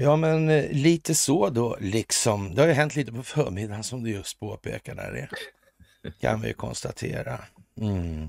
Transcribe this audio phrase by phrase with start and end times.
[0.00, 2.54] Ja, men eh, lite så då, liksom.
[2.54, 5.02] Det har ju hänt lite på förmiddagen som du just påpekade.
[5.02, 5.30] Där.
[6.20, 7.44] Kan vi konstatera.
[7.80, 8.28] Mm.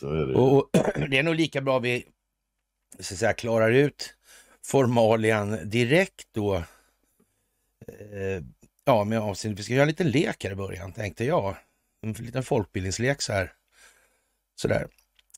[0.00, 0.34] Det.
[0.34, 0.70] Och
[1.10, 2.06] det är nog lika bra vi
[2.98, 4.14] så att säga, klarar ut
[4.64, 6.56] formalian direkt då.
[7.86, 8.42] Eh,
[8.84, 11.56] ja, med avseende, vi ska göra en liten lek här i början, tänkte jag.
[12.02, 13.52] En liten folkbildningslek så här.
[14.62, 14.86] Sådär.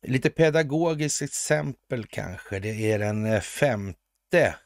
[0.03, 2.59] Lite pedagogiskt exempel kanske.
[2.59, 4.57] Det är den eh, femte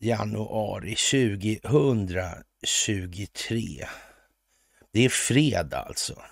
[0.00, 3.86] januari 2023.
[4.92, 6.22] Det är fredag alltså.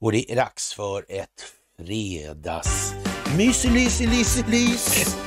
[0.00, 1.44] Och det är dags för ett
[1.78, 2.94] fredags...
[3.36, 5.16] Myselys-lys-lys!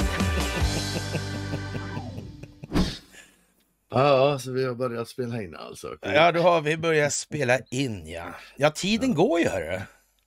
[3.92, 5.98] Ja, så vi har börjat spela in alltså.
[6.02, 8.36] Ja, då har vi börjat spela in ja.
[8.58, 9.82] Ja, tiden går ju hörru.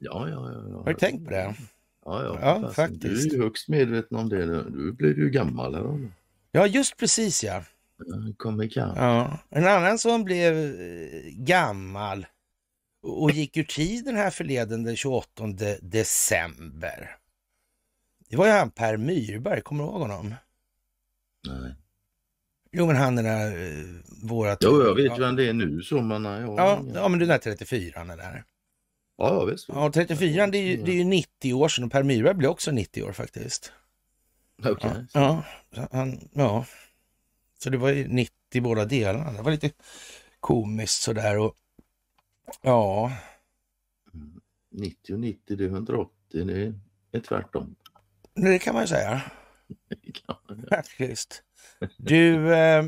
[0.04, 0.64] Ja, ja, ja.
[0.70, 0.76] ja.
[0.76, 1.54] Har du tänkt på det?
[2.04, 3.02] Ja, ja, Ja, fast faktiskt.
[3.02, 4.46] Du är ju högst medveten om det.
[4.46, 4.70] nu.
[4.70, 5.74] Du blir ju gammal.
[5.74, 6.10] Här,
[6.52, 7.64] Ja, just precis ja.
[8.36, 8.96] Kom ikapp.
[8.96, 9.38] ja.
[9.50, 12.26] En annan som blev eh, gammal
[13.02, 15.44] och gick ur tiden här förleden den 28
[15.80, 17.16] december.
[18.28, 20.34] Det var ju han Per Myrberg, kommer du ihåg honom?
[21.48, 21.74] Nej.
[22.72, 23.84] Jo, men han den där, eh,
[24.22, 24.58] vårat...
[24.60, 25.16] Jo, jag vet ja.
[25.16, 28.44] vem det är nu så men nej, Ja, ja, men den där 34 den där.
[29.22, 29.68] Ja, ja visst.
[29.68, 32.50] Ja, 34 det är, ju, det är ju 90 år sedan och Per Myrberg blev
[32.50, 33.72] också 90 år faktiskt.
[34.64, 35.06] Okej.
[35.12, 35.44] Ja,
[35.92, 36.64] han, ja.
[37.58, 39.32] Så det var ju 90 båda delarna.
[39.32, 39.70] Det var lite
[40.40, 41.56] komiskt sådär och
[42.62, 43.12] ja,
[44.70, 46.10] 90 och 90, det är 180.
[46.30, 46.74] Det
[47.12, 47.74] är tvärtom.
[48.34, 49.22] det kan man ju säga
[50.70, 51.42] faktiskt.
[51.96, 52.84] Du, eh,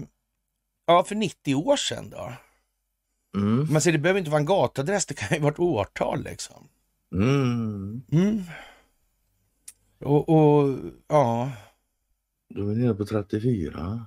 [0.86, 2.32] ja för 90 år sedan då.
[3.34, 3.72] Mm.
[3.72, 6.68] Man ser det behöver inte vara en gatadress, det kan ju vara ett årtal liksom.
[7.12, 8.02] Mm.
[8.12, 8.42] Mm.
[10.00, 11.52] Och, och ja,
[12.48, 14.06] Då är vi nere på 34.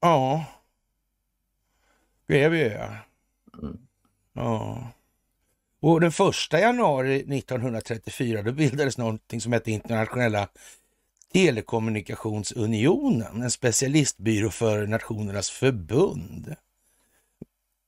[0.00, 0.44] ja.
[2.26, 2.96] Det är vi ja.
[3.62, 3.78] Mm.
[4.32, 4.88] Ja.
[5.80, 10.48] Och den första januari 1934 då bildades någonting som hette Internationella
[11.32, 16.54] Telekommunikationsunionen, en specialistbyrå för Nationernas förbund.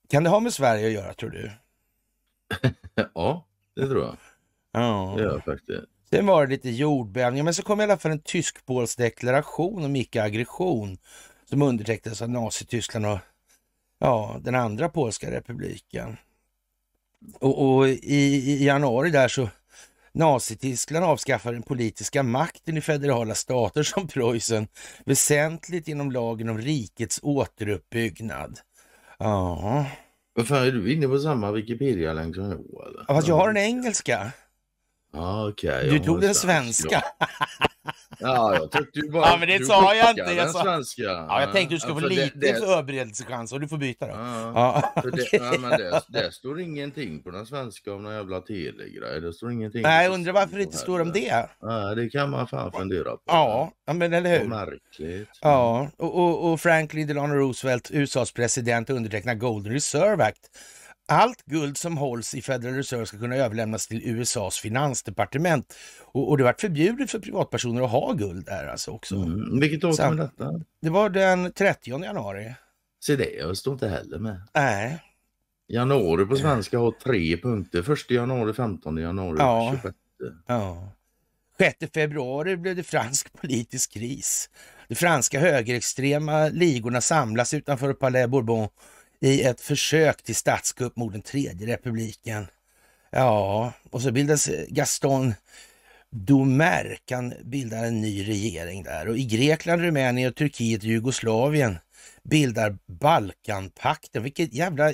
[0.09, 1.51] Kan det ha med Sverige att göra tror du?
[3.13, 3.45] Ja,
[3.75, 4.17] det tror jag.
[4.71, 5.13] Ja.
[5.17, 5.83] Det gör jag faktiskt.
[6.09, 9.95] Sen var det lite jordbävningar, men så kom i alla fall en tysk-polsk deklaration om
[9.95, 10.97] icke-aggression
[11.45, 13.19] som undertecknades av Nazityskland och
[13.99, 16.17] ja, den andra polska republiken.
[17.39, 17.95] Och, och i,
[18.51, 19.49] i januari där så
[20.11, 24.67] Nazityskland avskaffade den politiska makten i federala stater som Preussen
[25.05, 28.59] väsentligt genom lagen om rikets återuppbyggnad.
[29.19, 29.85] Ja,
[30.33, 32.53] Vad fan, är du inne på samma Wikipedia-länk som jag
[32.87, 33.05] eller?
[33.07, 34.31] fast jag har den engelska.
[35.13, 35.89] Ja, okej.
[35.89, 37.03] Du tog den svensk, svenska.
[37.19, 37.27] Ja.
[38.19, 39.25] ja, jag tyckte ju bara...
[39.27, 41.01] Ja, men det sa jag inte, jag sa- svenska.
[41.03, 44.13] Ja, jag tänkte du skulle få för lite det, förberedelsechans och du får byta då.
[44.13, 44.51] Ja,
[44.95, 48.41] Ja, för det, ja, men det, det står ingenting på den svenska om någon jävla
[48.41, 49.21] telegrej.
[49.21, 49.81] Det står ingenting.
[49.81, 51.49] Nej, jag undrar varför det inte står om det.
[51.61, 53.21] Ja, det kan man fan fundera på.
[53.27, 54.47] Ja, men eller hur?
[54.47, 55.29] märkligt.
[55.41, 60.39] Ja, och, och, och Franklin Delano Roosevelt, USAs president, undertecknar Golden Reserve Act.
[61.09, 65.73] Allt guld som hålls i Federal Reserve ska kunna överlämnas till USAs finansdepartement.
[66.01, 69.15] Och, och det har varit förbjudet för privatpersoner att ha guld där alltså också.
[69.15, 69.59] Mm.
[69.59, 70.51] Vilket år kom detta?
[70.81, 72.55] Det var den 30 januari.
[73.03, 74.41] Se det, jag står inte heller med.
[74.53, 75.03] Nej,
[75.67, 77.81] Januari på svenska har tre punkter.
[77.81, 79.71] Första januari, 15 januari, Ja.
[79.75, 79.97] 26.
[80.47, 80.91] Ja.
[81.57, 84.49] 6 februari blev det fransk politisk kris.
[84.87, 88.67] De franska högerextrema ligorna samlas utanför Palais Bourbon
[89.19, 92.47] i ett försök till statskupp mot den tredje republiken.
[93.09, 95.33] Ja, och så bildas Gaston
[96.09, 99.07] Doumerc, han bildar en ny regering där.
[99.07, 101.77] Och i Grekland, Rumänien, Turkiet och Jugoslavien
[102.23, 104.23] bildar Balkanpakten.
[104.23, 104.91] Vilket jävla...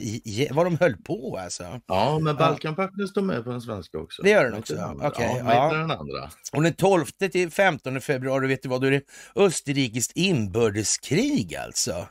[0.52, 1.82] Vad de höll på alltså.
[1.88, 4.22] Ja, men Balkanpakten står med på den svenska också.
[4.22, 5.66] Det gör den också, okej, ja, men ja.
[5.66, 6.30] inte den andra.
[6.52, 9.04] Och den 12 till 15 februari, vet du vad, då är det
[9.36, 12.08] Österrikiskt inbördeskrig alltså.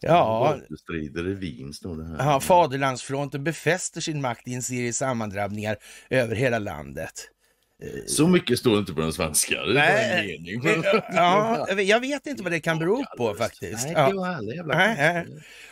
[0.00, 2.32] Ja, Strider i Wien står det här.
[2.32, 5.76] ja, Faderlandsfronten befäster sin makt i en serie sammandrabbningar
[6.10, 7.30] över hela landet.
[8.06, 9.62] Så mycket står inte på den svenska.
[9.62, 10.82] Det Nej, en mening.
[11.12, 13.86] Ja, jag vet inte vad det kan bero på faktiskt.
[13.86, 15.24] Nej, det var alla jävla.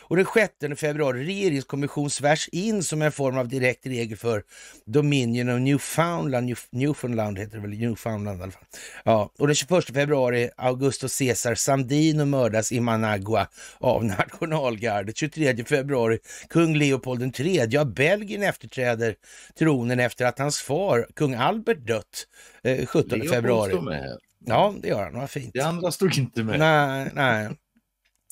[0.09, 0.25] Och den
[0.69, 4.43] 6 februari, regeringskommission svärs in som en form av direkt regel för
[4.85, 6.45] Dominion of Newfoundland.
[6.45, 8.63] New, Newfoundland heter det väl, Newfoundland i alla fall.
[9.03, 13.47] Ja, och den 21 februari, Augusto Cesar Sandino mördas i Managua
[13.77, 15.17] av nationalgardet.
[15.17, 16.19] 23 februari,
[16.49, 19.15] kung Leopold III av Belgien efterträder
[19.59, 22.27] tronen efter att hans far, kung Albert, dött
[22.63, 23.71] eh, 17 Leopold februari.
[23.71, 24.17] står med.
[24.45, 25.13] Ja, det gör han.
[25.13, 25.53] Vad fint.
[25.53, 26.59] Det andra stod inte med.
[26.59, 27.49] Nej, nej.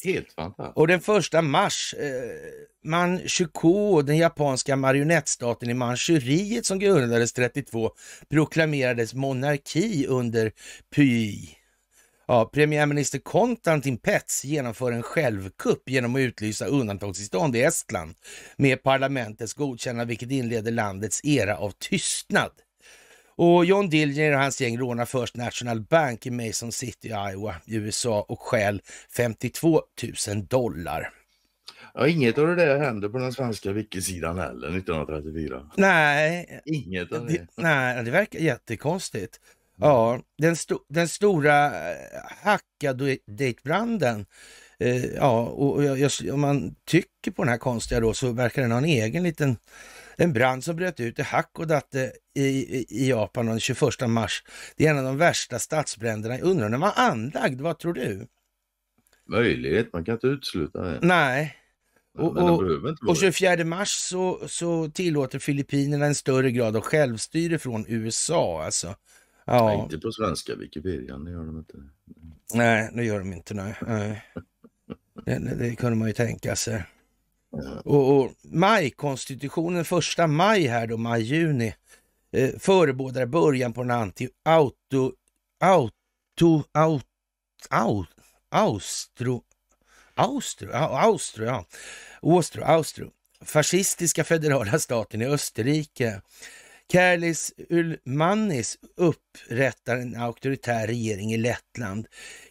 [0.03, 0.77] Helt fantastiskt.
[0.77, 2.09] Och den första mars, eh,
[2.83, 7.91] Manchukuo, den japanska marionettstaten i Manchuriet som grundades 32,
[8.29, 10.51] proklamerades monarki under
[10.95, 11.49] Pyi.
[12.27, 18.15] Ja, premiärminister Konstantin Pets genomför en självkupp genom att utlysa undantagstillstånd i Estland
[18.57, 22.51] med parlamentets godkännande, vilket inleder landets era av tystnad.
[23.37, 28.25] Och John Dillinger och hans gäng rånar först National Bank i Mason City, Iowa, USA
[28.29, 28.81] och stjäl
[29.17, 29.81] 52
[30.27, 31.09] 000 dollar.
[31.93, 35.69] Ja, inget av det där hände på den svenska wikisidan heller 1934.
[35.75, 37.47] Nej, Inget av det, det.
[37.55, 39.39] nej, det verkar jättekonstigt.
[39.79, 41.97] Ja, den, sto, den stora eh,
[42.43, 44.25] Hackadatbranden,
[44.79, 48.61] eh, ja, och jag, jag, om man tycker på den här konstiga då så verkar
[48.61, 49.57] den ha en egen liten
[50.17, 54.43] en brand som bröt ut i Hakodate i, i, i Japan den 21 mars.
[54.75, 56.37] Det är en av de värsta stadsbränderna.
[56.37, 58.27] Jag undrar när var anlagd, vad tror du?
[59.29, 60.99] Möjlighet, man kan inte utesluta det.
[61.01, 61.55] Nej.
[62.17, 62.59] Och- och-
[63.07, 63.15] Och det.
[63.15, 68.63] 24 mars så, så tillåter Filippinerna en större grad av självstyre från USA.
[68.63, 68.87] Alltså.
[68.87, 68.95] Nej,
[69.45, 71.77] Ja, inte på svenska Wikipedia, det gör de inte.
[72.53, 73.53] nej, det gör de inte.
[73.53, 73.75] Nej.
[73.87, 74.23] nej.
[75.25, 76.83] Det, det, det kunde man ju tänka sig.
[77.85, 81.75] Och, och majkonstitutionen, första maj här då, maj-juni,
[82.31, 85.11] eh, förebådar början på en anti-auto,
[85.59, 87.03] auto, auto,
[87.69, 88.05] au,
[88.49, 89.43] austro,
[90.15, 91.65] austro, austro, ja,
[92.21, 93.11] austro, austro,
[93.41, 96.21] fascistiska federala staten i Österrike.
[96.91, 102.07] Kärlis Ulmanis upprättar en auktoritär regering i Lettland.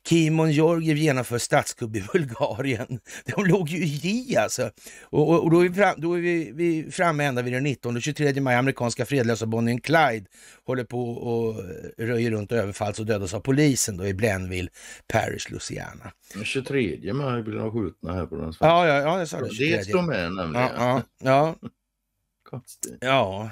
[0.09, 3.01] Kimon Georgiev genomför statskupp i Bulgarien.
[3.37, 4.71] De låg ju i alltså.
[5.03, 7.63] Och, och, och då är, vi, fram, då är vi, vi framme ända vid den
[7.63, 8.57] 19 och 23 maj.
[8.57, 10.27] Amerikanska fredlösa Bonnie and Clyde
[10.65, 11.65] håller på och
[11.99, 14.69] röjer runt och överfalls och dödas av polisen då i Blenville
[15.07, 16.13] Parish, Louisiana.
[16.35, 18.67] Den 23 maj blir de skjutna här på den svenska.
[18.67, 19.51] Ja, ja, ja jag sa det.
[19.51, 19.77] 23.
[19.77, 20.67] det står med nämligen.
[20.67, 21.69] Ja, ja, ja,
[22.51, 22.99] Konstigt.
[23.01, 23.51] ja.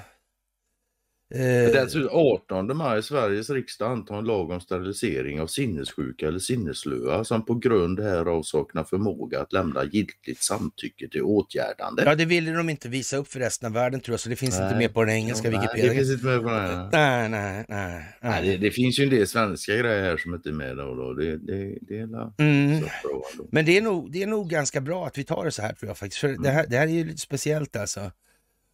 [1.35, 7.23] Eh, Dessutom 18 maj Sveriges riksdag antar en lag om sterilisering av sinnessjuka eller sinneslöa
[7.23, 12.03] som på grund härav saknar förmåga att lämna giltigt samtycke till åtgärdande.
[12.05, 14.35] ja, det ville de inte visa upp för resten av världen tror jag, så det
[14.35, 14.77] finns inte Nej.
[14.77, 15.89] med på den engelska Nej, Wikipedia.
[15.91, 16.89] Det finns inte med på den.
[16.91, 18.03] Nej, nej, nej.
[18.21, 20.95] Nej, det, det finns ju en del svenska grejer här som inte är med då.
[20.95, 21.13] då.
[21.13, 22.79] Det, det, det är la- Mm.
[22.81, 23.47] så bra ändå.
[23.51, 25.73] Men det är, nog, det är nog ganska bra att vi tar det så här
[25.73, 26.21] tror jag faktiskt.
[26.21, 28.11] För det, här, det här är ju lite speciellt alltså.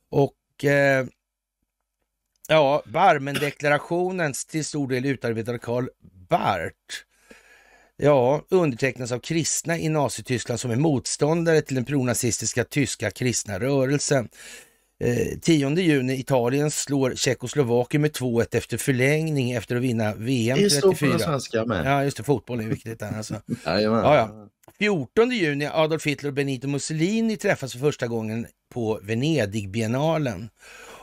[0.09, 1.06] Och eh,
[2.51, 5.88] ja, Barmendeklarationen till stor del utarbetad av Karl
[6.30, 6.75] Barth.
[7.98, 14.30] Ja, undertecknas av kristna i Nazityskland som är motståndare till den pronazistiska tyska kristna rörelsen.
[15.00, 20.69] Eh, 10 juni, Italien slår Tjeckoslovakien med 2-1 efter förlängning efter att vinna VM Det
[20.69, 21.09] står på 34.
[21.09, 21.86] den svenska med.
[21.86, 23.42] Ja, just det, fotboll är viktigt där alltså.
[23.65, 24.48] Ja, ja.
[24.80, 30.50] 14 juni, Adolf Hitler och Benito Mussolini träffas för första gången på Venedigbiennalen.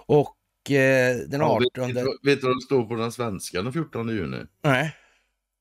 [0.06, 0.34] Och
[0.70, 1.86] eh, den Ja, 18...
[1.86, 4.38] vet, vet, du- vet du vad det står på den svenska den 14 juni?
[4.64, 4.94] Nej.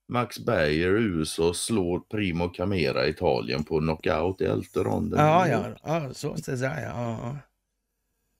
[0.09, 5.19] Max Berger, USA, slår Primo Camera, Italien på knockout i elfte ronden.
[5.19, 7.19] Ja, ja, ja, så det där ja.
[7.21, 7.37] ja.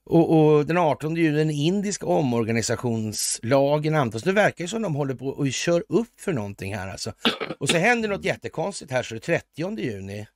[0.10, 4.24] Och, och den 18 juni, den indiska omorganisationslagen antas.
[4.24, 7.14] Det verkar ju som de håller på och kör upp för någonting här alltså.
[7.60, 10.28] Och så händer något jättekonstigt här så det är 30 juni.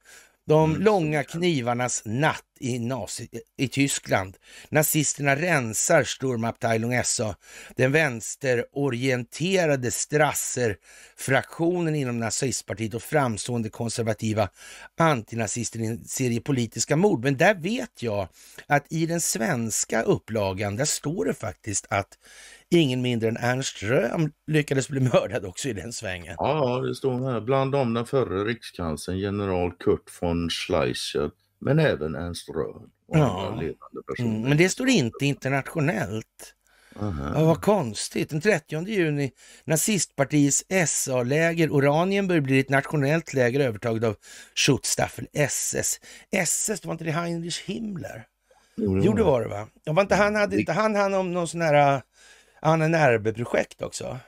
[0.45, 4.37] De Mm, långa knivarnas natt i, nazi, i Tyskland.
[4.69, 7.35] Nazisterna rensar Sturmabteilung SA,
[7.75, 14.49] den vänsterorienterade Strasser-fraktionen inom nazistpartiet och framstående konservativa
[14.99, 17.23] antinazister i en serie politiska mord.
[17.23, 18.27] Men där vet jag
[18.67, 22.17] att i den svenska upplagan, där står det faktiskt att
[22.69, 26.35] ingen mindre än Ernst Röhm lyckades bli mördad också i den svängen.
[26.37, 27.41] Ja, det står här.
[27.41, 33.47] Bland dem den förre rikskanslern general Kurt von Schleicher, men även Ernst Röhm och Ja.
[33.47, 34.29] andra ledande personer.
[34.29, 36.55] Mm, men det står inte internationellt.
[36.99, 37.31] Aha.
[37.35, 38.29] Ja, vad konstigt.
[38.29, 39.31] Den 30 juni,
[39.65, 44.15] nazistpartiets SA-läger Oranienburg blir ett nationellt läger övertaget av
[44.55, 45.99] Schutzstaffel SS.
[46.31, 48.27] SS, var inte det Heinrich Himmler?
[48.75, 49.67] Jo, det var det va?
[49.83, 52.01] Ja, var inte han, hade inte han hand om någon sån här
[52.61, 54.19] Anna Närbe-projekt också.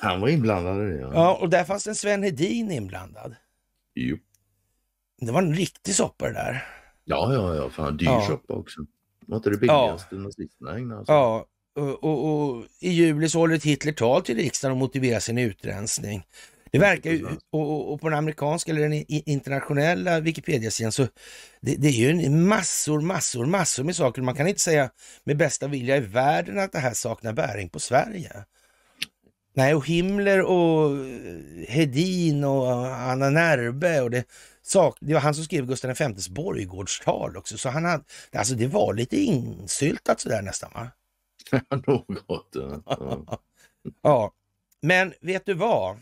[0.00, 1.00] Han var inblandad i det.
[1.00, 1.10] Ja.
[1.14, 3.34] Ja, och där fanns en Sven Hedin inblandad.
[3.94, 4.16] Jo.
[5.20, 6.64] Det var en riktig soppa det där.
[7.04, 7.70] Ja, ja, ja.
[7.70, 8.24] Fan, dyr Ja.
[8.26, 8.80] soppa också.
[9.26, 11.08] Var inte det billigaste nazisterna ägnade åt?
[11.08, 11.46] Ja,
[11.76, 15.38] och, och, och i juli så håller ett Hitler tal till riksdagen och motiverar sin
[15.38, 16.22] utrensning.
[16.72, 21.02] Det verkar ju, och, och- på den amerikanska eller den internationella Wikipedia-sidan så
[21.60, 24.22] det, det är ju massor, massor, massor med saker.
[24.22, 24.90] Man kan inte säga
[25.24, 28.32] med bästa vilja i världen att det här saknar bäring på Sverige.
[29.54, 34.24] Nej, och Himmler och eh, Hedin och Anna Närbe och det,
[34.68, 37.58] sak, det var han som skrev Gustav Vs borggårdstal också.
[37.58, 40.88] Så han hade, alltså det var lite insyltat sådär nästan va?
[41.86, 42.48] Något.
[42.52, 42.82] Ja.
[42.86, 43.38] Ja.
[44.02, 44.32] Ja,
[44.82, 45.96] men vet du vad?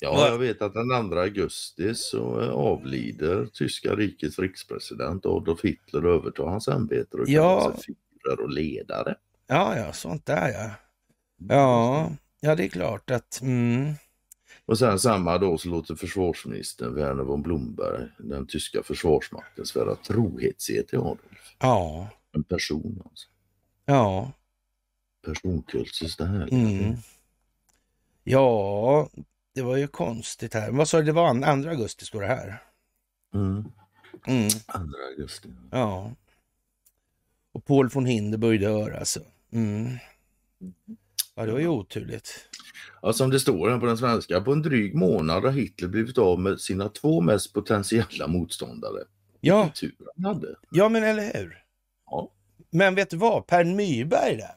[0.00, 6.06] ja, jag vet att den 2 augusti så eh, avlider tyska rikets rikspresident Adolf Hitler
[6.06, 7.60] och övertar hans ämbete och Ja.
[7.60, 7.94] kallar sig
[8.42, 9.14] och ledare.
[9.46, 10.70] Ja, ja, sånt där ja.
[11.54, 13.40] Ja, ja det är klart att...
[13.42, 13.94] Mm,
[14.66, 20.88] Och sen samma dag så låter försvarsministern Werner von Blomberg den tyska försvarsmakten svära trohetsed
[20.88, 21.56] till Adolf.
[21.58, 23.28] ja, En person alltså.
[23.84, 24.32] ja,
[25.26, 26.48] Personkultus det här.
[26.52, 26.96] mm.
[28.24, 29.08] Ja,
[29.54, 30.70] det var ju konstigt här.
[30.70, 32.62] Vad sa du, det var an- 2 augusti står det här.
[33.34, 33.64] Mm.
[34.26, 34.78] Mm, 2
[35.10, 35.48] augusti.
[35.70, 36.12] ja.
[37.52, 39.20] Och Paul von Hindenburg dör alltså.
[39.52, 39.98] Mm.
[41.34, 42.48] Ja, det var ju oturligt.
[43.02, 46.18] Ja, som det står här på den svenska, på en dryg månad har Hitler blivit
[46.18, 48.98] av med sina två mest potentiella motståndare.
[49.40, 49.70] Ja,
[50.70, 51.62] ja men eller hur?
[52.06, 52.30] Ja.
[52.70, 53.46] Men vet du vad?
[53.46, 54.54] Per Nyberg där.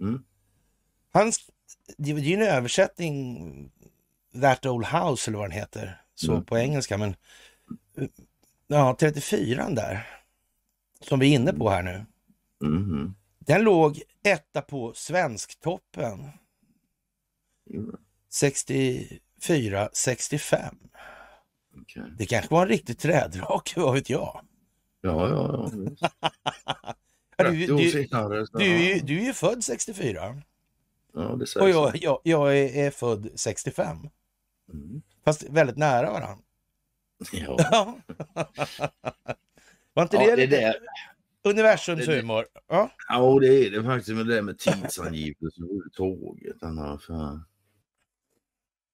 [0.00, 0.22] Mm.
[1.12, 1.50] Han, sk-
[1.96, 3.70] det är ju en översättning,
[4.40, 6.44] That Old House eller vad den heter, så Mm.
[6.44, 6.98] på engelska.
[6.98, 7.14] Men
[8.66, 10.06] ja, 34 där,
[11.00, 12.04] som vi är inne på här nu.
[12.68, 13.14] Mhm.
[13.50, 16.28] Den låg etta på Svensktoppen
[17.66, 17.96] Jo,
[18.32, 20.74] 64, 65.
[21.80, 22.02] okej.
[22.18, 24.40] Det kanske var en riktig trädrake, vad vet jag?
[25.00, 25.70] Ja, ja,
[27.36, 27.50] ja.
[27.50, 28.46] du, 30 år du, senare.
[28.46, 30.42] Så, du, du är ju född 64
[31.14, 31.62] ja, det sägs.
[31.62, 33.98] och jag, jag, jag är, är född 65.
[34.72, 35.02] Mm.
[35.24, 36.44] Fast väldigt nära varandra.
[37.32, 37.56] Ja.
[39.94, 40.74] Var inte Ja, det, det där.
[41.44, 42.46] Universums det- humor?
[42.68, 42.90] Ja.
[43.08, 46.60] ja, det är det faktiskt med det där med tidsangivelse överhuvudtaget.
[47.06, 47.40] För...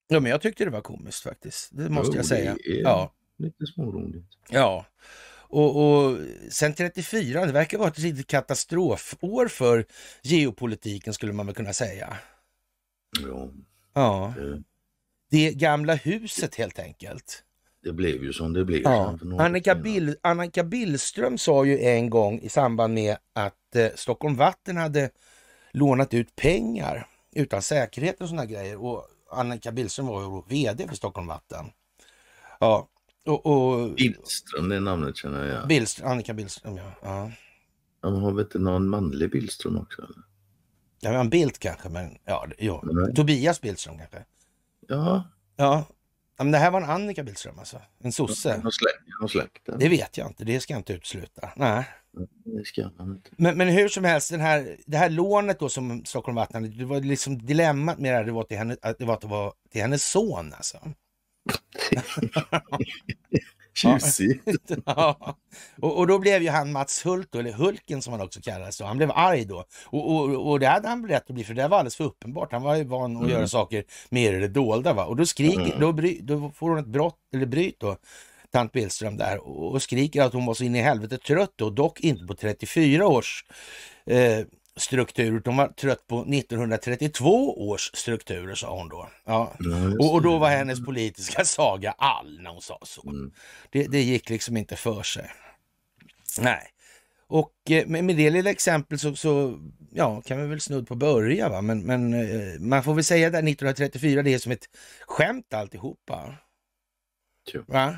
[0.07, 1.69] ja, men jag tyckte det var komiskt faktiskt.
[1.71, 2.57] Det måste Jo, jag säga.
[2.63, 3.13] Ja.
[3.37, 4.27] Lite småroligt.
[4.49, 4.85] ja.
[5.49, 6.17] Och, och
[6.49, 9.85] sen 34, det verkar vara ett riktigt katastrofår för
[10.21, 12.17] geopolitiken skulle man väl kunna säga.
[13.23, 13.49] Ja,
[13.93, 14.33] Ja,
[15.29, 17.43] det gamla huset helt enkelt.
[17.87, 18.81] Det blev ju som det blev.
[18.81, 19.17] Ja.
[19.39, 19.75] Annika.
[19.75, 25.09] Bill, Annika Billström sa ju en gång i samband med att eh, Stockholm Vatten hade
[25.71, 28.83] lånat ut pengar utan säkerhet och såna grejer.
[28.83, 31.65] Och Annika Billström var ju vd för Stockholm Vatten.
[32.59, 32.89] Ja,
[33.25, 35.67] och, och Billström, det namnet känner jag igen.
[35.67, 36.91] Billström, Annika Billström, ja.
[37.01, 37.31] ja.
[38.01, 40.01] Ja, har vi inte någon manlig Billström också?
[40.01, 40.23] Eller?
[40.99, 42.83] Ja, men Bildt kanske, men ja, ja.
[43.15, 44.25] Tobias Billström kanske.
[44.87, 45.23] Ja,
[45.57, 45.85] Ja.
[46.43, 47.81] Men det här var en Annika Billström alltså.
[47.99, 48.61] En sosse.
[49.19, 49.77] har släkt där.
[49.77, 51.49] Det vet jag inte, det ska jag inte utesluta.
[51.55, 51.85] Nej.
[52.45, 53.29] Det ska man inte.
[53.37, 56.75] Men, men hur som helst, den här, det här lånet då som Stockholm Vatten hade,
[56.75, 59.21] det var liksom dilemmat med det här, det var till, henne, att det var, att
[59.21, 60.77] det var till hennes son alltså.
[63.77, 64.43] Tjusigt.
[64.85, 65.35] ja.
[65.81, 68.85] och, och då blev ju han Mats Hult, eller Hulken som han också kallades, då.
[68.85, 69.65] han blev arg då.
[69.85, 72.51] Och, och, och det hade han rätt att bli, för det var alldeles för uppenbart.
[72.51, 73.31] Han var ju van att Mm.
[73.35, 74.93] göra saker mer det dolda.
[74.93, 75.05] Va?
[75.05, 75.79] Och då skriker, Mm.
[75.79, 77.97] då, bry, då får hon ett brott, eller bryt då,
[78.51, 81.69] tant Billström där, och, och skriker att hon var så in i helvete trött då,
[81.69, 83.45] dock inte på 34 års
[84.05, 84.39] eh,
[84.77, 89.09] struktur, utan hon var trött på 1932 års strukturer, sa hon då.
[89.25, 89.53] Ja.
[89.99, 93.09] Och, och då var hennes politiska saga all när hon sa så.
[93.09, 93.31] Mm.
[93.69, 95.31] Det, det gick liksom inte för sig.
[96.39, 96.73] Nej.
[97.27, 99.59] Och eh, med, med det lilla exempel så, så
[99.91, 101.49] ja, kan vi väl snudd på börja.
[101.49, 101.61] Va?
[101.61, 104.69] Men, men eh, man får väl säga där 1934, det är som ett
[105.07, 106.35] skämt alltihopa.
[107.67, 107.95] Va?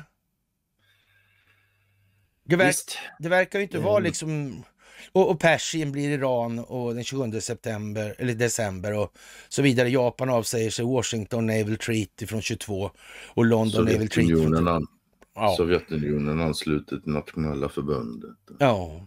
[2.44, 2.76] Det, verk,
[3.18, 4.04] det verkar ju inte vara Mm.
[4.04, 4.64] liksom...
[5.12, 9.12] Och, och Persien blir Iran och den 27 september, eller december och
[9.48, 9.88] så vidare.
[9.88, 12.90] Japan avsäger sig Washington Naval Treaty från 22
[13.34, 14.68] och London Naval Treaty från...
[14.68, 14.86] An,
[15.34, 15.54] Ja.
[15.56, 18.36] Sovjetunionen anslutit till nationella förbundet.
[18.58, 19.06] ja.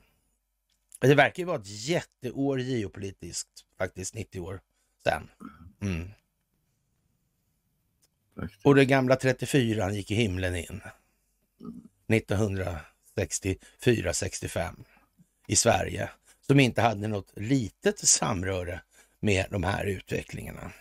[1.00, 4.62] Det verkar ju vara ett jätteår geopolitiskt, faktiskt 90 år
[5.04, 5.30] sen.
[5.82, 6.08] Mm.
[8.64, 10.82] Och det gamla 34 gick i himlen in.
[12.08, 14.86] 1964-65
[15.48, 16.10] i Sverige.
[16.48, 18.82] Som inte hade något litet samröre
[19.20, 20.72] med de här utvecklingarna.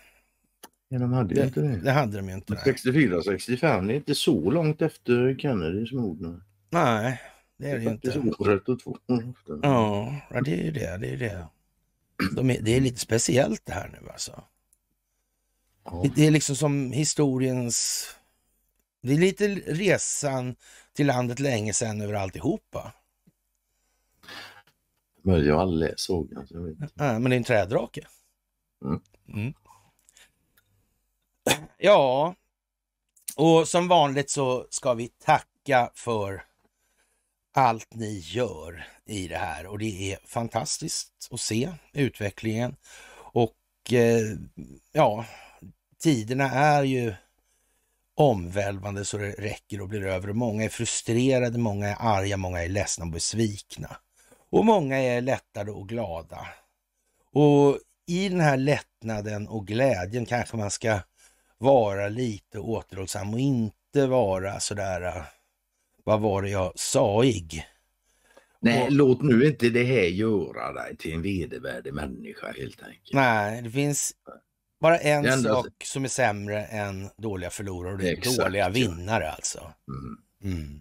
[0.89, 1.77] Ja, de hade ju Det, inte det.
[1.77, 2.55] det hade de ju inte.
[2.67, 6.21] Nej, 64-65, det är inte så långt efter Kennedys mord.
[6.21, 6.41] nu.
[6.71, 7.21] nej
[7.59, 8.37] det är det ju faktiskt inte.
[8.43, 8.99] året och två.
[9.63, 10.15] Ja,
[10.45, 10.97] det är ju det.
[10.97, 11.47] Det är, det.
[12.37, 14.45] De är, det är lite speciellt det här nu alltså.
[15.85, 16.01] Ja.
[16.05, 18.07] Det, det är liksom som historiens...
[19.03, 20.55] Det är lite resan
[20.93, 22.93] till landet länge sedan över alltihopa.
[25.23, 26.47] Men jag har aldrig läst sågen.
[26.47, 26.81] Så jag vet.
[26.81, 26.93] inte.
[26.95, 28.07] Ja, men det är en trädrake.
[28.85, 29.01] Mm.
[29.29, 29.55] Mm.
[31.79, 32.35] Ja,
[33.37, 36.45] och som vanligt så ska vi tacka för
[37.55, 42.77] allt ni gör i det här och det är fantastiskt att se utvecklingen.
[43.15, 44.37] Och eh,
[44.93, 45.25] ja,
[45.99, 47.15] tiderna är ju
[48.15, 50.33] omvälvande så det räcker och blir över.
[50.33, 53.97] Många är frustrerade, många är arga, många är ledsna och besvikna.
[54.53, 56.47] Och många är lättade och glada.
[57.33, 60.99] Och i den här lättnaden och glädjen kanske man ska
[61.59, 65.23] vara lite återhållsam och inte vara sådär, äh,
[66.05, 67.67] vad var det jag sa-ig?
[68.61, 73.13] Nej, Och- låt nu inte det här göra dig till en vedervärdig människa helt enkelt.
[73.13, 74.13] Nej, det finns
[74.81, 78.69] bara en enda- sak som är sämre än dåliga förlorare och det är Exakt, dåliga
[78.69, 79.73] vinnare alltså.
[79.89, 80.19] Mm,
[80.55, 80.81] Mm.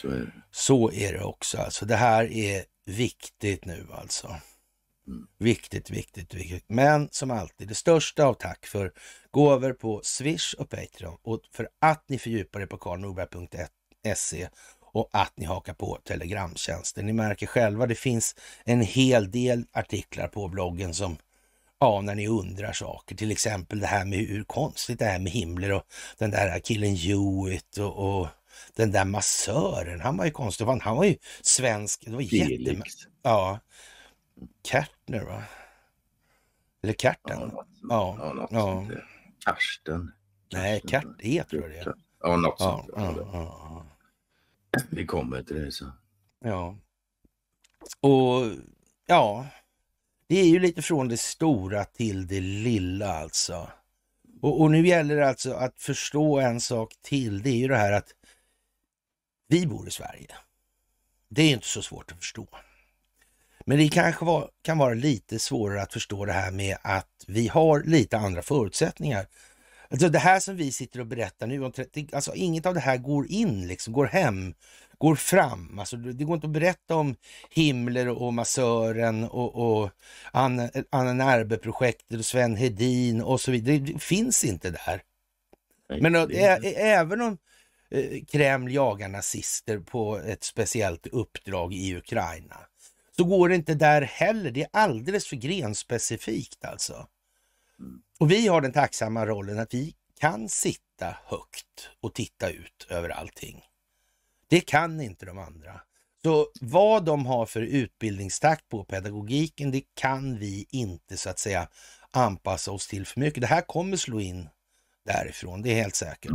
[0.00, 0.32] Så är det.
[0.50, 1.58] Så är det också.
[1.58, 4.26] Alltså, det här är viktigt nu alltså.
[5.06, 5.26] Mm.
[5.38, 6.64] Viktigt, viktigt, viktigt.
[6.68, 8.92] Men som alltid, det största av tack för
[9.30, 14.48] gåvor på Swish och Patreon och för att ni fördjupar er på karlnorberg.se
[14.80, 17.06] och att ni hakar på Telegramtjänsten.
[17.06, 21.16] Ni märker själva, det finns en hel del artiklar på bloggen som
[21.80, 25.32] Ja, när ni undrar saker, till exempel det här med hur konstigt det är med
[25.32, 25.82] Himmler och
[26.18, 28.28] den där killen Hewitt och, och
[28.74, 30.64] den där massören, han var ju konstig.
[30.64, 32.04] Han han var ju svensk.
[32.04, 32.82] Det var jätte...
[33.22, 33.60] Ja.
[34.64, 35.42] Kärtner va?
[36.82, 37.50] Eller Ja, Kärten?
[37.88, 38.86] Ja, ja, ja.
[39.44, 40.12] Karsten.
[40.52, 41.14] Nej, Karsten.
[41.18, 41.94] Kert E tror jag det är.
[42.20, 42.90] Ja, något sånt.
[42.96, 43.86] ja,
[44.90, 45.92] Vi kommer till det sen.
[46.44, 46.76] ja.
[48.00, 48.44] Och
[49.06, 49.46] ja,
[50.26, 53.68] det är ju lite från det stora till det lilla alltså.
[54.42, 57.42] Och, och nu gäller det alltså att förstå en sak till.
[57.42, 58.12] Det är ju det här att
[59.48, 60.34] vi bor i Sverige.
[61.28, 62.48] Det är inte så svårt att förstå.
[63.66, 67.48] Men det kanske var, kan vara lite svårare att förstå det här med att vi
[67.48, 69.26] har lite andra förutsättningar.
[69.90, 72.80] Alltså det här som vi sitter och berättar nu, om 30, alltså inget av det
[72.80, 74.54] här går in, liksom, går hem,
[74.98, 75.78] går fram.
[75.78, 77.16] Alltså det går inte att berätta om
[77.50, 79.90] Himmler och massören och, och
[80.32, 83.78] Anna, Anna Närbe-projektet och Sven Hedin och så vidare.
[83.78, 85.02] Det finns inte där.
[86.00, 87.38] Men är, även om eh,
[88.28, 92.56] Kreml jagar nazister på ett speciellt uppdrag i Ukraina
[93.16, 94.50] så går det inte där heller.
[94.50, 97.06] Det är alldeles för grenspecifikt alltså.
[98.20, 103.08] Och vi har den tacksamma rollen att vi kan sitta högt och titta ut över
[103.08, 103.62] allting.
[104.48, 105.80] Det kan inte de andra.
[106.22, 111.68] Så vad de har för utbildningstakt på pedagogiken, det kan vi inte så att säga
[112.10, 113.40] anpassa oss till för mycket.
[113.40, 114.48] Det här kommer slå in
[115.04, 116.32] därifrån, det är helt säkert.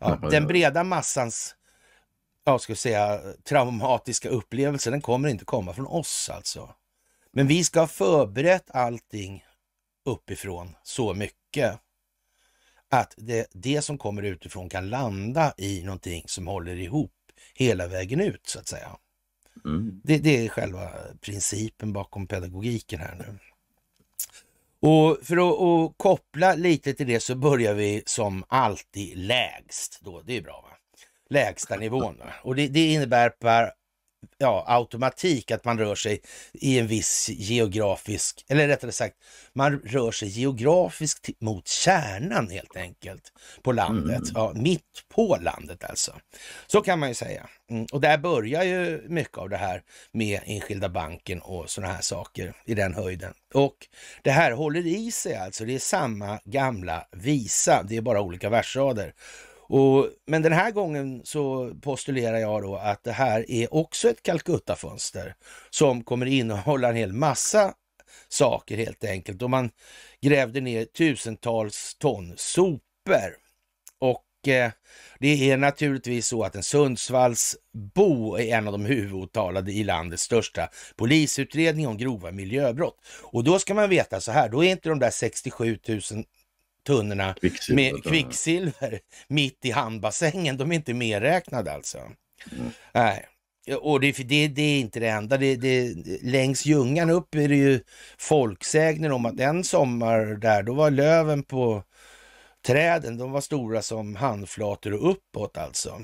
[0.00, 0.16] Ja.
[0.30, 1.56] Den breda massans
[2.44, 6.74] ja, ska säga, traumatiska upplevelse, den kommer inte komma från oss alltså.
[7.32, 9.44] Men vi ska ha förberett allting
[10.04, 11.80] uppifrån så mycket
[12.88, 17.12] att det, det som kommer utifrån kan landa i någonting som håller ihop
[17.54, 18.96] hela vägen ut så att säga.
[19.64, 20.00] Mm.
[20.04, 20.90] Det, det är själva
[21.20, 23.38] principen bakom pedagogiken här nu.
[24.80, 30.00] Och för att, och koppla lite till det så börjar vi som alltid lägst.
[30.02, 30.22] Då.
[30.22, 30.76] Det är bra va?
[31.30, 32.18] Lägsta nivån.
[32.18, 32.32] Va?
[32.42, 33.70] Och det, det innebär per
[34.38, 36.20] ja, automatik att man rör sig
[36.52, 39.16] i en viss geografisk, eller rättare sagt,
[39.52, 44.22] man rör sig geografiskt mot kärnan helt enkelt på landet.
[44.22, 44.32] Mm.
[44.34, 46.12] Ja, mitt på landet alltså.
[46.66, 47.48] Så kan man ju säga.
[47.70, 47.86] Mm.
[47.92, 52.54] Och där börjar ju mycket av det här med enskilda banken och sådana här saker
[52.64, 53.34] i den höjden.
[53.54, 53.76] Och
[54.22, 55.64] det här håller i sig alltså.
[55.64, 57.82] Det är samma gamla visa.
[57.82, 59.14] Det är bara olika versrader.
[59.68, 64.22] Och, men den här gången så postulerar jag då att det här är också ett
[64.22, 65.34] Calcutta-fönster
[65.70, 67.74] som kommer innehålla en hel massa
[68.28, 69.42] saker helt enkelt.
[69.42, 69.70] Och man
[70.20, 73.36] grävde ner tusentals ton sopor.
[73.98, 74.70] Och eh,
[75.18, 80.68] det är naturligtvis så att en Sundsvallsbo är en av de huvudåtalade i landets största
[80.96, 82.98] polisutredning om grova miljöbrott.
[83.22, 86.00] Och då ska man veta så här, då är inte de där 67 000
[86.86, 91.98] tunnorna Kvicksilver, med kvicksilver mitt i hamnbassängen, de är inte medräknade alltså.
[92.92, 93.26] Nej.
[93.80, 95.36] och det, det, det, är inte det enda.
[95.36, 97.80] Det, det, längs Ljungan upp är det ju
[98.18, 101.82] folksägner om att en sommar där, då var löven på
[102.66, 106.00] träden, de var stora som handflator och uppåt alltså.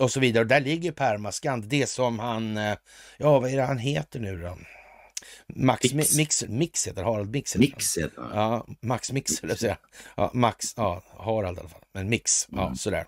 [0.00, 0.42] Och så vidare.
[0.42, 2.76] Och där ligger permaskand, det som han, eh,
[3.18, 4.58] ja vad är det han heter nu då?
[5.54, 7.56] Max Mix, Mix, Mix heter Harald Mix.
[7.56, 8.22] Mix heter.
[8.34, 9.78] Ja, Max Mix, eller säga.
[10.16, 11.82] Ja, Max, ja, Harald i alla fall.
[11.94, 12.76] Men Mix, ja mm.
[12.76, 13.06] sådär.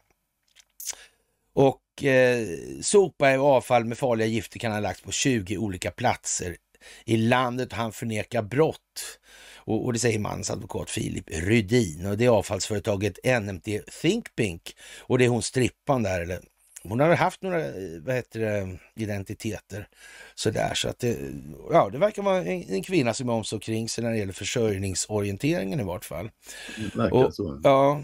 [1.53, 2.47] Och eh,
[2.83, 6.57] sopa och avfall med farliga gifter kan ha lagts på 20 olika platser
[7.05, 7.73] i landet.
[7.73, 9.19] Han förnekar brott.
[9.55, 13.65] Och, och det säger mans advokat Filip Rydin och det är avfallsföretaget NMT
[14.03, 16.41] Thinkpink och det är hon strippan där, eller
[16.89, 17.59] hon har haft några
[18.01, 19.89] vad heter det, identiteter
[20.35, 20.75] sådär.
[20.75, 21.19] Så att det,
[21.71, 24.19] ja, det verkar vara en, en kvinna som är om så kring sig när det
[24.19, 26.31] gäller försörjningsorienteringen i vart fall.
[27.11, 27.61] Och, så.
[27.65, 28.03] Ja,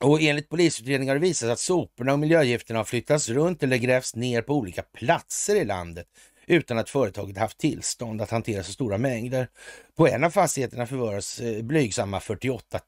[0.00, 4.54] och enligt polisutredningar visat att soporna och miljögifterna har flyttats runt eller grävts ner på
[4.54, 6.06] olika platser i landet
[6.46, 9.48] utan att företaget haft tillstånd att hantera så stora mängder.
[9.96, 12.80] På en av fastigheterna förvaras eh, blygsamma 48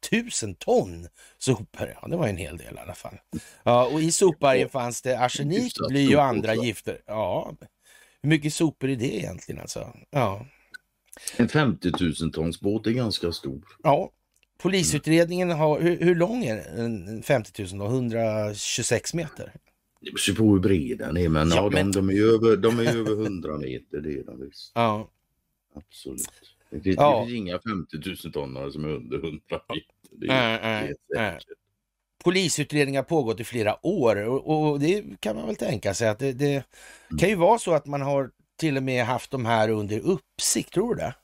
[0.42, 1.95] 000 ton sopor.
[2.03, 3.14] Ja, det var en hel del i alla fall.
[3.62, 7.01] Ja, och i sopbergen fanns det arsenik, bly och andra gifter.
[7.07, 7.55] Ja,
[8.23, 9.92] hur mycket sopor är det egentligen alltså?
[10.11, 10.47] Ja.
[11.37, 11.90] En 50
[12.23, 13.62] 000 tons båt är ganska stor.
[13.83, 14.12] Ja,
[14.59, 17.23] Polisutredningen har, hur, hur lång är den?
[17.23, 17.87] 50 000 då?
[17.87, 19.53] 126 meter?
[20.07, 21.92] Det beror på hur bred den är, men, ja, ja men...
[21.92, 24.73] De, de, är över, de är över 100 meter, det är de visst.
[24.75, 25.11] Ja.
[25.75, 26.29] Absolut.
[26.71, 27.21] Det finns, ja.
[27.21, 29.83] det finns inga 50 000 tonnare som är under 100 meter.
[30.11, 31.38] Det är, äh, det är
[32.25, 36.19] Polisutredningar har pågått i flera år och, och, det kan man väl tänka sig att
[36.19, 37.19] det, det mm.
[37.19, 40.73] kan ju vara så att man har till och med haft de här under uppsikt,
[40.73, 41.14] tror du det?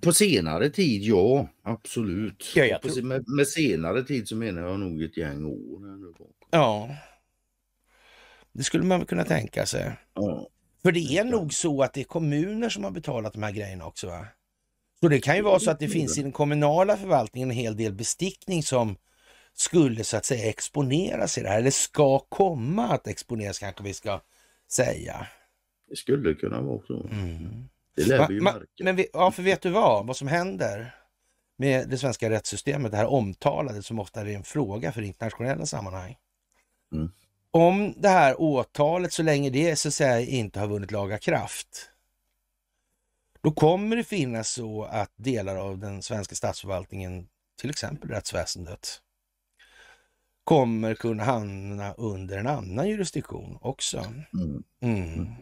[0.00, 2.52] På senare tid, ja, absolut.
[2.54, 3.02] Ja, jag tror...
[3.02, 5.80] med, med, senare tid så menar jag nog ett gäng år.
[6.50, 6.90] Ja,
[8.54, 9.92] det skulle man kunna tänka sig.
[10.14, 10.48] Ja.
[10.82, 13.86] För det är nog så att det är kommuner som har betalat de här grejerna
[13.86, 14.26] också va?
[15.00, 17.76] Så det kan ju vara så att det finns i den kommunala förvaltningen en hel
[17.76, 18.96] del bestickning som
[19.54, 23.94] skulle så att säga exponeras i det här, eller ska komma att exponeras kanske vi
[23.94, 24.20] ska
[24.70, 25.26] säga.
[25.88, 27.08] Det skulle kunna vara så.
[27.12, 27.68] Mm.
[27.96, 28.84] Det lär vi ju märka.
[28.84, 30.94] Men vi, ja, för vet du vad, vad som händer
[31.56, 36.16] med det svenska rättssystemet, det här omtalade som ofta är en fråga för internationella sammanhang.
[36.92, 37.10] Mm.
[37.56, 41.90] Om det här åtalet, så länge det så att säga inte har vunnit laga kraft,
[43.40, 47.28] då kommer det finnas så att delar av den svenska statsförvaltningen,
[47.60, 49.00] till exempel rättsväsendet,
[50.44, 53.98] kommer kunna hamna under en annan jurisdiktion också.
[54.32, 54.64] Mm.
[54.80, 55.34] Mm.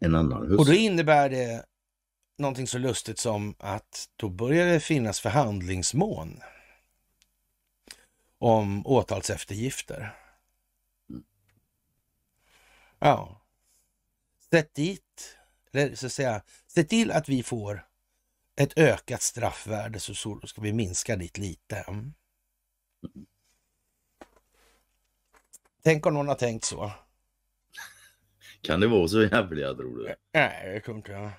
[0.00, 0.58] En annan hus.
[0.58, 1.64] Och då innebär det
[2.38, 6.40] någonting så lustigt som att då börjar det finnas förhandlingsmån
[8.38, 10.19] om åtalseftergifter.
[13.00, 13.40] Ja.
[14.50, 15.38] Sätt dit,
[15.72, 17.86] eller så att säga, se till att vi får
[18.56, 21.76] ett ökat straffvärde så, så ska vi minska dit lite.
[21.76, 22.14] Mm.
[25.82, 26.92] Tänk om någon har tänkt så.
[28.60, 30.14] Kan det vara så jävliga tror du?
[30.32, 31.30] Nej, det tror inte jag.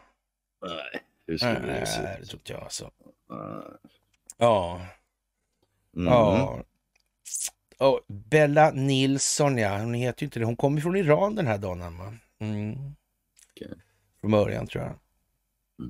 [0.62, 2.92] Nej, hur skulle nej, det se Nej, det tror inte jag alltså.
[3.30, 3.92] Nej.
[4.38, 4.86] Ja.
[5.96, 6.08] Mm.
[6.08, 6.64] Ja.
[7.82, 10.46] Och Bella Nilsson, ja, hon heter ju inte det.
[10.46, 11.98] Hon kommer från Iran den här dagen.
[11.98, 12.14] Va?
[12.40, 12.72] Mm.
[13.56, 13.78] Okay.
[14.22, 14.96] Från början tror jag.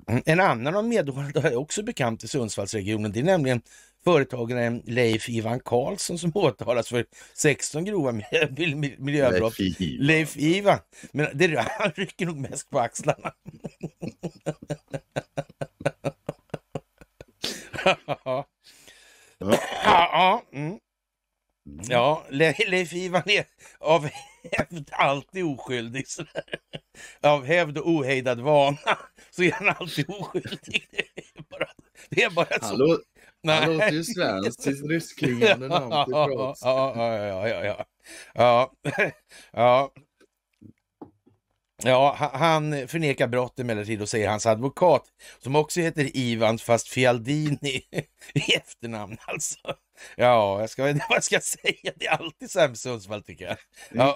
[0.09, 0.23] Mm.
[0.25, 3.11] En annan av medborgarna är också bekant i Sundsvallsregionen.
[3.11, 3.61] Det är nämligen
[4.03, 8.11] företagaren Leif Ivan Karlsson som åtalas för 16 grova
[8.97, 9.59] miljöbrott.
[9.59, 10.05] Leif Ivan.
[10.05, 10.79] Leif Ivan.
[11.11, 13.33] Men det, han rycker nog mest på axlarna.
[18.25, 18.47] ja.
[19.83, 20.43] Ja.
[20.53, 20.79] Mm.
[21.71, 21.85] Mm.
[21.89, 23.45] Ja, Le Leif Ivan är
[23.79, 24.09] av
[24.51, 26.05] hävd alltid oskyldig.
[27.21, 28.97] Av hävd och ohejdad vana
[29.31, 30.87] så är han alltid oskyldig.
[30.91, 31.69] Det är bara,
[32.09, 32.65] det är bara så.
[32.65, 32.99] Hallå,
[33.47, 36.61] han låter ju svenskt, sitt ryskklingande namn till trots.
[36.63, 37.85] Ja, ja, ja, ja, ja.
[38.33, 38.71] Ja,
[39.51, 39.91] ja.
[41.83, 45.03] Ja, han förnekar brott emellertid och säger hans advokat,
[45.39, 47.81] som också heter Ivan fast Fialdini
[48.33, 49.57] i efternamn alltså.
[50.15, 53.45] Ja, jag ska, vad jag ska säga, det är alltid så här med Sundsvall tycker
[53.45, 53.57] jag.
[53.91, 54.15] Ja.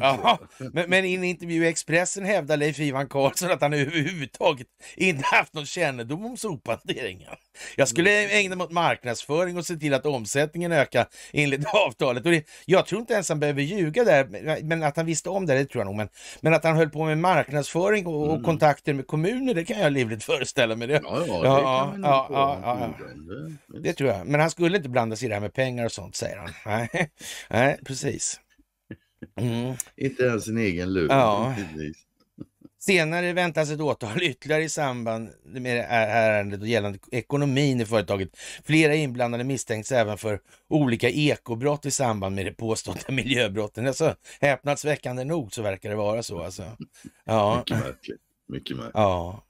[0.00, 0.38] Ja,
[0.72, 5.24] men, men i en intervju i Expressen hävdar Leif Ivan Karlsson att han överhuvudtaget inte
[5.24, 7.34] haft någon kännedom om sophanteringen.
[7.76, 8.36] Jag skulle mm.
[8.36, 12.26] ägna mig åt marknadsföring och se till att omsättningen ökar enligt avtalet.
[12.26, 15.46] Och det, jag tror inte ens han behöver ljuga där, men att han visste om
[15.46, 15.96] det, det tror jag nog.
[15.96, 16.08] Men,
[16.40, 18.42] men att han höll på med marknadsföring och, och mm.
[18.42, 20.88] kontakter med kommuner, det kan jag livligt föreställa mig.
[20.88, 21.00] Det.
[21.04, 22.28] Ja, ja, det ja, ja,
[22.62, 22.94] ja,
[23.68, 23.78] ja.
[23.80, 24.26] Det tror jag.
[24.26, 26.50] Men han skulle inte blanda sig i det här med pengar och sånt, säger han.
[26.66, 27.10] Nej,
[27.50, 28.40] Nej precis.
[29.40, 29.74] Mm.
[29.96, 31.06] Inte ens sin egen lön.
[31.10, 31.54] Ja.
[31.56, 32.05] givetvis.
[32.86, 37.86] Senare väntas ett åtal ytterligare i samband med det här ärendet och gällande ekonomin i
[37.86, 38.28] företaget.
[38.64, 43.86] Flera inblandade misstänks även för olika ekobrott i samband med det påstådda miljöbrotten.
[43.86, 46.42] Alltså, häpnadsväckande nog så verkar det vara så.
[46.42, 46.62] Alltså.
[47.24, 48.20] Ja, Mycket märkligt.
[48.48, 48.94] Mycket märkligt.
[48.94, 49.42] ja.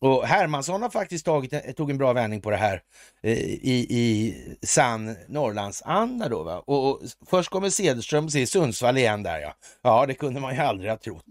[0.00, 2.82] Och Hermansson har faktiskt tagit, tog en bra vändning på det här
[3.22, 6.42] eh, i, i sann Norrlandsanda då.
[6.42, 6.62] Va?
[6.66, 9.54] Och, och först kommer Cederström och säger Sundsvall igen där ja.
[9.82, 11.24] Ja, det kunde man ju aldrig ha trott.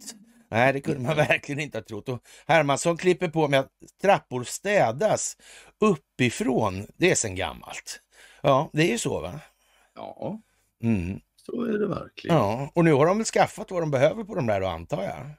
[0.50, 2.10] Nej, det kunde man verkligen inte ha trott.
[2.10, 5.38] Och Hermansson klipper på med att trappor städas
[5.80, 6.88] uppifrån.
[6.98, 8.02] Det är sen gammalt.
[8.42, 9.40] Ja, det är ju så va?
[9.96, 10.42] Ja,
[10.84, 11.20] Mm.
[11.46, 12.38] så är det verkligen.
[12.38, 15.04] Ja, och nu har de väl skaffat vad de behöver på de där då antar
[15.04, 15.30] jag.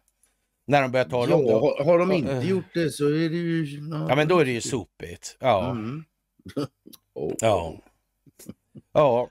[0.66, 1.61] När de börjar ta dem Ja, då.
[1.61, 2.49] har, har de inte eh.
[2.51, 3.64] gjort det så är det ju...
[4.09, 5.37] Ja, men då är det ju sopigt.
[5.40, 5.71] Ja.
[5.71, 6.05] Mm.
[7.14, 7.33] Åh.
[7.40, 7.75] Ja.
[8.92, 9.29] Ja.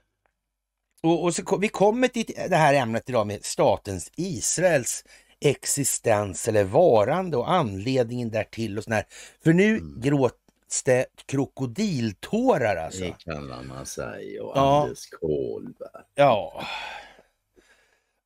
[1.02, 5.04] Och, och så, vi kommer till det här ämnet idag med statens Israels
[5.40, 9.04] existens eller varande och anledningen därtill och sån här.
[9.44, 10.00] För nu Mm.
[10.00, 13.00] gråts det krokodiltårar alltså.
[13.00, 14.82] Det kallar man sig och Ja.
[14.82, 16.02] Anders Kohlberg.
[16.14, 16.64] Ja.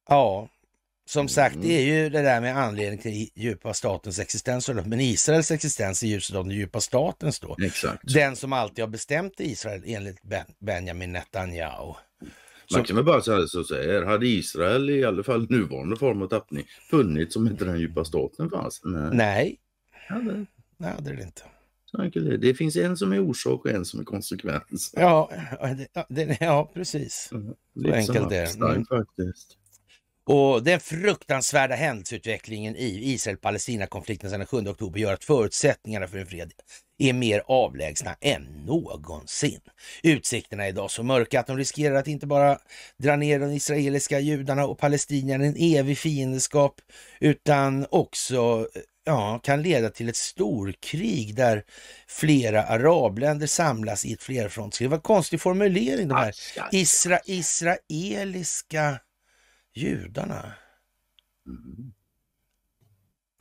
[0.09, 0.48] Ja.
[1.05, 1.68] Som sagt, Mm.
[1.68, 4.68] det är ju det där med anledning till djupa statens existens.
[4.68, 7.57] Men Israels existens i ljuset av den djupa statens då.
[7.66, 8.14] Exakt.
[8.14, 11.94] Den som alltid har bestämt Israel enligt ben Benjamin Netanyahu.
[12.72, 16.22] Man Så- kan väl bara säga så här, hade Israel i alla fall nuvarande form
[16.22, 18.80] av tappning funnits om inte den djupa staten fanns?
[18.85, 19.58] Nej, Nej,
[20.08, 21.42] Ja, det, nej det är det inte.
[21.85, 22.37] så enkelt är det.
[22.37, 24.92] det finns en som är orsak och en som är konsekvens.
[24.96, 25.30] Ja,
[26.08, 27.30] det, det, ja precis.
[27.74, 28.40] Lite enkelt som är det.
[28.40, 28.85] Einstein Mm.
[28.87, 29.56] faktiskt.
[30.24, 36.26] Och den fruktansvärda händelseutvecklingen i Israel-Palestina-konflikten sedan den 7 oktober gör att förutsättningarna för en
[36.26, 36.52] fred
[36.98, 39.61] är mer avlägsna än någonsin.
[40.02, 42.59] Utsikterna är idag så mörka att de riskerar att inte bara
[42.96, 46.81] dra ner de israeliska judarna och palestinierna i en evig fiendeskap
[47.20, 48.68] utan också
[49.05, 51.64] ja, kan leda till ett storkrig där
[52.09, 54.92] flera arabländer samlas i ett flerfrontskrig.
[54.92, 56.35] En konstig formulering de här.
[56.72, 58.98] Isra israeliska
[59.74, 60.52] judarna.
[61.46, 61.92] Mm.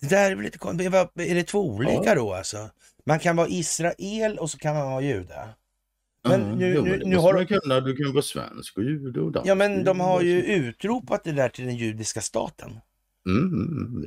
[0.01, 0.91] Det där är väl lite konstigt.
[0.91, 2.69] Vad- Är det två olika då alltså?
[3.05, 5.49] Man kan vara Israel och så kan man vara jude.
[6.23, 7.79] Men Ja, nu- jo, nu- nu har de- kunna.
[7.79, 9.49] Du kan vara svensk och jude och dansk.
[9.49, 12.79] Ja, men de har ju Mm, utropat det där till den judiska staten.
[13.25, 14.05] mm, mm.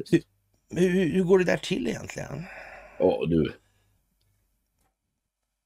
[0.71, 2.43] Hur, hur går det där till egentligen?
[2.99, 3.53] Ja, du.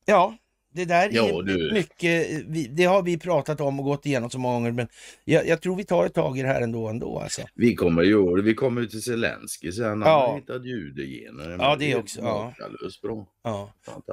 [0.04, 0.36] Ja,
[0.78, 1.72] det där Ja, är du.
[1.72, 4.88] mycket, vi- det har vi pratat om och gått igenom så många gånger, men
[5.24, 6.88] jag, jag tror vi tar ett tag i det här ändå.
[6.88, 7.42] ändå alltså.
[7.54, 9.84] Vi kommer ju vi kommer till Zelensky sen.
[9.84, 10.26] Han Ja.
[10.26, 11.56] har hittat judegener.
[11.58, 12.54] Ja, det är också, ja.
[13.02, 13.26] bra.
[13.48, 13.72] Ja.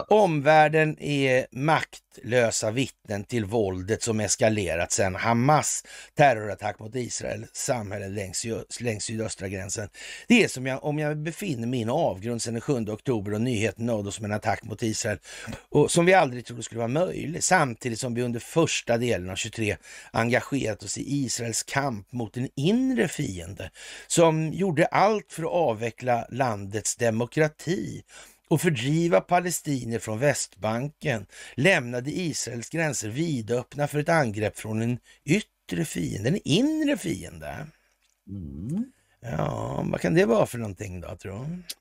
[0.10, 5.84] Omvärlden är maktlösa vittnen till våldet som eskalerat sedan Hamas
[6.18, 8.46] terrorattack mot Israel samhälle längs,
[8.80, 9.90] längs sydöstra gränsen.
[10.28, 13.34] Det är som jag, om jag befinner mig i en avgrund sedan den 7 oktober
[13.34, 15.20] och nyheten nådde oss om en attack mot Israel
[15.70, 19.36] och som vi aldrig trodde skulle vara möjlig samtidigt som vi under första delen av
[19.36, 19.78] 23
[20.12, 23.72] engagerat oss i Israels kamp mot en inre fiende
[24.08, 28.04] som gjorde allt för att avveckla landets demokrati
[28.50, 35.86] och fördriva palestinier från Västbanken lämnade Israels gränser vidöppna för ett angrepp från en yttre
[35.86, 37.68] fiende, en inre fiende.
[38.30, 38.86] Mm.
[39.22, 41.76] Ja, vad kan det vara för någonting då, tror du?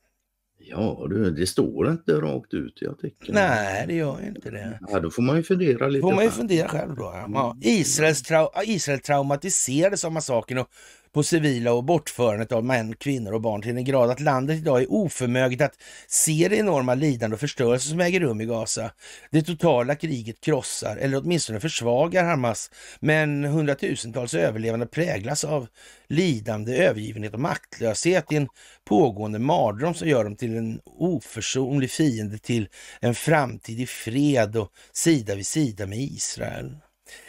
[0.66, 3.34] Ja, du, det står inte rakt ut i artikeln.
[3.34, 4.78] Nej, det gör inte det.
[4.88, 6.00] Ja, då får man ju fundera lite.
[6.02, 7.02] får man ju fundera själv då.
[7.02, 7.28] Ja.
[7.34, 10.68] Ja, Israels trau Israel traumatiserades av massakern och
[11.14, 14.82] på civila och bortförandet av män, kvinnor och barn till den grad att landet idag
[14.82, 15.74] är oförmöget att
[16.08, 18.90] se det enorma lidande och förstörelse som äger rum i Gaza.
[19.30, 25.66] Det totala kriget krossar, eller åtminstone försvagar Hamas, men hundratusentals överlevande präglas av
[26.08, 28.48] lidande, övergivenhet och maktlöshet i en
[28.84, 32.68] pågående mardröm som gör dem till en oförsonlig fiende till
[33.00, 36.76] en framtid i fred och sida vid sida med Israel.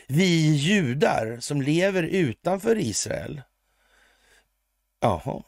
[0.08, 3.41] Vi judar som lever utanför Israel,
[5.06, 5.44] jaha,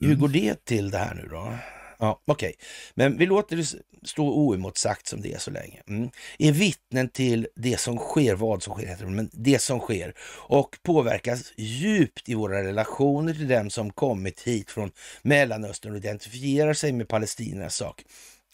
[0.00, 1.54] hur går det till det här nu då?
[1.98, 2.54] Ja, Okej,
[2.94, 3.64] men vi låter det
[4.08, 5.82] stå oemotsagt som det är så länge.
[5.88, 6.10] Mm.
[6.38, 10.14] Är vittnen till det som sker, vad som sker, heter det, men det som sker
[10.48, 14.90] och påverkas djupt i våra relationer till dem som kommit hit från
[15.22, 18.04] Mellanöstern och identifierar sig med palestiniernas sak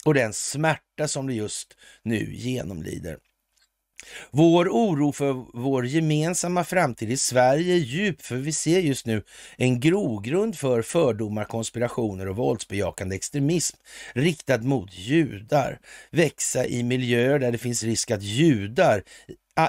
[0.05, 3.17] och den smärta som de just nu genomlider.
[4.31, 9.23] Vår oro för vår gemensamma framtid i Sverige är djup för vi ser just nu
[9.57, 13.77] en grogrund för fördomar, konspirationer och våldsbejakande extremism
[14.13, 15.79] riktad mot judar.
[16.11, 19.03] Växa i miljöer där det finns risk att judar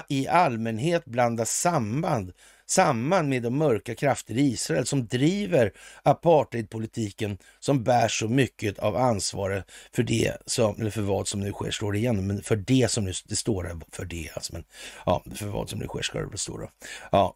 [0.07, 2.31] i allmänhet blandas samband,
[2.69, 8.95] samman med de mörka krafter i Israel som driver apartheidpolitiken som bär så mycket av
[8.95, 12.55] ansvaret för det som, eller för vad som nu sker, står det igenom, men för
[12.55, 14.63] det som nu, det står för det, alltså, men
[15.05, 16.69] ja, för vad som nu sker ska det stå då.
[17.11, 17.35] Ja,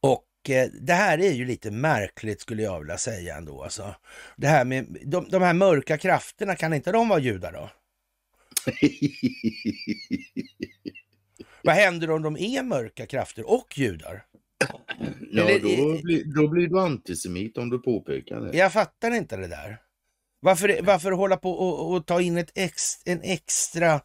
[0.00, 3.62] och eh, det här är ju lite märkligt skulle jag vilja säga ändå.
[3.62, 3.94] Alltså.
[4.36, 7.70] Det här med de, de här mörka krafterna, kan inte de vara judar då?
[11.66, 14.24] Vad händer om de är mörka krafter och judar?
[15.32, 18.56] Ja, Eller- då, blir, då blir du antisemit om du påpekar det.
[18.58, 19.78] Jag fattar inte det där.
[20.40, 24.00] Varför, varför hålla på och, och ta in ett ex, en extra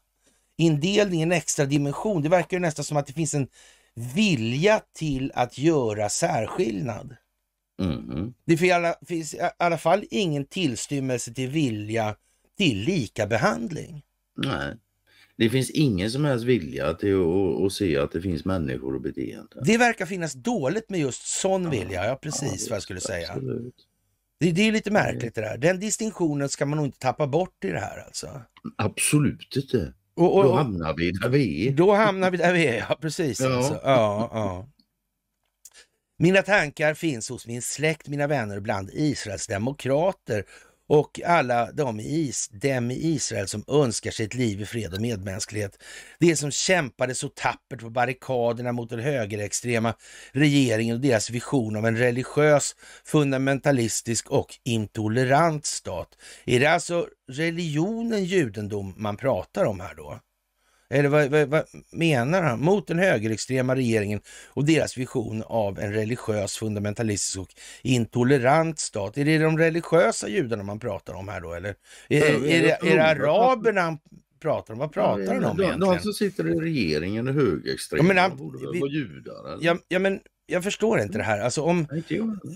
[0.58, 2.22] indelning, en extra dimension?
[2.22, 3.48] Det verkar ju nästan som att det finns en
[4.16, 7.16] vilja till att göra särskillnad.
[7.82, 8.34] Mhm.
[8.46, 12.16] Det finns i alla, finns i alla fall ingen tillstymmelse till vilja
[12.58, 14.04] till lika behandling.
[14.38, 14.76] Nej.
[15.42, 19.02] Det finns ingen som helst vilja till att, att se att det finns människor och
[19.02, 19.64] beteenden.
[19.64, 23.32] Det verkar finnas dåligt med just sån vilja, ja precis vad jag skulle säga.
[23.32, 23.76] Absolut.
[24.40, 25.58] Det, det är lite märkligt det där.
[25.58, 28.42] Den distinktionen ska man nog inte tappa bort i det här alltså.
[28.78, 29.94] Absolut inte.
[30.16, 31.72] Och, och, Då hamnar vi där vi är.
[31.72, 33.40] Då hamnar vi där vi är, ja precis.
[33.40, 33.58] Ja.
[33.58, 33.74] Alltså.
[33.84, 34.70] Ja, ja.
[36.20, 40.44] Mina tankar finns hos min släkt, mina vänner och bland Israels demokrater
[40.92, 44.94] och alla de i, is, dem i Israel som önskar sig ett liv i fred
[44.94, 45.84] och medmänsklighet.
[46.20, 49.94] Det som kämpade så tappert på barrikaderna mot den högerextrema
[50.32, 52.76] regeringen och deras vision av en religiös,
[53.06, 56.18] fundamentalistisk och intolerant stat.
[56.46, 60.20] Är det alltså religionen judendom man pratar om här då?
[60.92, 62.60] Eller vad, vad, vad menar han?
[62.60, 67.48] Mot den högerextrema regeringen och deras vision av en religiös, fundamentalistisk och
[67.82, 69.18] intolerant stat.
[69.18, 71.54] Är det de religiösa judarna man pratar om här då?
[71.54, 71.76] Eller är,
[72.20, 73.98] Ja, är, det, är det araberna han
[74.42, 74.80] pratar om?
[74.80, 75.80] Vad pratar han om de, egentligen?
[75.80, 78.04] de som sitter i regeringen är högerextrema.
[78.04, 79.58] Ja, men han- de borde väl vara judar?
[79.62, 81.42] Ja, ja, men jag förstår inte det här.
[81.42, 81.88] Alltså om...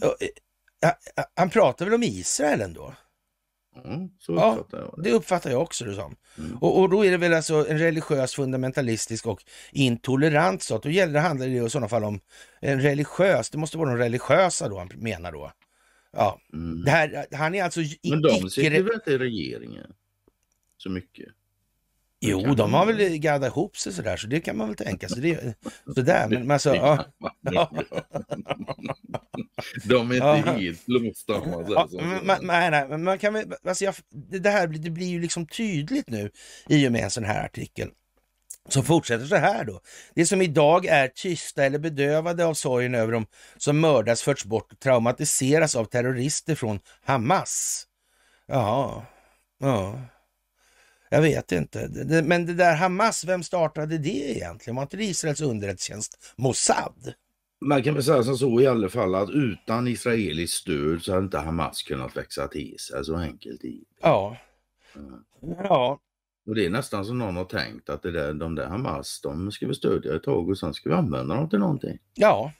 [0.02, 2.94] Ja, eh, Han pratar väl om Israel ändå?
[4.20, 5.10] Så Ja, uppfattar jag det.
[5.10, 6.16] Det uppfattar jag också det som.
[6.38, 6.58] Mm.
[6.58, 10.84] Och, och då är det väl alltså en religiös, fundamentalistisk och intolerant stat.
[10.84, 12.20] Då gäller det, handlar det i sådana fall om
[12.60, 15.52] en religiös, det måste vara de religiösa då han menar då.
[16.12, 16.84] Ja, Mm.
[16.84, 19.94] det här, han är alltså Men de sitter väl inte i regeringen
[20.78, 21.26] så mycket?
[22.30, 23.18] Jo, de har väl.
[23.18, 25.22] gaddat ihop sig sådär, så det kan man väl tänka sig.
[25.22, 25.56] Det,
[25.96, 27.06] sådär, men, men alltså, ja.
[29.86, 31.98] De är inte helt låsta om man säger Ja, så.
[32.02, 33.96] men man, nej, nej, men man kan väl, alltså jag,
[34.42, 36.32] det, här blir- det blir ju liksom tydligt nu
[36.70, 37.90] i och med en sån här artikel.
[38.70, 39.82] Som fortsätter så här då.
[40.16, 43.26] Det som idag är tysta eller bedövade av sorgen över dem
[43.58, 47.86] som mördas, förts bort och traumatiseras av terrorister från Hamas.
[48.48, 49.06] Ja,
[49.60, 50.00] ja.
[51.10, 51.90] Jag vet inte.
[52.26, 54.76] Men det där Hamas, vem startade det egentligen?
[54.76, 57.14] Var inte det Israels underrättelsetjänst Mossad?
[57.66, 61.24] Man kan väl säga som så i alla fall att utan israeliskt stöd så hade
[61.24, 63.06] inte Hamas kunnat växa till sig.
[63.06, 63.80] Så enkelt är.
[64.02, 64.38] Ja.
[65.64, 66.00] Ja,
[66.48, 69.52] Och det är nästan som någon har tänkt att det där, de där Hamas, de
[69.52, 71.98] ska vi stödja ett tag och sen ska vi använda dem till någonting.
[72.14, 72.52] Ja,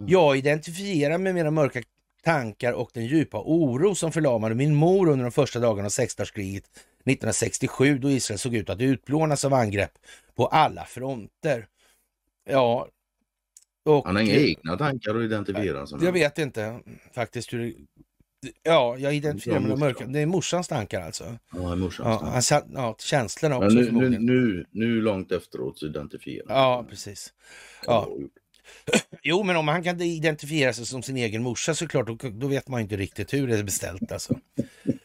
[0.00, 0.12] Mm.
[0.12, 1.82] jag identifierar med mina mörka
[2.24, 6.64] tankar och den djupa oro som förlamade min mor under de första dagarna av sexdagarskriget
[7.10, 9.92] 1967 då Israel såg ut att utplånas av angrepp
[10.34, 11.66] på alla fronter.
[12.48, 12.88] Ja,
[13.84, 16.80] och Han har inga egna tankar att identifiera som jag vet inte
[17.14, 17.74] faktiskt hur.
[18.62, 19.86] Ja, jag identifierar med de morsan.
[19.88, 20.06] mörka.
[20.06, 21.38] Det är morsans tankar alltså.
[21.52, 22.40] Ja, morsans Ja, tankar.
[22.40, 24.26] satt, ja, känslorna Men också nu, nu, förmodligen.
[24.26, 26.90] nu, nu långt efteråt så identifierar Ja, sig.
[26.90, 27.32] precis.
[27.86, 28.08] Ja.
[28.08, 28.98] Ja.
[29.22, 32.68] Jo, men om han kan identifiera sig som sin egen morsa såklart, då, då vet
[32.68, 34.38] man ju inte riktigt hur det är beställt alltså.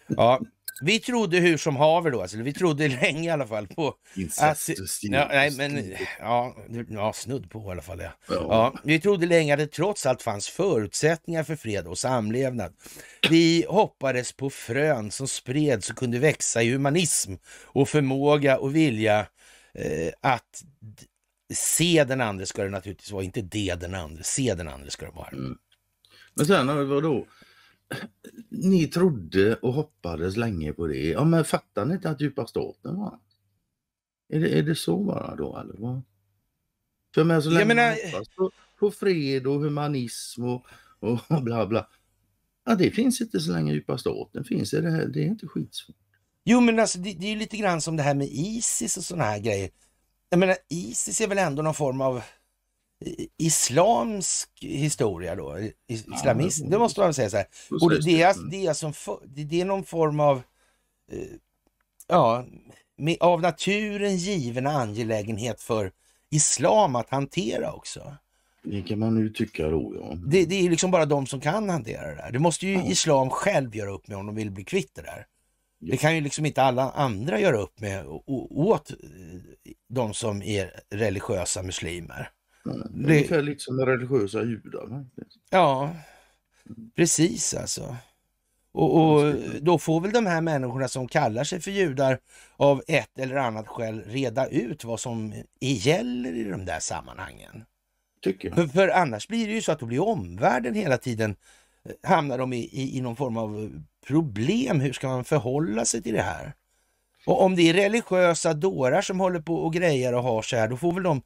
[0.08, 0.42] Ja,
[0.82, 4.18] vi trodde hur som haver då, alltså, vi trodde länge i alla fall på att...
[4.18, 6.56] Incestus, Ja, nej, men ja,
[6.90, 8.00] ja, snudd på i alla fall.
[8.00, 8.12] Ja.
[8.28, 8.36] Ja.
[8.36, 12.74] Ja, vi trodde länge att det trots allt fanns förutsättningar för fred och samlevnad.
[13.30, 19.20] Vi hoppades på frön som spreds och kunde växa i humanism och förmåga och vilja
[19.74, 20.64] eh, att
[21.54, 25.06] se den andra ska det naturligtvis vara, inte det den andra, se den andra ska
[25.06, 25.28] det vara.
[25.28, 25.58] Mm.
[26.34, 27.26] Men sen vadå?
[28.50, 30.98] Ni trodde och hoppades länge på det.
[31.10, 33.20] Ja, men fattar ni inte att djupa staten var?
[34.34, 36.02] Är det, är det så bara då eller vad?
[37.16, 40.66] För men så Jag länge menar- man hoppas på, på fred och humanism och,
[41.00, 41.88] och bla bla.
[42.66, 44.72] Ja, det finns inte så länge djupa staten finns.
[44.72, 45.96] Det, här, det är inte skitsvårt.
[46.46, 49.04] Jo, men alltså, det, det är ju lite grann som det här med Isis och
[49.04, 49.70] sådana här grejer.
[50.30, 52.22] Jag menar, Isis är väl ändå någon form av
[53.38, 55.58] islamsk historia då?
[55.88, 57.46] Islamism, det måste man säga så här.
[57.82, 58.50] Och det, är, Mm.
[58.50, 60.38] det, är som, för- det, är någon form av,
[61.12, 61.20] eh,
[62.08, 62.46] ja,
[62.98, 65.92] med, av naturen given angelägenhet för
[66.30, 68.16] islam att hantera också.
[68.64, 70.16] Det kan man nu tycka då, ja.
[70.26, 72.32] Det, det är liksom bara de som kan hantera det där.
[72.32, 72.84] Det måste ju Ja.
[72.86, 75.26] islam själv göra upp med om de vill bli kvitt det där.
[75.80, 75.92] Ja.
[75.92, 78.06] Det kan ju liksom inte alla andra göra upp med
[78.52, 78.98] åt eh,
[79.90, 82.30] de som är religiösa muslimer.
[82.64, 82.72] Det...
[82.94, 85.06] Det- Ungefär lite som religiösa judar.
[85.50, 85.96] Ja,
[86.96, 87.96] precis alltså.
[88.74, 92.20] Och, och då får väl de här människorna som kallar sig för judar
[92.58, 97.64] av ett eller annat skäl reda ut vad som gäller i de där sammanhangen.
[98.22, 98.56] Tycker jag.
[98.58, 101.36] För, för annars blir det ju så att då blir omvärlden hela tiden,
[101.86, 103.70] eh, hamnar de i, i, i någon form av eh,
[104.08, 104.80] problem.
[104.80, 106.54] Hur ska man förhålla sig till det här?
[107.26, 110.68] Och om det är religiösa dårar som håller på och grejer och har så här,
[110.68, 111.22] då får väl de...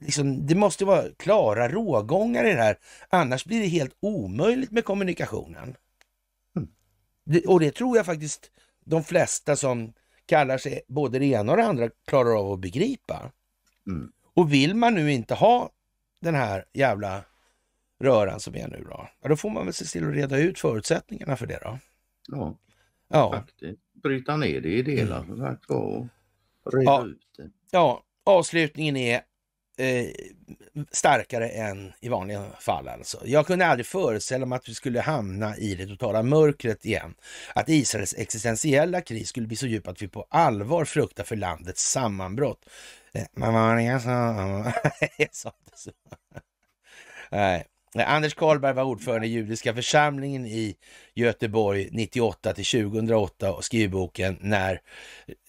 [0.00, 2.78] Liksom, det måste vara klara rågångar i det här,
[3.08, 5.76] annars blir det helt omöjligt med kommunikationen.
[6.56, 6.68] Mm.
[7.24, 8.50] Det, och det tror jag faktiskt
[8.84, 9.92] de flesta som
[10.26, 13.32] kallar sig både det ena och det andra klarar av att begripa.
[13.86, 14.12] Mm.
[14.34, 15.70] Och vill man nu inte ha
[16.20, 17.24] den här jävla
[18.00, 20.58] röran som är nu då, ja, då får man väl se till att reda ut
[20.58, 21.78] förutsättningarna för det då.
[22.28, 22.54] Ja,
[23.08, 23.80] Ja, faktiskt.
[24.02, 26.06] Bryta ner det i delar var och
[26.72, 27.06] reda Ja.
[27.06, 27.50] ut det.
[27.70, 29.20] ja avslutningen är
[29.78, 30.06] eh,
[30.90, 33.22] starkare än i vanliga fall alltså.
[33.24, 37.14] Jag kunde aldrig föreställa mig att vi skulle hamna i det totala mörkret igen.
[37.54, 41.90] Att Israels existentiella kris skulle bli så djup att vi på allvar fruktar för landets
[41.90, 42.68] sammanbrott.
[43.12, 44.08] Eh, Men vad är så?
[45.32, 45.90] sa inte så.
[47.30, 47.64] Nej.
[47.94, 50.76] Anders Karlberg var ordförande i judiska församlingen i
[51.14, 54.80] Göteborg 98 till 2008 och skrev boken När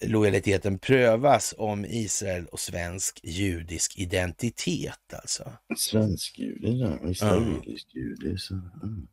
[0.04, 5.14] lojaliteten prövas om Israel och svensk judisk identitet.
[5.14, 5.52] Alltså.
[5.76, 7.10] Svensk jude, ja.
[7.10, 8.38] israelisk jude.
[8.38, 9.08] Så, mm.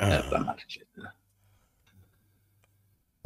[0.00, 0.88] Jävla märkligt.
[0.94, 1.10] det där.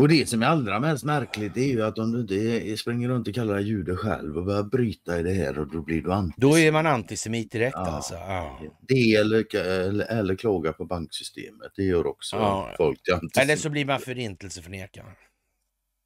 [0.01, 3.28] Och det som är allra mest märkligt är ju att om du inte springer runt
[3.28, 6.12] och kallar dig jude själv och börjar bryta i det här och då blir du
[6.12, 6.40] antisemit.
[6.40, 7.90] Då är man antisemit direkt Ja.
[7.90, 8.14] alltså.
[8.14, 8.61] Ja.
[8.88, 11.72] Det eller, eller, eller klaga på banksystemet.
[11.76, 12.74] Det gör också Ja.
[12.76, 13.42] folk till antisemiter.
[13.42, 15.07] Eller så blir man förintelseförnekare.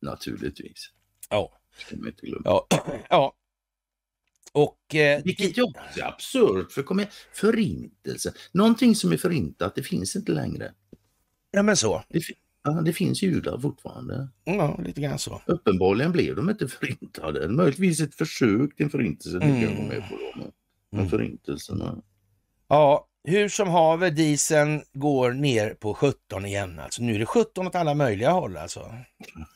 [0.02, 0.90] Naturligtvis.
[1.30, 1.58] Ja.
[1.78, 2.42] Ska man inte glömma.
[2.44, 2.66] Ja.
[3.08, 3.34] ja.
[4.52, 4.94] Och...
[4.94, 6.72] Eh, Vilket ju också är absurt.
[6.72, 8.32] För kom igen, förintelse.
[8.52, 10.72] Någonting som är förintat, det finns inte längre.
[11.50, 12.04] Ja men så.
[12.08, 12.20] Det,
[12.64, 14.28] ja, det finns judar fortfarande.
[14.44, 15.42] Ja, lite grann så.
[15.46, 17.48] Uppenbarligen blev de inte förintade.
[17.48, 19.88] Möjligtvis ett försök till en förintelse, det kan jag Mm.
[19.88, 20.14] med på.
[20.16, 20.50] Då, men-
[21.00, 21.08] Mm.
[21.10, 22.02] förintelserna.
[22.68, 27.02] Ja, hur som haver, dieseln går ner på 17 igen alltså.
[27.02, 28.94] Nu är det 17 åt alla möjliga håll alltså.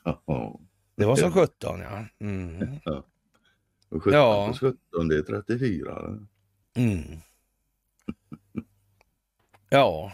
[0.04, 0.60] Ja.
[0.96, 2.04] Det var som 17 ja.
[2.20, 2.60] Mm.
[3.88, 4.48] Och 17 Ja.
[4.48, 6.18] på 17, det är 34.
[6.76, 7.02] Mm.
[9.70, 10.12] Ja.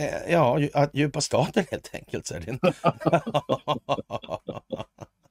[0.00, 2.26] Eh, Ja, ju- att djupa staten helt enkelt.
[2.26, 2.58] Så är det.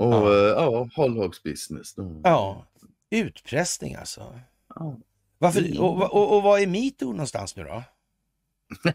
[0.00, 0.30] Och Ja.
[0.32, 1.94] ja, ja hållhagsbusiness.
[1.94, 2.20] Då.
[2.24, 2.66] ja,
[3.10, 4.40] utpressning alltså.
[4.74, 4.96] Ja.
[5.38, 7.82] Varför, och, och, och vad är metoo någonstans nu då?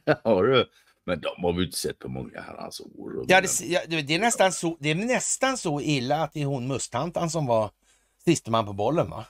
[0.24, 0.70] Ja, du.
[1.06, 3.26] Men de har vi inte sett på många herrans år.
[3.28, 6.46] Ja, det, ja, det, är nästan så, det är nästan så illa att det är
[6.46, 7.72] hon musttantan som var
[8.26, 9.26] siste man på bollen va?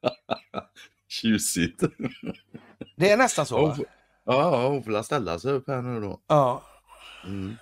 [1.08, 1.82] Tjusigt.
[2.96, 3.76] Det är nästan så va?
[4.24, 6.20] Ja, hon får la ställa sig upp här nu då.
[6.26, 6.62] Ja,
[7.24, 7.56] Mm,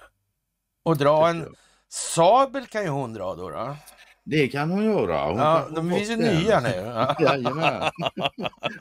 [0.83, 1.55] och dra en.
[1.95, 3.51] Sabel kan ju hon dra då.
[3.51, 3.77] då.
[4.25, 5.27] Det kan hon göra.
[5.27, 6.69] Hon Ja, de finns ju nya nu.
[6.69, 7.91] Ja, Jajamän.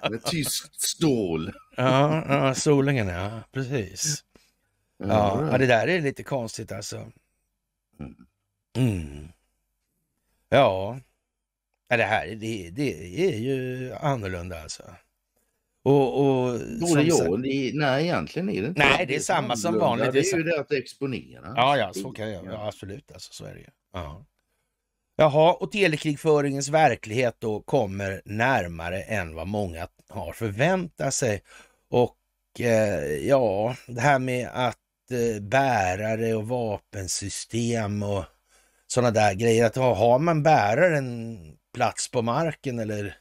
[0.09, 1.53] Med tyskt stål.
[1.78, 4.24] ja, ja Solingen ja, precis.
[4.97, 6.95] Ja, ja, det där är lite konstigt alltså.
[7.99, 8.16] Mm.
[8.78, 9.28] Mm.
[10.49, 10.99] Ja.
[11.88, 14.84] ja, det här det, det är ju annorlunda alltså.
[15.84, 16.45] Och, och
[17.29, 18.79] och nej, egentligen är det inte.
[18.79, 20.13] Nej, det är samma som vanligt.
[20.13, 21.53] Det är ju Det att exponera.
[21.55, 22.45] Ja, ja, så kan jag.
[22.45, 23.67] Ja, absolut, alltså, så är det ju.
[23.93, 24.25] Ja.
[25.15, 31.41] Jaha, och telekrigföringens verklighet då kommer närmare än vad många har förväntat sig.
[31.89, 32.17] Och
[32.59, 34.77] eh, ja, det här med att
[35.11, 38.23] eh, bärare och vapensystem och
[38.88, 39.65] sådana där grejer.
[39.65, 41.38] Att ha, har man bäraren
[41.73, 43.17] plats på marken eller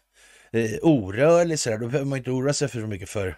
[0.52, 3.36] eh, orörlig sådär, då behöver man inte oroa sig för så mycket för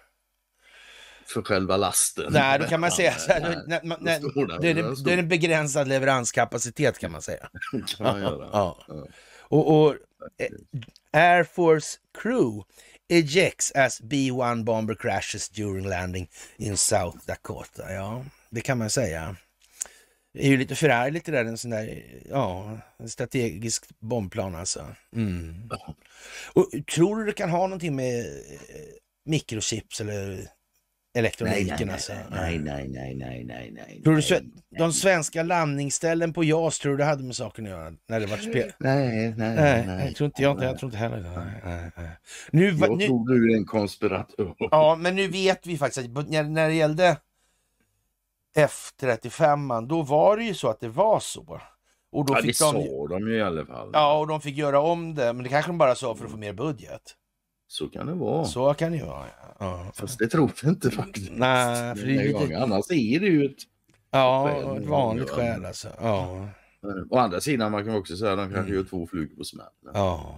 [1.25, 2.33] För själva lasten.
[2.33, 5.27] Nej, då kan man säga så här, Nej, står den- det, är, det, är en
[5.29, 7.49] begränsad leveranskapacitet kan man säga.
[7.87, 8.21] kan man.
[8.21, 8.85] Ja.
[9.39, 9.95] Och, och
[10.37, 10.49] eh,
[11.13, 12.63] Air Force crew
[13.09, 17.93] ejects as B-1 bomber crashes during landing in South Dakota.
[17.93, 19.35] Ja, det kan man säga.
[20.35, 22.77] Det är ju lite förargligt det där, en sån där, ja,
[23.07, 24.85] strategisk bombplan alltså.
[25.15, 25.69] Mm.
[26.53, 28.25] Och tror du det kan ha någonting med eh,
[29.25, 30.47] mikrochips eller
[31.17, 32.13] elektroniken nej, alltså?
[32.31, 34.01] nej, nej, nej, nej, nej, nej.
[34.03, 34.43] Tror du nej,
[34.77, 37.93] de svenska landningsställen på JAS, tror du det hade med saken att göra?
[38.09, 38.71] När det var spel?
[38.79, 40.05] Nej, nej, Nej, nej.
[40.05, 41.21] jag tror inte, jag, jag tror inte heller.
[41.63, 42.09] Nej, nej.
[42.51, 44.55] Nu, Jag nu, tror du är en konspiratör.
[44.57, 47.17] ja, men nu vet vi faktiskt att när, när det gällde
[48.55, 51.59] F35, då var det ju så att det var så.
[52.11, 53.89] Och då Ja, det fick sa de, de ju i alla fall.
[53.93, 56.31] ja, och de fick göra om det, men det kanske de bara sa för att
[56.31, 57.15] få mer budget.
[57.67, 58.45] Så kan det vara.
[58.45, 59.25] Så kan det vara.
[59.59, 59.91] Ja.
[59.93, 61.31] Fast det tror vi inte faktiskt.
[61.31, 62.57] Nej, för det är lite-.
[62.63, 63.57] Annars är det ju ett...
[64.11, 64.77] ja Skäl.
[64.81, 65.87] ett vanligt skäl alltså.
[66.01, 66.47] Ja,
[67.09, 68.73] Å andra sidan, man kan också säga att de kanske Mm.
[68.73, 69.71] gör två flugor på smällen.
[69.93, 70.35] ja.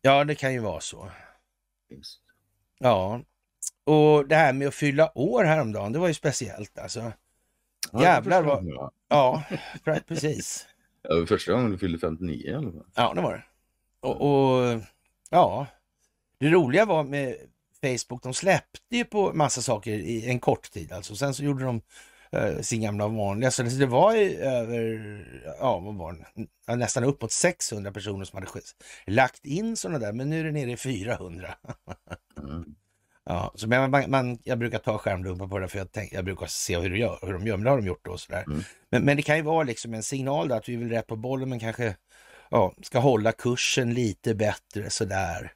[0.00, 1.08] Ja, det kan ju vara så.
[2.78, 3.20] Ja,
[3.88, 7.12] och det här med att fylla år häromdagen, det var ju speciellt alltså.
[7.92, 8.92] Ja, Jävlar vad-.
[9.08, 9.42] Ja,
[9.84, 10.66] pre- precis.
[11.02, 12.84] Ja, det var första gången du fyllde 59 i alla fall.
[12.94, 13.42] Ja, det var det.
[14.00, 14.80] Och, och
[15.30, 15.66] ja,
[16.38, 17.36] det roliga var med
[17.80, 21.16] Facebook, de släppte ju på massa saker i en kort tid alltså.
[21.16, 21.80] Sen så gjorde de
[22.32, 23.50] eh, sin gamla vanliga.
[23.50, 26.26] Så det, var ju över, ja vad var
[26.66, 28.60] det, nästan uppåt 600 personer som hade
[29.06, 31.54] lagt in sådana där, men nu är det nere i 400.
[32.38, 32.74] Mm.
[33.30, 36.24] Ja, så men man, man, jag brukar ta skärmdumpar på det för jag, tänk, jag
[36.24, 38.44] brukar se hur, gör, hur de gör, men det har de gjort och sådär.
[38.46, 38.62] Mm.
[38.90, 41.16] Men, men det kan ju vara liksom en signal då att vi vill rätt på
[41.16, 41.96] bollen men kanske
[42.50, 45.52] ja, ska hålla kursen lite bättre sådär.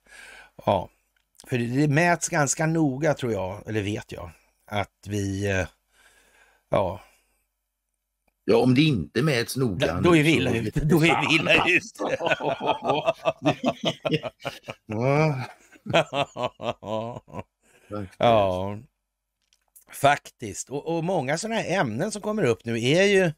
[0.67, 0.89] Ja,
[1.47, 4.31] för det, det mäts ganska noga tror jag, eller vet jag,
[4.67, 5.67] att vi eh,
[6.71, 7.01] ja,
[8.45, 10.01] Ja, om det inte mäts noga.
[10.01, 10.81] då är vi illa ute.
[10.81, 12.19] Då är vi illa ute.
[16.83, 17.45] Ja,
[17.93, 18.17] faktiskt.
[18.19, 18.79] Ja,
[19.93, 20.71] faktiskt.
[20.71, 23.33] Och, och många sådana här ämnen som kommer upp nu är ju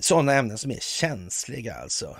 [0.00, 2.16] sådana ämnen som är känsliga alltså.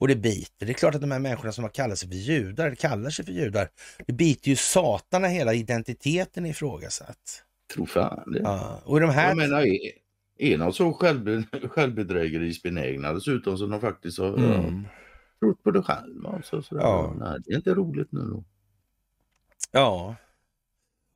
[0.00, 0.66] Och det biter.
[0.66, 3.24] Det är klart att de här människorna som har kallat sig för judar, kallar sig
[3.24, 3.68] för judar,
[4.06, 7.44] det biter ju satan när hela identiteten ifrågasatt.
[7.74, 8.38] Tror fan det.
[8.38, 8.80] Ja.
[8.84, 9.28] Och de här...
[9.28, 9.78] Jag menar, är,
[10.38, 14.84] är de så självbe, självbedrägerisbenägna dessutom som de faktiskt har ja, Mm.
[15.40, 16.28] trott på det själva?
[16.30, 16.82] Alltså, sådär.
[16.82, 17.14] Ja.
[17.18, 18.44] Nej, det är inte roligt nu då.
[19.70, 20.16] Ja.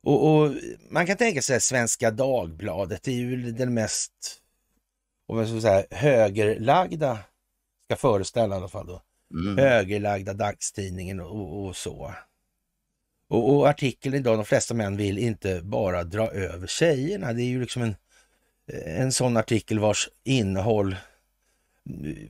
[0.03, 0.55] Och, och
[0.89, 4.41] man kan tänka sig Svenska Dagbladet, det är ju den mest
[5.27, 7.19] om jag ska säga, högerlagda,
[7.85, 9.01] ska föreställa i alla fall då,
[9.33, 9.57] Mm.
[9.57, 12.13] högerlagda dagstidningen och, och så.
[13.29, 17.33] Och, och artikeln idag, de flesta män vill inte bara dra över tjejerna.
[17.33, 17.95] Det är ju liksom en,
[18.85, 22.27] en sån artikel vars innehåll eh,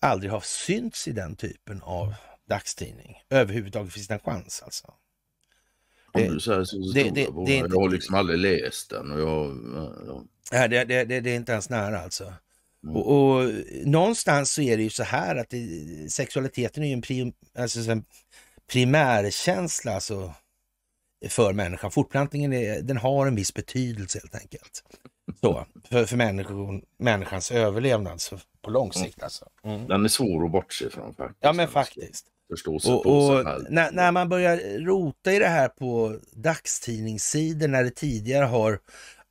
[0.00, 2.14] aldrig har synts i den typen av
[2.48, 3.22] dagstidning.
[3.30, 4.94] Överhuvudtaget finns det en chans alltså.
[6.14, 9.10] Om du säger så, det- det- jag det inte- Jag har liksom aldrig läst den
[9.12, 9.56] och jag...
[10.06, 12.24] Ja, Nej, det, det, det, det är inte ens nära alltså.
[12.84, 12.96] Mm.
[12.96, 13.50] Och, och
[13.84, 15.68] någonstans så är det ju så här att det,
[16.12, 18.04] sexualiteten är ju en, prim, alltså en
[18.72, 20.32] primärkänsla alltså,
[21.28, 21.90] för människan.
[21.90, 24.82] Fortplantningen är, den har en viss betydelse helt enkelt.
[25.40, 29.48] Så, för, för människor, människans överlevnad så, på lång sikt alltså.
[29.64, 29.86] Mm.
[29.88, 31.38] Den är svår att bortse från faktiskt.
[31.40, 32.26] Ja men faktiskt.
[32.50, 33.66] Förstå sig Och, på sig och själv.
[33.70, 38.78] när, när man börjar rota i det här på dagstidningssidor när det tidigare har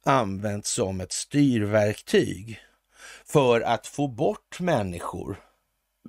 [0.05, 2.59] använts som ett styrverktyg
[3.26, 5.39] för att få bort människor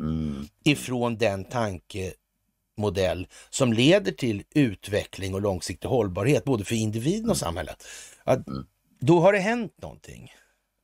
[0.01, 0.49] Mm.
[0.65, 7.85] ifrån den tankemodell som leder till utveckling och långsiktig hållbarhet både för individen och samhället.
[8.25, 8.67] Att Mm.
[9.01, 10.33] då har det hänt någonting.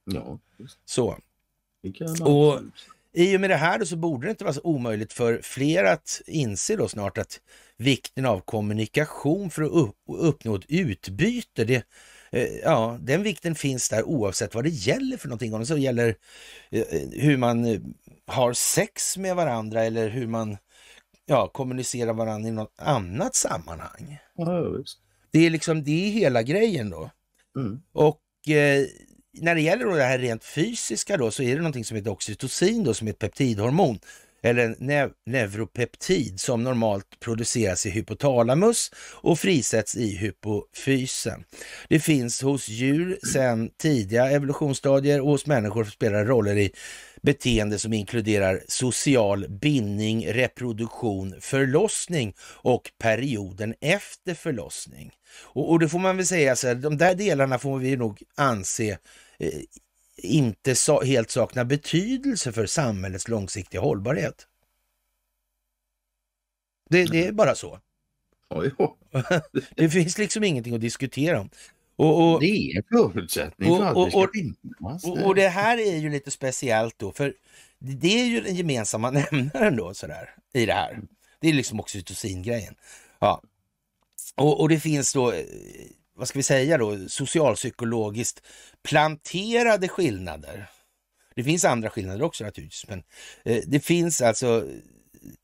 [0.04, 0.38] Ja,
[0.84, 1.18] Så.
[2.24, 2.60] Och-.
[3.12, 5.84] I och med det här då så borde det inte vara så omöjligt för fler
[5.84, 7.40] att inse då snart att
[7.76, 11.84] vikten av kommunikation för att upp, uppnå ett utbyte, det,
[12.30, 15.54] eh, ja, den vikten finns där oavsett vad det gäller för någonting.
[15.54, 16.14] Om det så gäller
[16.70, 17.80] eh, hur man eh,
[18.26, 20.56] har sex med varandra eller hur man
[21.26, 24.18] ja, kommunicerar varandra i något annat sammanhang.
[25.30, 27.10] Det är liksom det är hela grejen då.
[27.56, 27.82] Mm.
[27.92, 28.86] Och eh,
[29.32, 32.10] när det gäller då det här rent fysiska då så är det någonting som heter
[32.10, 33.98] oxytocin då som är ett peptidhormon
[34.42, 41.44] eller en neuropeptid som normalt produceras i hypotalamus och frisätts i hypofysen.
[41.88, 46.72] Det finns hos djur sedan tidiga evolutionsstadier och hos människor spelar roller i
[47.22, 55.12] beteende som inkluderar social bindning, reproduktion, förlossning och perioden efter förlossning.
[55.42, 58.22] Och, och det får man väl säga, så här, de där delarna får vi nog
[58.34, 58.98] anse
[59.38, 59.60] eh,
[60.16, 64.46] inte sa, helt saknar betydelse för samhällets långsiktiga hållbarhet.
[66.90, 67.80] Det, det är bara så.
[69.76, 71.50] Det finns liksom ingenting att diskutera om.
[72.00, 75.04] Och, och, Det är en förutsättning för och- att det ska och- finnas.
[75.04, 77.34] och, och det här är ju lite speciellt då, för
[77.78, 81.00] det är ju den gemensamma nämnaren då sådär i det här.
[81.40, 82.74] Det är liksom oxytocin-grejen.
[83.18, 83.42] Ja.
[84.36, 85.44] Och, och det finns då, eh,
[86.16, 88.42] vad ska vi säga då, socialpsykologiskt
[88.82, 90.66] planterade skillnader.
[91.34, 93.02] Det finns andra skillnader också naturligtvis, men
[93.44, 94.64] eh, det finns alltså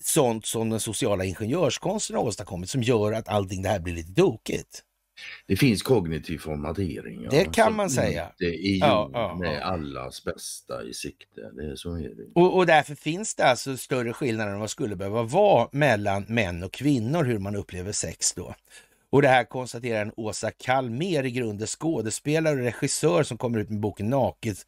[0.05, 4.15] sånt som den sociala ingenjörskonsten har åstadkommit som gör att allting det här blir lite
[4.15, 4.83] tokigt.
[5.47, 7.21] Det finns kognitiv formatering.
[7.23, 8.31] Ja, Det kan man säga.
[8.41, 9.61] inte är Ja, ja, med ja.
[9.63, 11.41] allas bästa i sikte.
[11.57, 12.41] Det är så är det.
[12.41, 16.63] Och, och därför finns det alltså större skillnader än vad skulle behöva vara mellan män
[16.63, 18.55] och kvinnor hur man upplever sex då.
[19.11, 23.71] Och det här konstaterar en Åsa Kalmer, i grunden skådespelare och regissör som kommer ut
[23.71, 24.67] med boken Naket,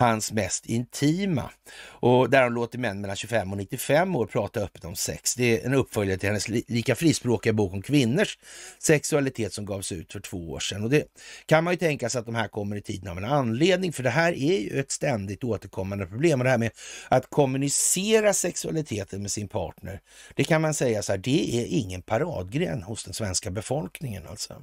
[0.00, 1.50] hans mest intima.
[1.82, 5.34] Och där hon låter män mellan 25 och 95 år prata öppet om sex.
[5.34, 8.38] Det är en uppföljare till hennes lika frispråkiga bok om kvinnors
[8.78, 10.84] sexualitet som gavs ut för två år sedan.
[10.84, 11.04] Och det
[11.46, 14.02] kan man ju tänka sig att de här kommer i tiden av en anledning, för
[14.02, 16.40] det här är ju ett ständigt återkommande problem.
[16.40, 16.70] Och det här med
[17.08, 20.00] att kommunicera sexualiteten med sin partner,
[20.34, 24.62] det kan man säga så här, det är ingen paradgren hos den svenska befolkningen alltså.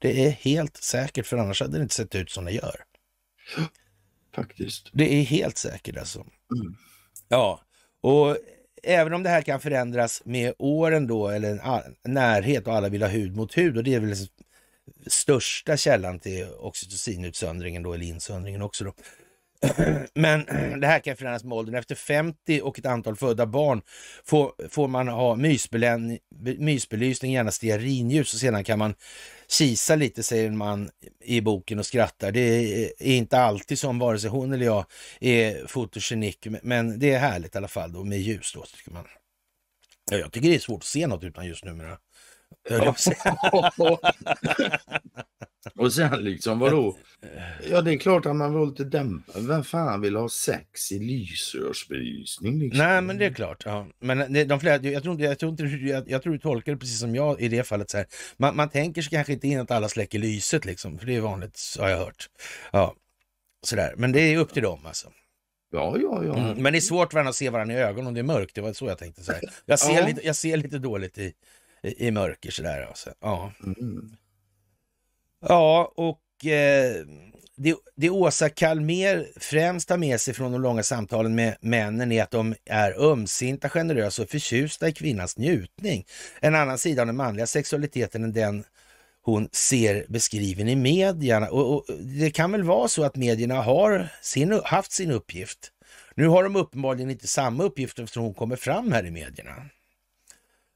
[0.00, 2.84] Det är helt säkert, för annars hade det inte sett ut som det gör.
[4.38, 4.90] Faktiskt.
[4.92, 6.18] Det är helt säkert alltså.
[6.18, 6.74] Mm.
[7.28, 7.60] Ja,
[8.02, 8.36] och
[8.82, 11.50] även om det här kan förändras med åren då, eller
[12.04, 14.16] en närhet och alla vill ha hud mot hud och det är väl
[15.06, 18.92] största källan till oxytocinutsöndringen då, eller insöndringen också då.
[20.14, 20.44] Men
[20.80, 21.74] det här kan förändras med åldern.
[21.74, 23.82] Efter 50 och ett antal födda barn
[24.24, 25.34] får, får man ha
[26.58, 28.94] mysbelysning, gärna stearinljus och sedan kan man
[29.50, 30.90] kisa lite, säger en man
[31.20, 32.32] i boken och skrattar.
[32.32, 34.84] Det är inte alltid som vare sig hon eller jag
[35.20, 38.62] är fotogenik, men det är härligt i alla fall då med ljus då.
[38.62, 39.04] Tycker man.
[40.10, 41.98] Ja, jag tycker det är svårt att se något utan ljus numera.
[42.68, 43.36] höll jag på att säga.
[45.76, 46.96] och sen liksom vadå?
[47.70, 49.40] Ja det är klart att man vill lite dämpa.
[49.40, 52.58] Vem fan vill ha sex i lysrörsbelysning?
[52.60, 52.78] Liksom?
[52.86, 53.62] Nej, men det är klart.
[53.66, 53.86] Ja.
[54.00, 56.78] Men det, de flesta, jag, tror, jag, tror inte, jag, jag tror du tolkar det
[56.78, 57.90] precis som jag i det fallet.
[57.90, 58.06] Så här.
[58.36, 61.20] Man, man tänker sig kanske inte in att alla släcker lyset, liksom, för det är
[61.20, 62.28] vanligt, har jag hört.
[62.72, 62.94] Ja,
[63.62, 63.94] sådär.
[63.96, 65.08] Men det är upp till dem alltså.
[65.72, 66.36] Ja, ja, ja.
[66.36, 66.62] Mm.
[66.62, 68.54] Men det är svårt för att se varandra i ögonen om det är mörkt.
[68.54, 69.24] Det var så jag tänkte.
[69.24, 69.40] Så här.
[69.66, 70.06] Jag, ser Ja.
[70.06, 71.32] lite, jag ser lite dåligt i,
[71.82, 72.82] i, i mörker sådär.
[72.82, 73.10] Alltså.
[73.20, 73.52] Ja.
[73.64, 74.16] Mm.
[75.40, 77.04] Ja, och eh,
[77.56, 82.22] det, det Åsa Kalmer främst har med sig från de långa samtalen med männen är
[82.22, 86.04] att de är ömsinta, generösa och förtjusta i kvinnans njutning.
[86.40, 88.64] En annan sida av den manliga sexualiteten än den
[89.22, 91.48] hon ser beskriven i medierna.
[91.50, 95.72] Och, och Det kan väl vara så att medierna har sin, haft sin uppgift.
[96.14, 99.54] Nu har de uppenbarligen inte samma uppgift eftersom hon kommer fram här i medierna.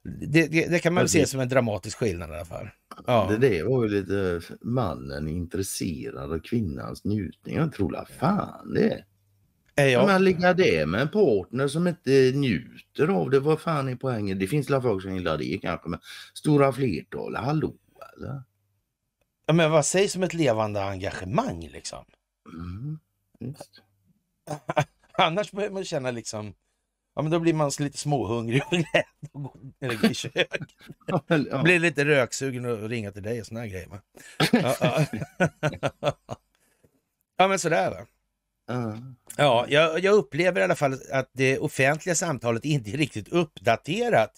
[0.05, 2.69] Det, det, det kan man väl se som en dramatisk skillnad i alla fall.
[3.07, 3.27] Ja.
[3.31, 7.57] Det där var ju lite mannen intresserad av kvinnans njutning.
[7.57, 9.05] Jag tror fan det.
[9.75, 9.91] Är Ja.
[9.91, 13.97] jag, Men ligga det med en partner som inte njuter av det, vad fan är
[13.97, 14.39] poängen?
[14.39, 16.01] Det finns väl folk som gillar det kanske, men
[16.35, 17.75] stora flertal, hallå
[18.17, 18.43] eller?
[19.47, 22.05] Ja, men vad sägs om ett levande engagemang liksom?
[22.53, 22.99] Mm.
[25.13, 26.55] Annars börjar man känna liksom,
[27.15, 30.61] ja men då blir man lite småhungrig och rädd och gå eller i köket.
[31.07, 31.63] Ja.
[31.63, 33.89] Blir lite röksugen och ringa till dig och såna här grejer.
[34.53, 35.07] Ja, ja.
[37.37, 38.07] ja men sådär va.
[38.67, 38.99] Ja.
[39.37, 44.33] Ja, jag, jag upplever i alla fall att det offentliga samtalet inte är riktigt uppdaterat.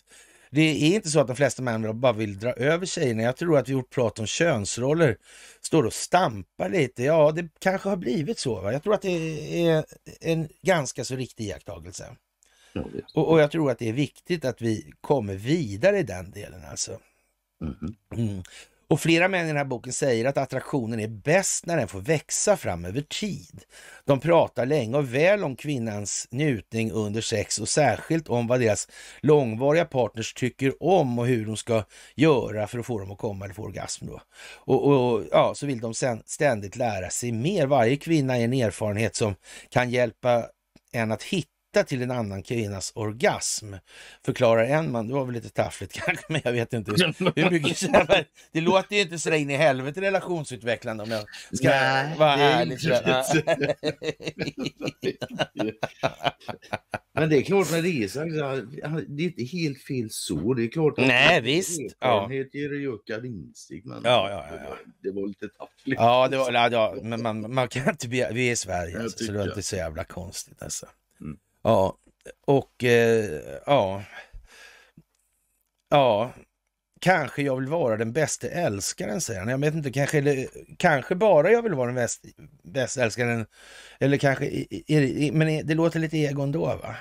[0.51, 3.23] Det är inte så att de flesta män bara vill dra över tjejerna.
[3.23, 5.17] Jag tror att vårt prat om könsroller
[5.61, 7.03] står och stampar lite.
[7.03, 8.61] Ja, det kanske har blivit så.
[8.61, 8.73] Va?
[8.73, 9.85] Jag tror att det är
[10.21, 12.17] en ganska så riktig iakttagelse.
[13.15, 16.61] Och, och jag tror att det är viktigt att vi kommer vidare i den delen
[16.71, 16.99] alltså.
[17.61, 17.97] Mhm.
[18.17, 18.43] Mm.
[18.89, 22.01] Och flera män i den här boken säger att attraktionen är bäst när den får
[22.01, 23.61] växa fram över tid.
[24.05, 28.89] De pratar länge och väl om kvinnans njutning under sex och särskilt om vad deras
[29.21, 33.45] långvariga partners tycker om och hur de ska göra för att få dem att komma
[33.45, 34.07] eller få orgasm.
[34.07, 34.21] Då.
[34.55, 35.95] Och, och ja, så vill de
[36.27, 37.67] ständigt lära sig mer.
[37.67, 39.35] Varje kvinna är en erfarenhet som
[39.71, 40.47] kan hjälpa
[40.93, 43.75] en att hitta till en annan kvinnas orgasm,
[44.25, 45.09] förklarar en man.
[45.09, 47.81] Det var väl lite taffligt kanske, men jag vet inte hur mycket.
[48.53, 52.79] Det låter ju inte så in i helvete relationsutvecklande om jag ska Nej, vara ärlig.
[57.15, 58.21] men det är klart är så,
[59.09, 60.55] det är inte helt fel så.
[60.55, 61.81] Det är klart att Nej, visst.
[61.81, 62.61] Erfarenhet ja.
[62.61, 63.87] ger ju ökad insikt.
[63.87, 64.77] Men ja, ja, ja.
[65.03, 66.01] Det, var, lite taffligt.
[66.01, 69.33] Ja, det var, ja, men man, man kan inte vi är i Sverige, alltså, så
[69.33, 70.87] det är inte så jävla konstigt alltså.
[71.65, 71.97] Ja,
[72.47, 74.03] och eh, ja.
[75.91, 76.33] Ja,
[77.01, 79.49] kanske jag vill vara den bästa älskaren, säger han.
[79.49, 80.47] Jag vet inte, kanske, eller,
[80.79, 82.29] kanske bara jag vill vara den bästa,
[82.63, 83.47] bästa älskaren.
[84.01, 84.67] Eller kanske,
[85.33, 86.97] men det låter lite egon då, va?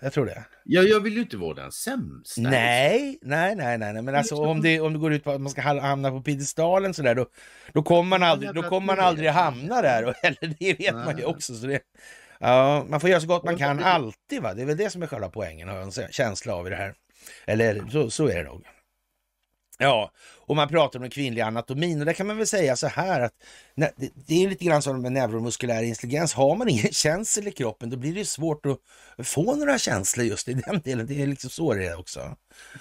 [0.00, 0.44] Jag tror det.
[0.64, 2.40] Ja, jag vill ju inte vara den sämsta.
[2.40, 5.50] Nej, nej, nej, nej, men alltså om det, om det går ut på att man
[5.50, 7.26] ska hamna på piedestalen sådär, då,
[7.72, 10.14] då kommer man aldrig, då kommer man aldrig hamna där.
[10.22, 11.54] Eller det vet man ju också.
[11.54, 11.80] Så det,
[12.40, 14.42] Ja, man får göra så gott man kan alltid.
[14.42, 14.54] Va?
[14.54, 16.76] Det är väl det som är själva poängen, har jag en känsla av i det
[16.76, 16.94] här.
[17.46, 18.66] Eller så, så är det nog.
[19.78, 20.10] Ja,
[20.46, 23.20] och man pratar om den kvinnliga anatomin och där kan man väl säga så här
[23.20, 23.32] att
[24.26, 26.34] det är lite grann som med neuromuskulär intelligens.
[26.34, 30.48] Har man ingen känsel i kroppen då blir det svårt att få några känslor just
[30.48, 31.06] i den delen.
[31.06, 32.36] Det är liksom så det är också.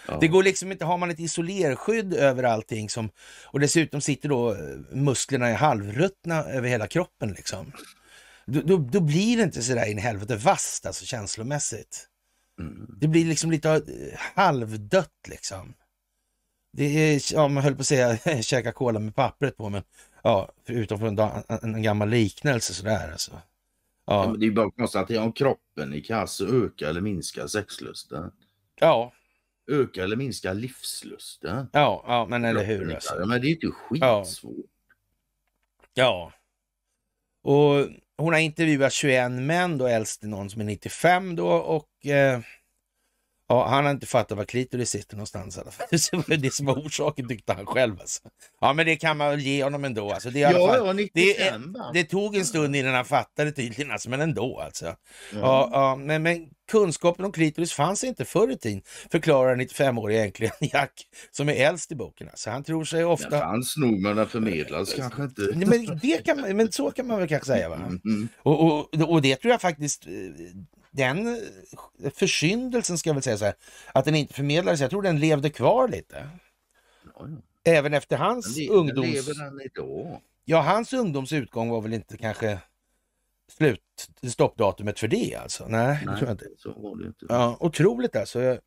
[0.07, 0.17] Ja.
[0.21, 3.09] Det går liksom inte, har man ett isolerskydd över allting som,
[3.45, 4.57] och dessutom sitter då
[4.91, 7.71] musklerna i halvruttna över hela kroppen liksom
[8.45, 12.09] då, då, då blir det inte sådär in i helvete vasst alltså känslomässigt.
[12.59, 12.95] Mm.
[12.99, 15.73] Det blir liksom lite eh, halvdött liksom.
[16.71, 19.83] Det är, ja man höll på att säga käka cola med pappret på men
[20.23, 23.31] ja, förutom för en, en gammal liknelse sådär alltså.
[24.05, 24.25] Ja.
[24.25, 28.31] ja det är bara att konstatera om kroppen i kass ökar eller minskar sexlusten.
[28.79, 29.13] Ja.
[29.67, 31.67] Ökar eller minskar livslusten.
[31.71, 32.93] Ja, ja men eller hur.
[32.93, 33.25] Alltså.
[33.25, 34.65] Men det är ju inte skitsvårt.
[35.93, 36.31] Ja.
[37.43, 37.51] ja.
[37.51, 37.87] Och
[38.17, 42.39] hon har intervjuat 21 män, då äldst någon som är 95 då och eh,
[43.47, 45.87] Ja, han har inte fattat var klitoris sitter någonstans i alla fall.
[45.91, 47.99] Det var det som var orsaken tyckte han själv.
[47.99, 48.21] Alltså.
[48.61, 50.11] Ja, men det kan man väl ge honom ändå.
[50.11, 53.91] Alltså, det, ja, fall, ja, 95, det, det, tog en stund innan han fattade tydligen,
[53.91, 54.85] alltså, men ändå alltså.
[54.85, 54.95] Mm.
[55.31, 58.81] Ja, ja, men, men kunskapen om klitoris fanns inte förr i tiden,
[59.11, 60.91] förklarar 95-åriga änkligen Jack,
[61.31, 62.29] som är äldst i boken.
[62.29, 63.29] Alltså, han tror sig ofta...
[63.29, 65.41] Det fanns nog, men den förmedlas kanske inte.
[65.55, 67.69] Men, det kan man, men så kan man väl kanske säga.
[67.69, 67.75] Va?
[67.75, 68.27] Mm, mm.
[68.37, 70.07] Och, och, och det tror jag faktiskt
[70.95, 73.55] den eh, försyndelsen ska jag väl säga så här,
[73.93, 76.29] att den inte förmedlades, jag tror den levde kvar lite.
[77.63, 79.07] Även efter hans den ungdoms...
[79.07, 80.21] Lever den idag?
[80.45, 82.59] Ja, hans ungdomsutgång var väl inte kanske
[83.51, 85.67] slut, stoppdatumet för det alltså.
[85.67, 86.45] Nej, Nej det tror jag inte.
[86.57, 87.25] Så var det inte.
[87.29, 88.41] Ja, otroligt alltså.
[88.41, 88.59] Jag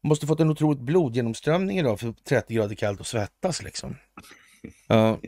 [0.00, 3.96] måste fått en otroligt blodgenomströmning idag för 30 grader kallt och svettas liksom.
[4.86, 5.18] Ja.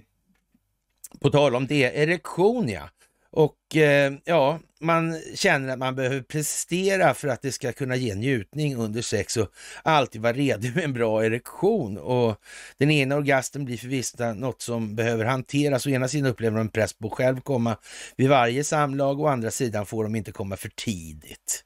[1.20, 2.89] På tal om det, erektion ja.
[3.33, 8.14] Och eh, ja, man känner att man behöver prestera för att det ska kunna ge
[8.14, 9.49] njutning under sex och
[9.83, 11.99] alltid vara redo med en bra erektion.
[11.99, 12.37] Och
[12.78, 15.87] den ena orgasmen blir förvisso något som behöver hanteras.
[15.87, 17.76] Å ena sidan upplever de en press på att själv komma
[18.16, 21.64] vid varje samlag och å andra sidan får de inte komma för tidigt.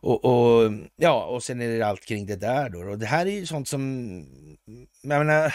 [0.00, 2.78] Och, och, ja, och sen är det allt kring det där då.
[2.78, 3.82] Och det här är ju sånt som,
[5.02, 5.54] jag menar,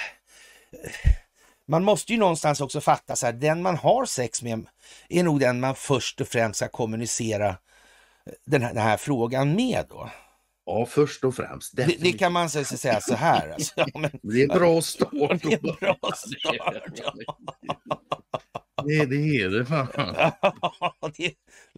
[1.72, 4.66] man måste ju någonstans också fatta så här, den man har sex med
[5.10, 7.56] är nog den man först och främst ska kommunicera eh,
[8.46, 10.10] den här, den här frågan med då.
[10.66, 11.76] Ja, först och främst.
[11.76, 13.50] Det, det, kan man säga så här.
[13.54, 13.86] Alltså.
[13.94, 15.12] Men, det är en bra start.
[15.12, 16.86] Det är en bra start.
[18.86, 19.88] Det, det är det fan.
[21.18, 21.34] det,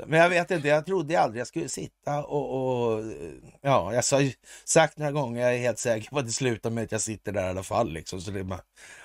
[0.08, 3.04] men jag vet inte, jag trodde aldrig jag skulle sitta och, och
[3.62, 4.34] ja, jag har
[4.68, 7.32] sagt några gånger, jag är helt säker på att det slutar med att jag sitter
[7.32, 7.94] där i alla fall.
[7.94, 8.62] Liksom, så det bara,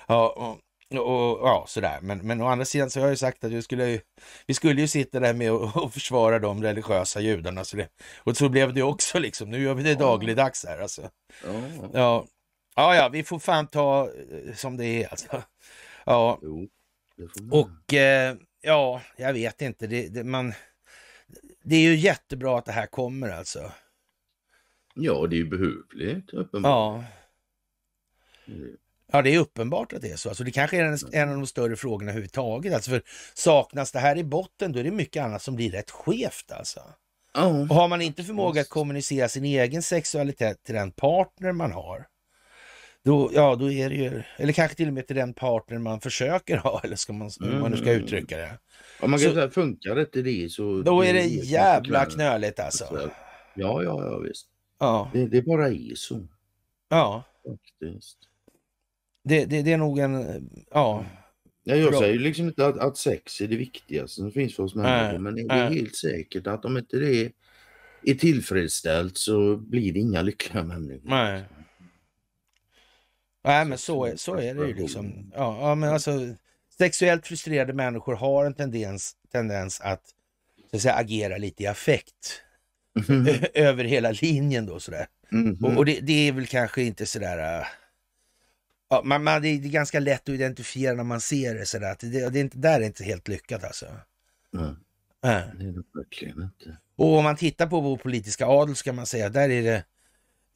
[0.07, 0.57] ja,
[0.97, 1.99] och, och, ja, sådär.
[2.01, 4.01] Men, men å andra sidan så har jag ju sagt att vi skulle,
[4.45, 7.63] vi skulle ju sitta där med och, och försvara de religiösa judarna.
[7.63, 9.49] Så det, och så blev det också liksom.
[9.49, 11.09] Nu gör vi det dagligdags här alltså.
[11.93, 12.25] Ja,
[12.75, 15.43] ja, ja, vi får fan ta eh, som det är alltså.
[16.05, 16.39] Ja,
[17.51, 19.87] och eh, ja, jag vet inte.
[19.87, 20.53] Det, det, man,
[21.63, 23.71] det är ju jättebra att det här kommer alltså.
[24.93, 26.71] Ja, det är ju behövligt uppenbart.
[26.71, 27.03] Ja.
[29.11, 30.29] Ja, det är uppenbart att det är så.
[30.29, 32.73] Alltså, det kanske är en, en av de större frågorna överhuvudtaget.
[32.73, 33.01] Alltså, för
[33.33, 36.51] saknas det här i botten, då är det mycket annat som blir rätt skevt.
[36.51, 36.79] Alltså.
[37.37, 37.61] Oh.
[37.69, 42.05] Och har man inte förmåga att kommunicera sin egen sexualitet till den partner man har,
[43.05, 46.01] då, ja, då är det ju, eller kanske till och med till den partner man
[46.01, 48.03] försöker ha, eller ska man, hur man nu ska Mm.
[48.03, 48.57] uttrycka det.
[49.01, 50.81] Om man kan Så- säga, funkar det inte det så...
[50.81, 53.09] Då är det är jävla knöligt alltså.
[53.55, 54.47] Ja, ja, ja visst.
[54.79, 56.27] Ja, Det, det bara är så
[56.89, 57.23] ja.
[57.47, 58.17] faktiskt.
[59.23, 61.05] Det, det, det är nog en, ja,
[61.63, 61.99] Ja, jag Bra.
[61.99, 65.11] säger ju liksom inte att, att sex är det viktigaste som finns för oss människor,
[65.11, 65.73] Nej, men det är nej.
[65.75, 67.31] helt säkert att om inte det
[68.05, 71.09] är, tillfredsställt så blir det inga lyckliga människor.
[71.09, 71.43] nej.
[73.43, 75.31] Nej, men så är, så är det ju liksom.
[75.35, 76.11] Ja, ja, men alltså
[76.77, 80.03] sexuellt frustrerade människor har en tendens, tendens att,
[80.71, 82.41] så att säga, agera lite i affekt
[83.07, 83.27] Mhm.
[83.27, 85.07] ö- över hela linjen då sådär.
[85.29, 85.65] Mhm.
[85.65, 87.67] Och, och det, det är väl kanske inte sådär...
[88.89, 91.91] Ja, man, man, det är ganska lätt att identifiera när man ser det sådär.
[91.91, 93.85] Att det, det är inte, där är inte helt lyckat alltså.
[94.51, 94.73] Nej,
[95.23, 95.43] Nej.
[95.59, 96.77] det är det verkligen inte.
[96.95, 99.83] Och om man tittar på vår politiska adel ska man säga, där är det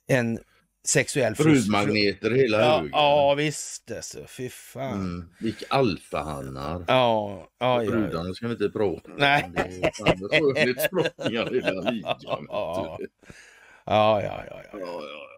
[0.08, 0.40] en
[0.86, 1.34] sexuell...
[1.34, 2.90] Brudmagneter hela Ja, högen.
[2.94, 4.94] ja visst alltså, fy fan.
[4.94, 5.30] Mm.
[5.40, 6.86] Vilka alfahannar.
[6.88, 7.92] Ja, ja, ja.
[7.92, 9.18] Brudarna ska vi inte prata om.
[9.18, 9.52] Nej.
[9.54, 12.18] Det är skönhetsdrottningar hela ligan.
[13.86, 14.80] Ja, ja, ja, ja, Ja, ja.
[14.80, 15.33] ja, ja.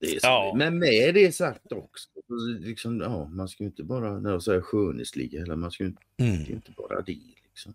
[0.00, 0.26] Det är så.
[0.26, 0.52] Ja.
[0.56, 4.42] Men med det sagt också, så liksom, ja, man ska ju inte bara, när jag
[4.42, 6.40] säger skönhetsliga, eller man ska ju Mm.
[6.52, 7.18] inte bara det.
[7.44, 7.74] Liksom.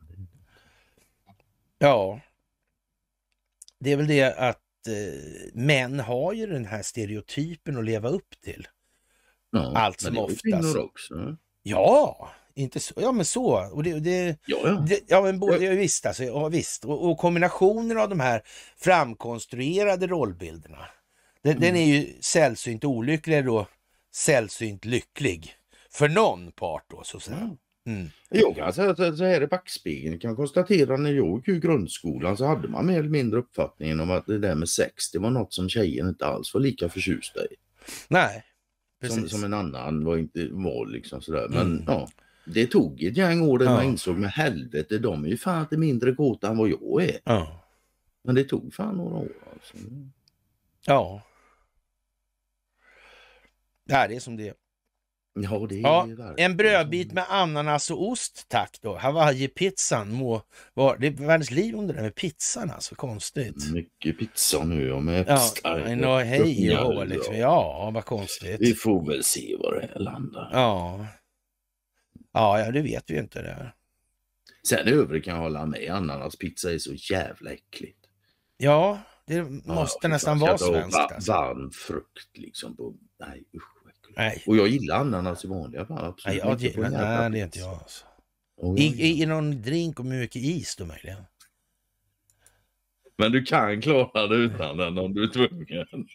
[1.79, 2.19] Ja.
[3.79, 8.41] Det är väl det att eh, män har ju den här stereotypen att leva upp
[8.41, 8.67] till.
[9.51, 10.75] Ja, Allt som oftast.
[10.77, 11.37] också.
[11.63, 12.93] Ja, inte så.
[12.97, 13.69] Ja, men så.
[13.73, 14.85] Och det, det, Ja, ja.
[14.89, 16.23] det, ja, men både, ja, visst alltså.
[16.23, 16.85] Ja, visst.
[16.85, 18.41] Och, och kombinationen av de här
[18.77, 20.85] framkonstruerade rollbilderna.
[21.45, 23.67] Den, den är ju sällsynt olycklig eller då
[24.15, 25.53] sällsynt lycklig.
[25.91, 27.55] För någon part då, så att säga.
[27.87, 28.07] Mm.
[28.29, 32.37] Jag kan säga så här i backspegeln jag kan konstatera när jag gick i grundskolan
[32.37, 35.29] så hade man mer eller mindre uppfattningen om att det där med sex det var
[35.29, 37.47] något som tjejen inte alls var lika förtjusta i.
[38.07, 38.43] Nej,
[39.07, 39.31] Som, precis.
[39.31, 41.47] som en annan var inte var liksom sådär.
[41.49, 41.83] Men Mm.
[41.87, 42.07] ja,
[42.45, 43.71] det tog ett gäng år där Ja.
[43.73, 47.19] man insåg med helvete de är ju fan inte mindre kåta än vad jag är.
[47.23, 47.61] Ja.
[48.23, 49.77] Men det tog fan några år alltså.
[50.85, 51.21] ja.
[53.85, 54.53] Ja, det är som det är.
[55.39, 56.07] Ja, det är Ja,
[56.37, 58.97] en brödbit med ananas och ost, tack då.
[58.97, 60.41] Hawaii-pizzan må
[60.73, 60.97] vara...
[60.97, 63.71] Det är världens liv om det där med pizzan alltså, konstigt.
[63.73, 65.25] Mycket pizza nu och med
[65.63, 67.35] Ja, no, hej och liksom.
[67.37, 68.61] Ja, vad konstigt.
[68.61, 70.49] Vi får väl se var det här landar.
[70.53, 71.07] Ja.
[72.33, 73.73] Ja, ja, det vet vi ju inte det.
[74.67, 75.89] Sen i övrigt kan jag hålla med.
[75.89, 77.99] Ananaspizza är så jävla äckligt.
[78.57, 81.31] Ja, det måste Ja, nästan vara svenskt alltså.
[81.31, 82.75] Varm frukt liksom.
[82.77, 83.74] På, nej usch.
[84.17, 85.97] Nej, Och jag gillar ananas i vanliga fall.
[86.01, 88.05] nej, Absolut ja, inte det, på en nej, nej, det är inte jag alltså.
[88.57, 91.23] Och I, jag i, I någon drink och med mycket is då möjligen.
[93.17, 95.85] Men du kan klara det utan den om du är tvungen.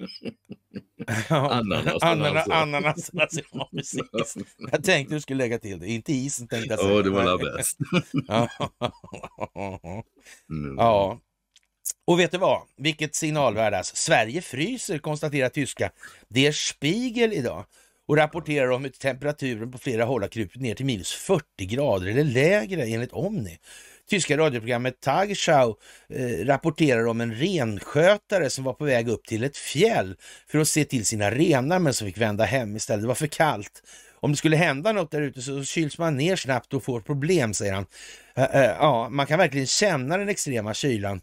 [1.28, 2.52] Ja, Ananasen Anana, alltså.
[2.52, 4.36] Ananasen alltså, ja precis.
[4.72, 6.92] Jag tänkte du skulle lägga till det, inte isen tänkte jag säga.
[6.94, 7.26] Ja, det var Nej.
[7.26, 7.78] la bäst.
[8.28, 8.48] Ja.
[10.50, 10.76] Mm.
[10.76, 11.20] ja.
[12.04, 12.62] Och vet du vad?
[12.76, 13.96] Vilket signalvärde alltså.
[13.96, 15.90] Sverige fryser, konstaterar tyska
[16.28, 17.64] Der Spiegel idag
[18.10, 22.06] och rapporterar om hur temperaturen på flera håll har krupit ner till minus 40 grader
[22.06, 23.58] eller lägre enligt Omni.
[24.08, 25.74] Tyska radioprogrammet Tagesschau
[26.08, 30.16] eh, rapporterar om en renskötare som var på väg upp till ett fjäll
[30.48, 33.02] för att se till sina renar men som fick vända hem istället.
[33.02, 33.82] Det var för kallt.
[34.14, 37.54] Om det skulle hända något där ute så kyls man ner snabbt och får problem,
[37.54, 37.86] säger han.
[38.36, 41.20] Eh, eh, Ja, man kan verkligen känna den extrema kylan.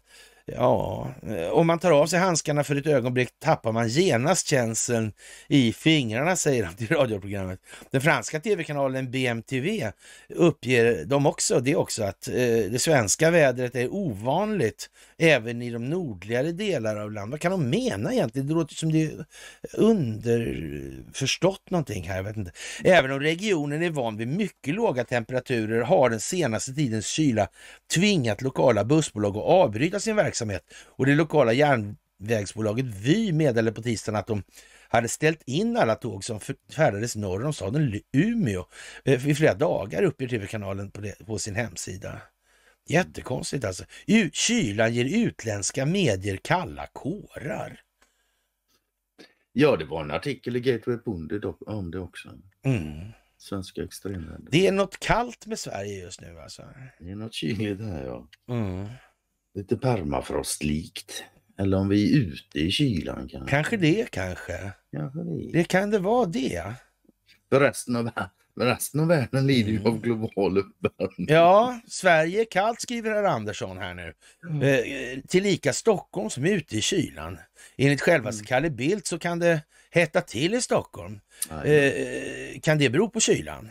[0.56, 1.08] Ja,
[1.52, 5.12] om man tar av sig handskarna för ett ögonblick tappar man genast känseln
[5.48, 7.60] i fingrarna, säger han till radioprogrammet.
[7.90, 9.90] Den franska tv-kanalen BMTV
[10.28, 12.34] uppger de också, det också, att eh,
[12.70, 17.30] det svenska vädret är ovanligt även i de nordligare delarna av landet.
[17.30, 18.48] Vad kan de mena egentligen?
[18.48, 19.24] Det låter som det är
[19.72, 22.52] underförstått någonting här, jag vet inte.
[22.84, 27.48] Även om regionen är van vid mycket låga temperaturer har den senaste tidens kyla
[27.94, 30.64] tvingat lokala bussbolag att avbryta sin verksamhet
[30.96, 34.42] och det lokala järnvägsbolaget Vy meddelade på tisdagen att de
[34.88, 36.40] hade ställt in alla tåg som
[36.72, 38.64] färdades norr om staden Umeå
[39.04, 42.20] eh, i flera dagar, uppger tv-kanalen på, på sin hemsida.
[42.88, 43.84] Jättekonstigt alltså.
[44.32, 47.80] Kylan ger utländska medier kalla kårar.
[49.52, 52.28] Ja, det var en artikel i Gateway Bonde om det också.
[52.64, 53.12] Mm.
[53.38, 54.48] Svenska extremväder.
[54.50, 56.62] Det är något kallt med Sverige just nu alltså.
[56.98, 58.28] Det är något kyligt här ja.
[58.48, 58.88] Mm.
[59.54, 61.24] Lite permafrostlikt.
[61.58, 63.50] Eller om vi är ute i kylan kanske.
[63.50, 64.72] Kanske det kanske.
[64.92, 65.50] Kanske det.
[65.52, 66.74] Det kan det vara det.
[67.48, 68.10] För resten av,
[68.58, 69.92] Men resten av världen lider ju Mm.
[69.92, 71.26] av global uppvärmning.
[71.28, 74.12] Ja, Sverige är kallt skriver herr Andersson här nu.
[74.48, 74.62] Mm.
[74.62, 77.38] Eh, tillika Stockholm som är ute i kylan.
[77.76, 78.46] Enligt självaste Mm.
[78.46, 81.20] Kalle Bildt så kan det hetta till i Stockholm.
[81.64, 81.92] Eh,
[82.62, 83.70] kan det bero på kylan?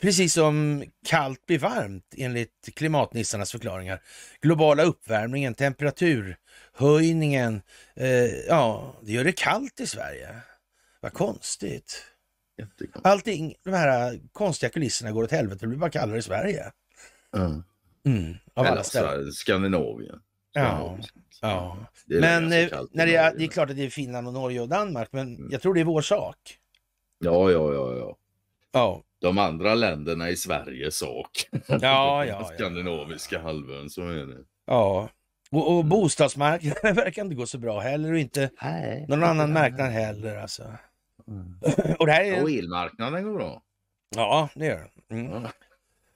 [0.00, 4.00] Precis som kallt blir varmt enligt klimatnissarnas förklaringar.
[4.42, 7.62] Globala uppvärmningen, temperaturhöjningen,
[7.96, 10.28] eh, ja, det gör det kallt i Sverige.
[11.00, 12.04] Vad konstigt.
[12.58, 13.06] Jättekonstigt.
[13.06, 16.64] Allting, de här konstiga kulisserna går åt helvete, det blir bara kallare i Sverige.
[17.32, 17.62] Ja.
[18.06, 19.26] Mm, av alla Eller ställen.
[19.26, 20.20] så- Skandinavien.
[20.52, 20.98] Ja,
[21.40, 21.76] ja.
[22.06, 24.26] Det är Men ganska eh, när det, är, det är klart att det är Finland
[24.26, 25.48] och Norge och Danmark, men Mm.
[25.50, 26.36] jag tror det är vår sak.
[27.18, 28.16] Ja, ja, ja, ja.
[28.72, 31.30] Ja, De andra länderna i Sveriges sak.
[31.66, 32.24] ja, ja.
[32.26, 32.44] ja.
[32.54, 34.38] Skandinaviska halvön, så är det.
[34.66, 35.08] ja.
[35.50, 35.76] Och, Mm.
[35.78, 39.06] och bostadsmarknaden verkar inte gå så bra heller och inte Nej.
[39.08, 40.36] någon annan marknad heller.
[40.36, 40.72] Alltså.
[41.98, 42.42] Och det här är...
[42.42, 43.62] Och elmarknaden går bra.
[44.16, 45.14] Ja, det gör det.
[45.14, 45.32] Mm.
[45.32, 45.50] Ja.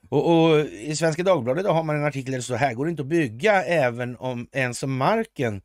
[0.09, 2.91] Och, och i Svenska Dagbladet har man en artikel där det står här går det
[2.91, 5.61] inte att bygga även om ens om marken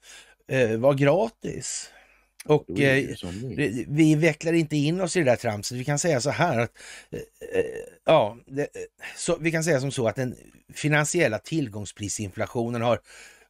[0.49, 1.91] eh, var gratis.
[2.45, 3.09] Och eh,
[3.89, 5.79] vi vecklar inte in oss i det där tramset.
[5.79, 6.71] Vi kan säga så här att
[7.11, 7.19] eh,
[7.59, 7.65] eh,
[8.05, 8.67] ja, det, eh,
[9.17, 10.37] så, vi kan säga som så att den
[10.75, 13.01] finansiella tillgångsprisinflationen har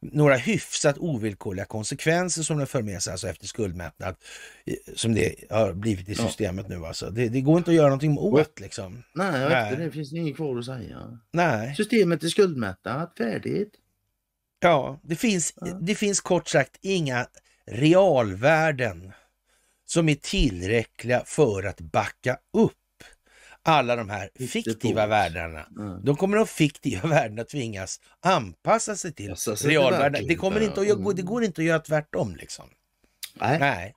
[0.01, 4.15] några hyfsat ovillkorliga konsekvenser som den för med sig alltså efter skuldmättnad
[4.95, 6.27] som det har blivit i Ja.
[6.27, 7.09] systemet nu alltså.
[7.09, 9.03] Det, det går inte att göra någonting åt liksom.
[9.15, 11.19] Nej, efter det finns inget kvar att säga.
[11.31, 11.75] Nej.
[11.75, 13.71] Systemet är skuldmättat, färdigt.
[14.59, 15.67] Ja, det finns, Ja.
[15.81, 17.27] det finns kort sagt inga
[17.65, 19.11] realvärden
[19.85, 22.71] som är tillräckliga för att backa upp
[23.69, 25.65] alla de här fiktiva värdena.
[25.75, 25.99] Ja.
[26.03, 30.27] De kommer de fiktiva värdena tvingas anpassa sig till realvärden.
[30.27, 32.65] Det, kommer inte att, det går inte att göra tvärtom liksom.
[33.33, 33.59] Nej.
[33.59, 33.95] Nej.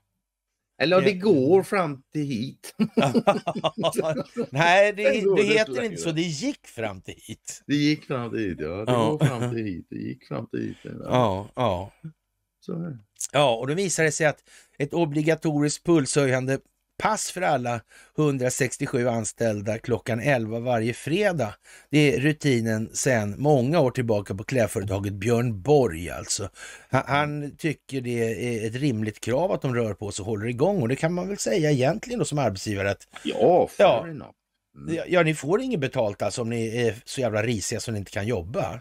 [0.82, 2.74] Eller det går fram till hit.
[4.50, 5.02] Nej, det,
[5.36, 6.12] Det heter inte så.
[6.12, 7.62] Det gick fram till hit.
[7.66, 8.76] Det gick fram till hit, ja.
[8.76, 9.86] Det går fram till hit.
[9.90, 10.76] Det gick fram till hit.
[11.04, 11.48] Ja.
[11.54, 11.92] Ja.
[13.32, 14.44] Ja, och då visar det sig att
[14.78, 16.58] ett obligatoriskt pulshöjande
[17.02, 17.80] pass för alla
[18.18, 21.54] 167 anställda klockan 11 varje fredag.
[21.90, 26.48] Det är rutinen sedan många år tillbaka på klädföretaget Björn Borg alltså.
[26.90, 30.46] Han, han tycker det är ett rimligt krav att de rör på sig och håller
[30.46, 34.04] igång och det kan man väl säga egentligen då som arbetsgivare att Ja, Ja.
[34.04, 34.94] Mm.
[34.94, 37.98] ja, ja, ni får inget betalt alltså om ni är så jävla risiga så ni
[37.98, 38.80] inte kan jobba.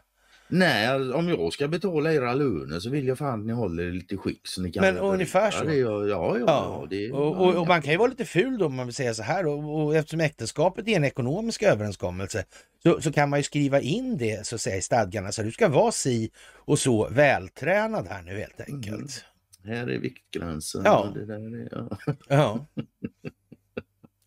[0.54, 3.84] Nej, alltså, om jag ska betala era löner så vill jag fan att ni håller
[3.84, 5.64] det lite skick så ni kan Men ungefär så.
[5.64, 8.58] Det, ja, ja, ja, ja, det, och, och, och man kan ju vara lite ful
[8.58, 12.46] då om man vill säga så här och, och eftersom äktenskapet är en ekonomisk överenskommelse
[12.84, 15.52] så, så kan man ju skriva in det så att säga i stadgarna så du
[15.52, 19.26] ska vara si och så vältränad här nu helt enkelt.
[19.66, 20.82] Här är viktgränsen.
[20.86, 21.12] Ja.
[21.16, 21.98] Det där är, ja.
[22.28, 22.66] Ja.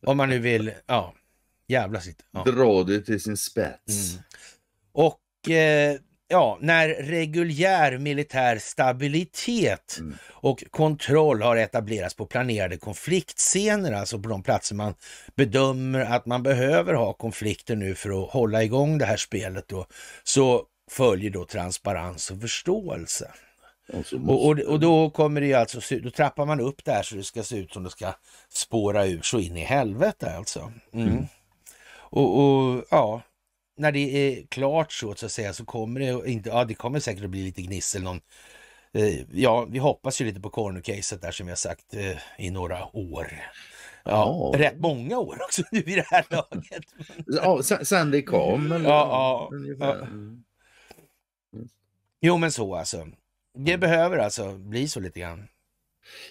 [0.06, 1.14] Om man nu vill, ja,
[1.68, 2.24] jävla sitt.
[2.30, 2.44] Ja.
[2.44, 4.12] Dra det till sin spets.
[4.12, 4.24] Mm.
[4.92, 5.98] Och eh,
[6.28, 10.16] ja, när reguljär militär stabilitet Mm.
[10.30, 14.94] och kontroll har etablerats på planerade konfliktscener, alltså på de platser man
[15.36, 19.86] bedömer att man behöver ha konflikter nu för att hålla igång det här spelet då,
[20.24, 23.30] så följer då transparens och förståelse.
[23.92, 27.02] Och, Och, och, och då kommer det ju alltså, då trappar man upp det här
[27.02, 28.14] så det ska se ut som det ska
[28.52, 30.72] spåra ur så in i helvete alltså.
[30.92, 31.08] Mm.
[31.08, 31.26] Mm.
[31.96, 33.22] Och, och ja,
[33.76, 37.00] när det är klart så, så att säga så kommer det inte, ja det kommer
[37.00, 38.20] säkert att bli lite gnissel någon
[38.92, 42.50] eh, Ja, vi hoppas ju lite på corner-caset där som vi har sagt eh, i
[42.50, 43.32] några år.
[44.04, 44.58] Ja, Ja.
[44.58, 46.84] rätt många år också nu i det här laget.
[47.26, 48.72] ja, sen, sen det kom.
[48.72, 49.94] Eller, Ja, ja.
[49.94, 50.44] Mm.
[52.20, 53.06] Jo men så alltså.
[53.58, 55.48] Det behöver alltså bli så lite grann.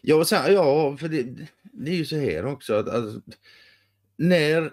[0.01, 1.23] Ja, sen, ja för det,
[1.63, 3.21] det är ju så här också att alltså,
[4.17, 4.71] när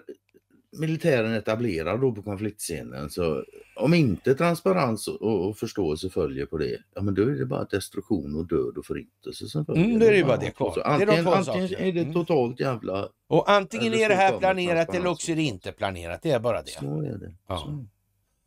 [0.71, 3.43] militären etablerar då på konfliktscenen så
[3.75, 7.63] om inte transparens och, och förståelse följer på det, ja men då är det bara
[7.63, 9.85] destruktion och död och förintelse som följer.
[9.85, 10.71] Mm, då är det bara det kvar.
[10.71, 12.13] Så Det är antingen antingen är det Mm.
[12.13, 13.09] totalt jävla...
[13.27, 16.21] Och antingen är det här planerat eller också är det inte planerat.
[16.21, 16.71] Det är bara det.
[16.71, 17.33] Så är det.
[17.47, 17.57] Ja.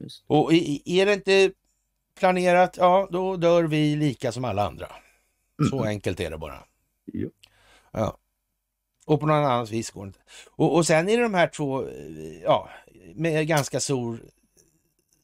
[0.08, 0.24] Så.
[0.26, 0.52] Och
[0.84, 1.50] är det inte
[2.18, 4.86] planerat, ja då dör vi lika som alla andra.
[5.70, 5.88] Så Mm.
[5.88, 6.58] enkelt är det bara.
[7.04, 7.28] Ja.
[7.92, 8.18] Ja.
[9.06, 10.18] Och på något annat vis går det inte.
[10.50, 12.68] Och, och sen är det de här två, eh, ja,
[13.14, 14.18] med ganska stor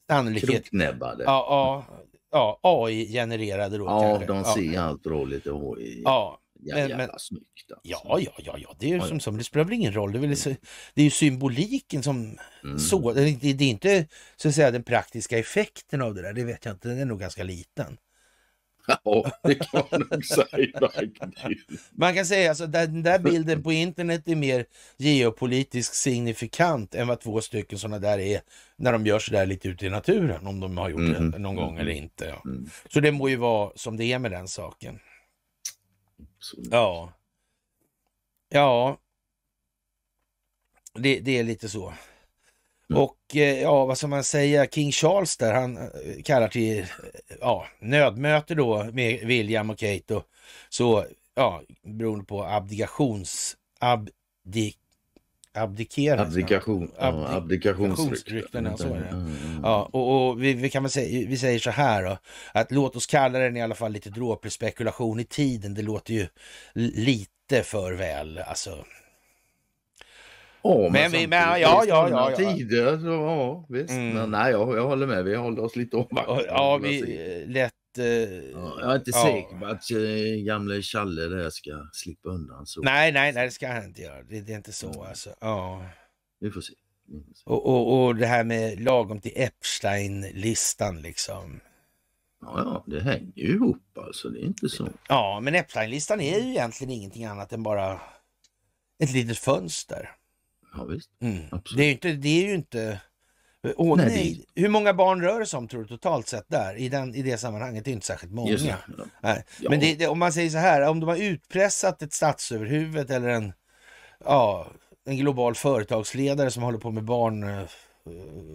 [0.09, 1.23] sannolikhet, Kroknäbbade.
[1.23, 1.97] ja, ja,
[2.31, 4.25] ja AI-genererade då Ja, kanske.
[4.25, 4.53] de ja.
[4.73, 6.01] ser allt bra lite hoj.
[6.03, 7.71] Ja, Ja, men- jävla men- snyggt.
[7.71, 7.89] Alltså.
[7.89, 9.07] ja, ja, ja, ja, det är ju Ja, ja.
[9.07, 10.11] som, som, det spelar väl ingen roll.
[10.11, 10.49] Det är, väl, så-
[10.93, 12.79] det är ju symboliken som Mm.
[12.79, 13.21] så, det
[13.53, 16.73] det är inte så att säga den praktiska effekten av det där, det vet jag
[16.73, 17.97] inte, den är nog ganska liten.
[19.03, 20.91] Ja, det kan man nog säga.
[21.91, 24.65] Man kan säga alltså den där bilden på internet är mer
[24.97, 28.41] geopolitiskt signifikant än vad två stycken sådana där är
[28.75, 31.31] när de gör sådär lite ute i naturen, om de har gjort Mhm.
[31.31, 32.25] det någon gång eller inte.
[32.25, 32.41] Ja.
[32.45, 32.69] Mm.
[32.89, 34.99] Så det må ju vara som det är med den saken.
[36.39, 37.13] Så, Ja.
[38.49, 38.97] Ja.
[40.93, 41.93] Det, det är lite så.
[42.91, 43.03] Mm.
[43.03, 45.87] Och eh, ja, vad ska man säga, King Charles där, han eh,
[46.23, 46.85] kallar till eh,
[47.41, 50.23] ja, nödmöte då med William och Kate och
[50.69, 53.57] så, ja, beroende på abdikations...
[53.79, 54.73] Abdi,
[55.53, 56.21] abdikera.
[56.21, 57.37] Abdikation, Abdi- abdikationsrykten.
[57.37, 59.07] abdikationsrykten, ja, så är det.
[59.07, 59.61] Mm, mm.
[59.63, 62.17] Ja, och, och vi, vi kan väl säga, vi säger så här då,
[62.53, 65.73] att låt oss kalla den i alla fall lite dråplig spekulation i tiden.
[65.73, 66.27] Det låter ju
[66.73, 68.85] li- lite för väl, alltså.
[70.63, 73.89] Ja, men, Men vi- men- ja, ja, ja, tider så ja, visst.
[73.89, 74.13] Mm.
[74.13, 75.23] Men nej, jag, jag håller med.
[75.25, 76.43] Vi håller oss lite Och, avvaktande.
[76.47, 77.73] ja, vi lätt...
[77.97, 79.21] Eh, Ja, jag är inte ja.
[79.23, 82.81] säker på att eh, gamle Challe där ska slippa undan så.
[82.81, 84.23] Nej, nej, nej, det ska han inte göra.
[84.23, 85.01] Det, det är inte så Mm.
[85.01, 85.29] alltså.
[85.41, 85.85] Ja.
[86.39, 86.73] Vi får se.
[87.07, 87.41] Vi får se.
[87.45, 91.59] Och, och, och det här med lagom till Epstein-listan liksom.
[92.41, 94.29] Ja, ja, det hänger ju ihop alltså.
[94.29, 94.87] Det är inte så.
[95.09, 98.01] Ja, men Epstein-listan är ju egentligen ingenting annat än bara
[99.03, 100.09] ett litet fönster.
[100.73, 101.09] Ja, visst.
[101.21, 101.43] Mm.
[101.75, 102.13] Det är ju inte...
[102.13, 103.01] Det är ju inte
[103.75, 106.75] Åh Nej, nej, hur många barn rör det sig om tror du totalt sett där
[106.75, 107.85] i, den, i det sammanhanget?
[107.85, 108.51] Det är inte särskilt många.
[108.51, 108.77] Just det.
[109.21, 109.37] Ja.
[109.59, 109.69] Ja.
[109.69, 113.29] Men det, det, om man säger så här, om de har utpressat ett statsöverhuvud eller
[113.29, 113.53] en,
[114.25, 114.67] ja,
[115.05, 117.71] en global företagsledare som håller på med barnarbete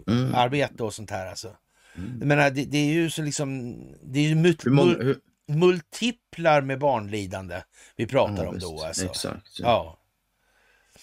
[0.06, 0.34] Mm.
[0.34, 1.56] arbete och sånt här alltså.
[1.96, 2.16] Mm.
[2.18, 5.18] Jag menar, det, det är ju så liksom, det är ju mut, Hur många, hur,
[5.48, 7.62] multiplar med barnlidande
[7.96, 8.66] vi pratar ja, om visst.
[8.66, 9.06] då alltså.
[9.06, 9.58] Exakt.
[9.58, 9.98] Ja.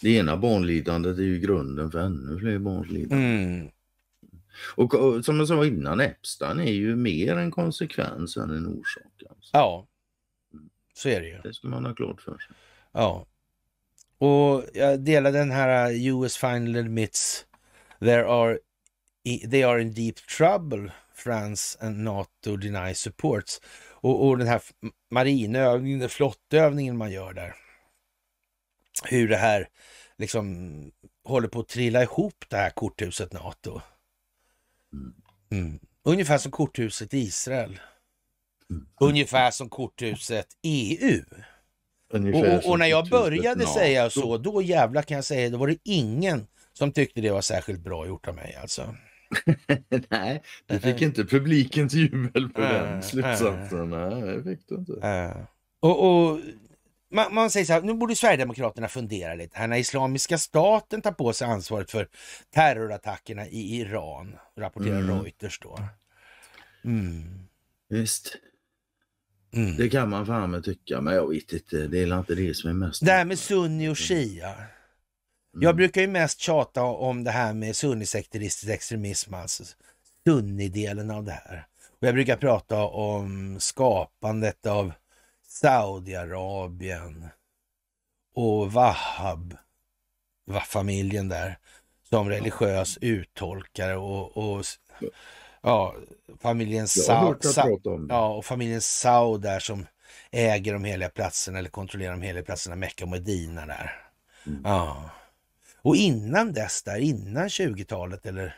[0.04, 3.26] Det ena barnlidandet är ju grunden för ännu fler barns lidande.
[3.26, 3.70] Mm.
[4.76, 9.24] Och, och som jag sa innan, Epstein är ju mer en konsekvens än en orsak.
[9.30, 9.50] Alltså.
[9.54, 9.88] Ja,
[10.94, 11.38] så är det ju.
[11.44, 12.56] Det ska man ha klart för sig.
[12.92, 13.26] Ja.
[14.18, 17.46] Och jag delar den här uh, US final admits
[18.00, 18.60] there are,
[19.52, 20.92] they are in deep trouble.
[21.16, 23.62] France and NATO deny supports.
[23.92, 24.62] Och, och den här
[25.12, 27.56] marinövningen, flottövningen man gör där.
[29.04, 29.68] Hur det här
[30.24, 30.92] liksom
[31.24, 33.82] håller på att trilla ihop det här korthuset NATO.
[34.94, 35.14] Mm.
[35.52, 35.80] Mm.
[36.04, 37.80] Ungefär som korthuset Israel.
[38.70, 38.88] Mm.
[39.00, 41.24] Ungefär som korthuset EU.
[42.14, 45.78] Och, och, när jag började säga så, då jävlar kan jag säga, då var det
[45.84, 48.96] ingen som tyckte det var särskilt bra gjort av mig alltså.
[50.10, 53.90] Nej, du fick inte publikens jubel på den slutsatsen.
[53.90, 54.94] Nej, det fick du inte.
[55.80, 56.40] Och, och
[57.14, 61.12] man, man säger så här, nu borde Sverigedemokraterna fundera lite här när Islamiska staten tar
[61.12, 62.08] på sig ansvaret för
[62.54, 65.22] terrorattackerna i Iran, rapporterar Mm.
[65.22, 65.80] Reuters då.
[66.86, 67.40] Mm.
[67.90, 68.36] Visst,
[69.54, 69.78] Mm.
[69.78, 71.88] det kan man fan med tycka, men jag vet inte.
[71.88, 73.06] Det är inte det som är mest...
[73.06, 74.50] Det här med sunni och shia.
[74.54, 74.68] Mm.
[75.54, 79.64] Jag brukar ju mest tjata om det här med sunnisekteristisk extremism, alltså
[80.28, 81.66] sunni-delen av det här.
[82.02, 84.92] Och jag brukar prata om skapandet av
[85.54, 87.30] Saudiarabien
[88.36, 89.58] och Wahhab,
[90.68, 91.58] familjen där,
[92.10, 94.66] som religiös uttolkare och, och
[95.62, 95.96] ja,
[96.42, 98.14] familjen Jag har Sa- hört dig Sa- prata om det.
[98.14, 99.86] Ja, och familjen Saud där som
[100.32, 104.02] äger de heliga platserna eller kontrollerar de heliga platserna Mecka och Medina där.
[104.48, 104.62] Mm.
[104.66, 105.10] Ja.
[105.82, 108.56] Och innan dess där, innan 20-talet eller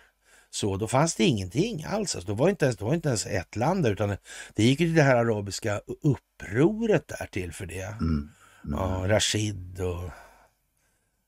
[0.56, 2.16] så, då fanns det ingenting alls.
[2.16, 4.18] Alltså, då, var inte ens, då var inte ens ett land där, utan
[4.54, 7.82] det gick ju till det här arabiska upproret där till för det.
[7.84, 8.30] Mm.
[8.66, 8.80] Mm.
[8.80, 10.10] Ja, Rashid och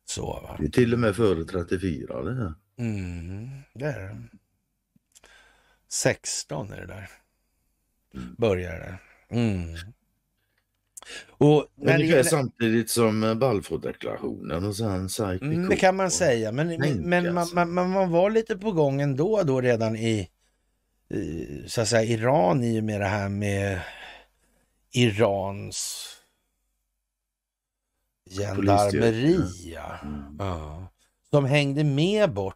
[0.06, 0.26] så.
[0.26, 0.56] Va?
[0.60, 2.54] Det är till och med före 34 det här.
[2.78, 4.18] Mm, det är det.
[5.90, 7.10] 16 är det där.
[8.14, 8.36] Mm.
[8.38, 9.00] Börjar det.
[9.36, 9.76] Mm.
[11.30, 15.96] Och när det Ungefär gäller, samtidigt som eh, Balfourdeklarationen och sen Sykes mm, det kan
[15.96, 16.68] man säga, men,
[17.02, 20.30] men man, man, man, var lite på gång ändå då redan i,
[21.10, 23.80] i så att säga, Iran i och med det här med
[24.92, 26.08] Irans
[28.30, 29.40] gendarmeri.
[29.66, 30.00] ja.
[30.04, 30.36] Mm.
[30.40, 30.88] Ja.
[31.30, 32.56] Som hängde med bort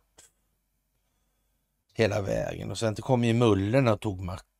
[1.93, 4.50] hela vägen och sen kom ju mullorna och tog makten.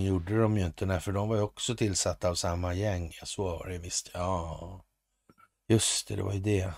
[0.00, 3.12] Gjorde de ju inte, nej, för de var ju också tillsatta av samma gäng.
[3.24, 4.10] Så var det visst.
[4.14, 4.84] Ja,
[5.68, 6.72] just det, det var ju det.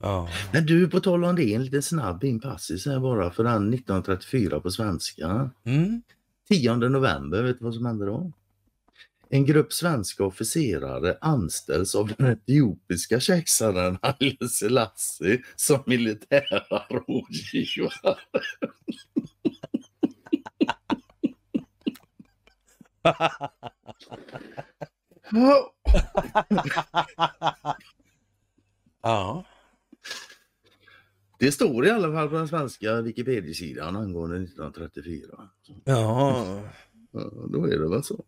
[0.00, 3.74] Ja, Men du, på tal om det, en liten snabb inpassus här bara för den
[3.74, 5.50] 1934 på svenska.
[5.64, 6.02] mm.
[6.48, 8.32] 10 november, vet du vad som hände då?
[9.28, 18.16] En grupp svenska officerare anställs av den etiopiska kejsaren Haile Selassie som militära rådgivare.
[29.02, 29.44] Ja.
[31.38, 35.48] Det står i alla fall på den svenska Wikipedia-sidan angående 1934.
[35.84, 36.62] Ja.
[37.12, 38.24] Ja, då är det väl så.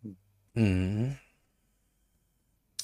[0.56, 1.10] Mm.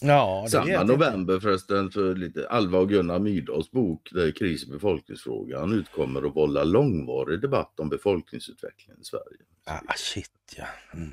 [0.00, 4.70] Ja, det Samma november förresten för lite Alva och Gunnar Myrdals bok där kris i
[4.70, 9.42] befolkningsfrågan utkommer och vållar långvarig debatt om befolkningsutvecklingen i Sverige.
[9.64, 10.66] Ah, shit ja.
[10.94, 11.12] Mm.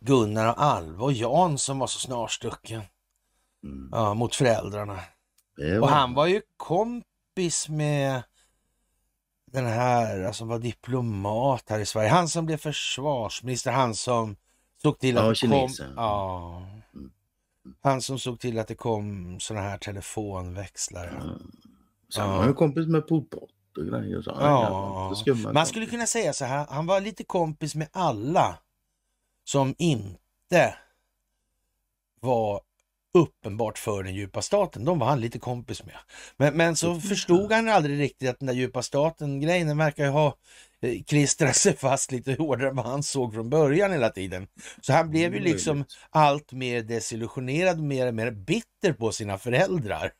[0.00, 2.82] Gunnar och Alva och Jan som var så snarstucken
[3.64, 3.88] Mm.
[3.92, 5.00] ja, mot föräldrarna.
[5.56, 8.22] Det Och han var ju kompis med
[9.52, 12.08] den här, alltså var diplomat här i Sverige.
[12.08, 14.36] Han som blev försvarsminister, han som
[14.82, 15.92] såg till att Ja, det kom...
[15.96, 16.62] Ja.
[16.94, 17.10] Mm.
[17.82, 21.18] Han som såg till att det kom såna här telefonväxlar.
[21.20, 21.36] Ja.
[22.08, 24.22] Så han var ju kompis med Pol Pot och grejer.
[24.22, 24.36] Så.
[24.40, 25.14] Ja.
[25.52, 28.58] Man skulle kunna säga så här, han var lite kompis med alla
[29.48, 30.74] som inte
[32.20, 32.60] var
[33.14, 34.84] uppenbart för den djupa staten.
[34.84, 35.94] De var han lite kompis med.
[36.36, 40.10] Men, men så förstod han aldrig riktigt att den där djupa staten-grejen den verkar ju
[40.10, 40.36] ha
[40.80, 44.46] eh, klistrat sig fast lite hårdare än vad han såg från början hela tiden.
[44.80, 49.38] Så han blev ju Mm, liksom allt mer desillusionerad, mer och mer bitter på sina
[49.38, 50.12] föräldrar.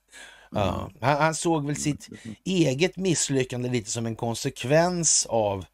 [0.50, 0.90] Ja.
[1.00, 2.08] Han, han såg väl sitt
[2.44, 5.64] eget misslyckande lite som en konsekvens av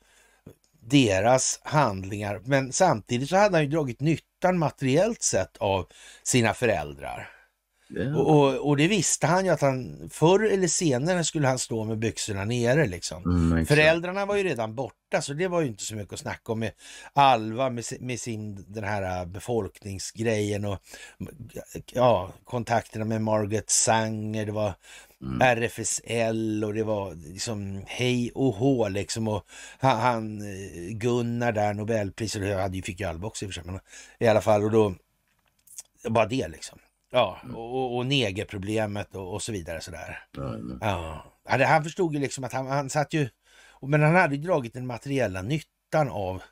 [0.87, 2.41] deras handlingar.
[2.45, 5.87] Men samtidigt så hade han ju dragit nyttan materiellt sett av
[6.23, 7.31] sina föräldrar.
[7.89, 8.17] Ja.
[8.17, 11.99] Och, och, det visste han ju att han förr eller senare skulle han stå med
[11.99, 13.25] byxorna nere liksom.
[13.25, 13.67] Mm.
[13.67, 16.61] Föräldrarna var ju redan borta så det var ju inte så mycket att snacka om
[16.61, 16.73] med
[17.13, 20.79] Alva med, med sin den här äh, befolkningsgrejen och
[21.93, 24.75] ja, kontakterna med Margaret Sanger, det var
[25.25, 25.41] Mm.
[25.43, 29.47] RFSL och det var liksom hej och hå liksom och
[29.79, 33.71] han, eh, Gunnar där, Nobelpriset, jag hade ju, fick ju också i och för sig,
[33.73, 33.81] men
[34.19, 34.95] i alla fall och då
[36.09, 36.79] bara det liksom.
[37.13, 40.19] Ja, och, och negerproblemet och, och så vidare sådär.
[40.37, 41.25] Men- Ja,
[41.67, 43.29] han förstod ju liksom att han, han satt ju,
[43.83, 46.43] men han hade ju dragit den materiella nyttan av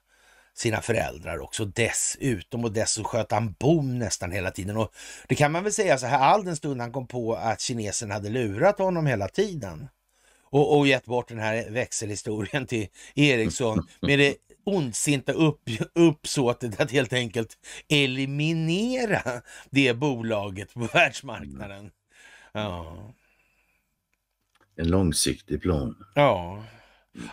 [0.55, 4.77] sina föräldrar också dessutom och dessutom sköt han bom nästan hela tiden.
[4.77, 4.95] Och
[5.29, 8.11] det kan man väl säga så här, all den stund han kom på att kinesen
[8.11, 9.89] hade lurat honom hela tiden
[10.53, 15.61] och, och gett bort den här växelhistorien till Ericsson med det ondsinta upp,
[15.95, 17.59] uppsåtet att helt enkelt
[17.89, 21.91] eliminera det bolaget på världsmarknaden.
[22.53, 22.97] Ja.
[24.77, 26.05] En långsiktig plan.
[26.15, 26.65] Ja.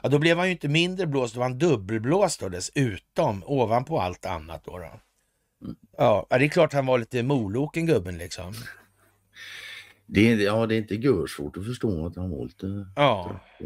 [0.03, 3.99] Ja, då blev han ju inte mindre blåst, då var han dubbelblåst då dessutom, ovanpå
[3.99, 4.77] allt annat då.
[4.77, 4.99] då.
[5.97, 8.53] Ja, ja, det är klart han var lite moloken gubben liksom.
[10.05, 13.65] Det är, ja, det är inte görsvårt att förstå att han var lite Ja, det.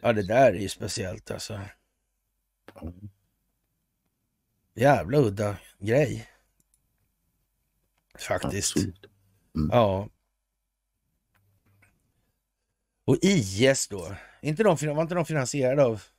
[0.00, 1.60] ja det där är ju speciellt alltså.
[2.74, 2.92] Ja.
[4.74, 6.28] Jävla udda grej.
[8.18, 8.76] Faktiskt.
[8.76, 9.06] Absolut.
[9.52, 10.08] Ja.
[13.04, 14.14] Och IS då?
[14.40, 16.02] Inte de, var inte de finansierade av...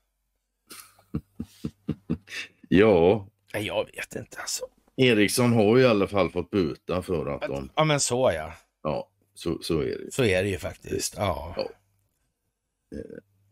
[2.72, 4.66] Ja, Nej, jag vet inte alltså.
[4.96, 7.70] Ericsson har ju i alla fall fått buta för att de...
[7.76, 8.54] Ja, men så ja.
[8.84, 10.12] Ja, så, så är det.
[10.12, 11.16] Så är det ju faktiskt.
[11.18, 11.54] Ja.
[11.58, 11.70] Ja.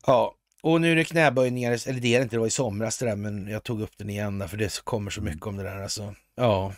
[0.06, 2.98] Ja, och nu är det knäböjningar, eller det är det inte, det var i somras
[2.98, 5.64] det där, men jag tog upp den igen för det kommer så mycket om det
[5.64, 6.15] där alltså.
[6.35, 6.73] Ja.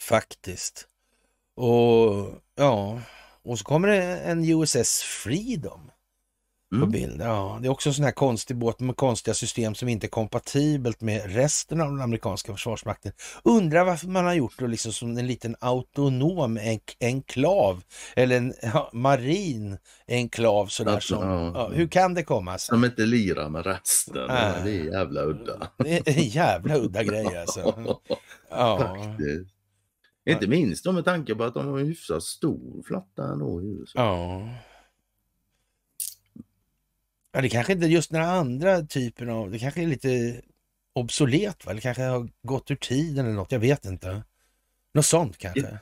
[0.00, 0.88] Faktiskt.
[1.54, 3.00] Och ja,
[3.42, 5.90] och så kommer det en USS Freedom
[6.70, 6.90] på Mm.
[6.90, 7.20] bild.
[7.22, 10.08] Ja, det är också en sån här konstig båt med konstiga system som inte är
[10.08, 13.12] kompatibelt med resten av den amerikanska försvarsmakten.
[13.44, 17.82] Undrar varför man har gjort det liksom som en liten autonom enk- enklav
[18.16, 19.78] eller en ja, marin
[20.08, 21.28] enklav sådär Alltså, som.
[21.28, 21.52] ja.
[21.54, 22.72] Ja, hur kan det komma sig?
[22.72, 24.26] De inte lirar med resten.
[24.28, 24.52] Nej.
[24.64, 25.68] Det är jävla udda.
[25.78, 27.74] Det är en jävla udda grej alltså.
[28.50, 29.54] Ja, Faktiskt.
[30.30, 33.66] Inte minst då med tanke på att de har en hyfsat stor flotta ändå i
[33.66, 33.92] USA.
[33.98, 34.48] ja.
[37.32, 40.40] Ja, det kanske inte är just den andra typen av, det kanske är lite
[40.94, 41.74] obsolet va?
[41.74, 44.22] Det kanske har gått ur tiden eller något, jag vet inte.
[44.94, 45.78] Något sånt kanske.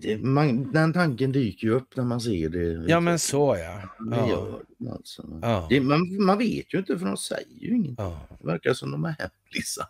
[0.00, 2.90] Det, man, den tanken dyker ju upp när man ser det.
[2.90, 3.80] Ja men så ja.
[4.10, 4.60] Det Ja.
[4.78, 5.38] det alltså.
[5.42, 5.66] Ja.
[5.70, 7.94] Det, man, man vet ju inte för de säger ju inget.
[7.98, 8.20] Ja.
[8.40, 9.86] Det verkar som de är hemlisar.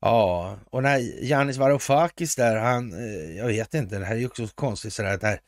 [0.00, 4.26] Ja, och när Janis Varoufakis där, han, eh, jag vet inte, det här är ju
[4.26, 5.40] också konstigt sådär att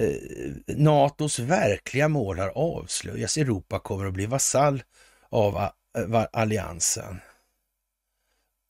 [0.00, 3.36] eh, NATOs verkliga mål har avslöjats.
[3.36, 4.82] Europa kommer att bli vasall
[5.28, 7.16] av a- eh, alliansen.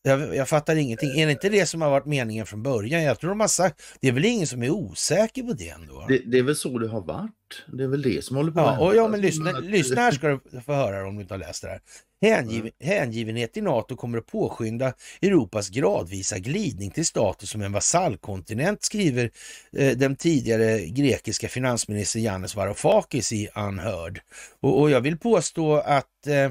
[0.07, 1.11] Jag, jag fattar ingenting.
[1.21, 3.03] Är det inte det som har varit meningen från början?
[3.03, 6.05] Jag tror de har sagt, det är väl ingen som är osäker på det ändå?
[6.09, 7.65] Det, det är väl så det har varit.
[7.73, 9.17] Det är väl det som håller på Ja, och ja, men hända.
[9.27, 11.81] lyssna, Att- lyssna här ska du få höra om du inte har läst det här.
[12.25, 14.93] Hängiven, hängivenhet i NATO kommer att påskynda
[15.23, 19.31] Europas gradvisa glidning till status som en vasallkontinent, skriver
[19.77, 24.21] eh, den tidigare grekiska finansministern Yannis Varoufakis i Unheard.
[24.61, 26.51] Och, och jag vill påstå att eh,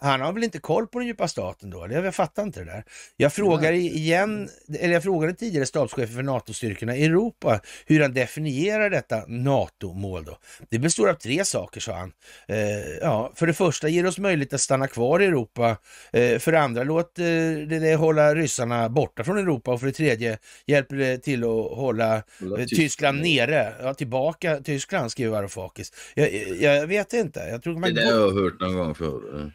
[0.00, 1.86] han har väl inte koll på den djupa staten då?
[1.90, 2.84] Jag fattar inte det där.
[3.16, 4.48] Jag frågar igen,
[4.78, 10.38] eller jag frågade tidigare stabschefen för NATO-styrkorna i Europa hur han definierar detta NATO-mål då.
[10.70, 12.12] Det består av tre saker, sa han.
[12.48, 12.58] Eh,
[13.00, 15.76] ja, för det första ger oss möjlighet att stanna kvar i Europa.
[16.12, 19.72] Eh, för det andra, låt eh, det, det hålla ryssarna borta från Europa.
[19.72, 23.72] Och för det tredje, hjälper det till att hålla eh, Tyskland nere.
[23.82, 25.92] Ja, tillbaka Tyskland, skriver Varoufakis.
[26.14, 27.40] Jag, jag, vet inte.
[27.40, 29.52] Jag tror Det man där har jag hört någon gång förut.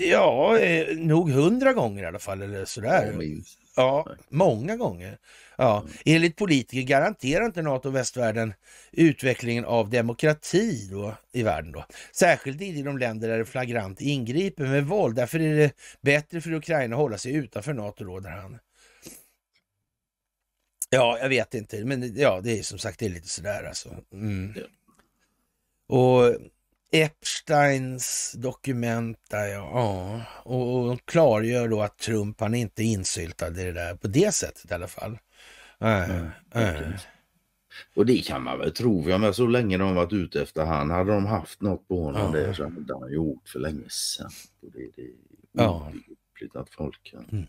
[0.00, 3.06] Ja, eh, nog hundra gånger i alla fall, eller sådär.
[3.12, 3.58] Ja, minst.
[3.76, 5.18] Ja, många gånger.
[5.56, 8.54] Ja, enligt politiker garanterar inte NATO och västvärlden
[8.92, 11.72] utvecklingen av demokrati då, i världen.
[11.72, 11.84] Då.
[12.12, 15.16] Särskilt i de länder där det flagrant ingriper med våld.
[15.16, 18.58] Därför är det bättre för Ukraina att hålla sig utanför NATO, råder han.
[20.90, 23.88] Ja, jag vet inte, men ja, det är som sagt det är lite sådär alltså.
[24.12, 24.54] Mm.
[25.88, 26.36] Och
[26.92, 29.70] Epsteins dokument där, ja.
[29.74, 30.22] ja.
[30.42, 34.34] Och, och klargör då att Trump, han är inte insyltad i det där på det
[34.34, 35.18] sättet i alla fall.
[35.78, 36.98] Nej, Mm, okej.
[37.94, 39.08] Och det kan man väl tro.
[39.10, 40.90] Jag menar, så länge de varit ute efter han.
[40.90, 42.40] Hade de haft något på honom Ja.
[42.40, 44.30] där så hade han gjort för länge sedan.
[44.62, 45.08] Och det, det är
[45.52, 45.92] Ja.
[46.54, 47.24] att folk kan...
[47.32, 47.46] Mm.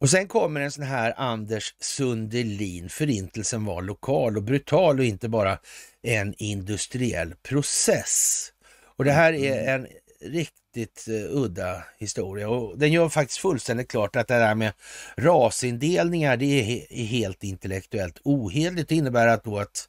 [0.00, 2.88] Och sen kommer en sån här Anders Sundelin.
[2.88, 5.58] Förintelsen var lokal och brutal och inte bara
[6.02, 8.48] en industriell process.
[8.96, 9.86] Och det här är en
[10.20, 14.72] riktigt eh, udda historia och den gör faktiskt fullständigt klart att det där med
[15.16, 18.88] rasindelningar det är, he- är helt intellektuellt ohederligt.
[18.88, 19.88] Det innebär att då att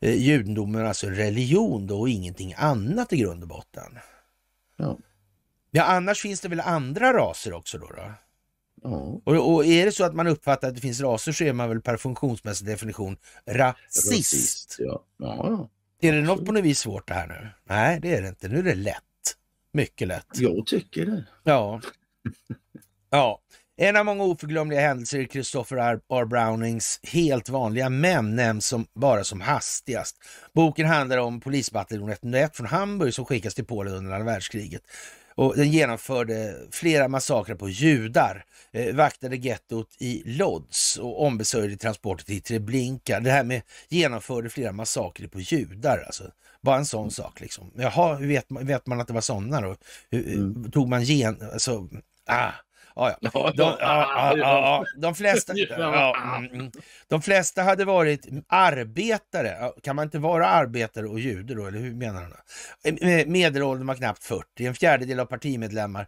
[0.00, 3.98] eh, judendomen alltså religion då och ingenting annat i grund och botten.
[4.76, 4.98] Ja.
[5.70, 7.86] Ja, annars finns det väl andra raser också då?
[7.86, 8.12] då?
[8.82, 9.20] Ja.
[9.24, 11.68] Och, och är det så att man uppfattar att det finns raser så är man
[11.68, 13.16] väl per funktionsmässig definition
[13.50, 14.10] rasist.
[14.12, 15.04] Rasist, Ja.
[15.18, 15.70] Ja.
[16.00, 17.48] Är det något på något vis svårt det här nu?
[17.64, 18.48] Nej, det är det inte.
[18.48, 19.02] Nu är det lätt.
[19.72, 20.26] Mycket lätt.
[20.34, 21.24] Jag tycker det.
[21.44, 21.80] Ja.
[23.10, 23.40] Ja.
[23.76, 26.00] En av många oförglömliga händelser i Christopher R.
[26.12, 26.24] R.
[26.24, 30.16] Brownings Helt vanliga män nämns som, bara som hastigast.
[30.52, 34.82] Boken handlar om polisbataljon 101 från Hamburg som skickas till Polen under andra världskriget.
[35.36, 42.24] Och den genomförde flera massakrer på judar, eh, vaktade gettot i Lodz och ombesörjde transporter
[42.24, 43.20] till Treblinka.
[43.20, 46.24] Det här med genomförde flera massakrer på judar, alltså.
[46.62, 47.72] Bara en sån sak liksom.
[47.76, 49.76] Jaha, hur vet man, vet man att det var sådana då?
[50.10, 50.70] Hur, Mm.
[50.70, 51.38] Tog man gen...
[51.52, 51.88] Alltså,
[52.26, 52.52] ah,
[52.96, 53.30] ja, ja.
[53.34, 56.42] Ja, De, ja, ja, ja, ja, de, flesta, ja,
[57.08, 59.72] de flesta hade varit arbetare.
[59.82, 62.32] Kan man inte vara arbetare och jude då, eller hur menar han?
[62.98, 66.06] Eh, Medelåldern var knappt 40, en fjärdedel av partimedlemmar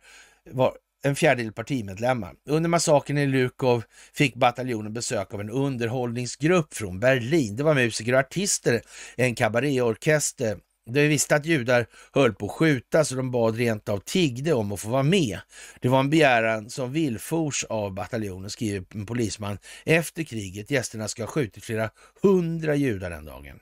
[0.51, 2.35] var en fjärdedel partimedlemmar.
[2.49, 3.83] Under massakern i Lukov
[4.15, 7.57] fick bataljonen besök av en underhållningsgrupp från Berlin.
[7.57, 8.81] Det var musiker och artister,
[9.17, 10.59] en kabaréorkester.
[10.89, 14.73] De visste att judar höll på att skjutas och de bad rent av tiggde om
[14.73, 15.39] att få vara med.
[15.81, 20.71] Det var en begäran som villfors av bataljonen, skriver en polisman efter kriget.
[20.71, 21.91] Gästerna ska ha skjutit flera
[22.23, 23.61] hundra judar den dagen.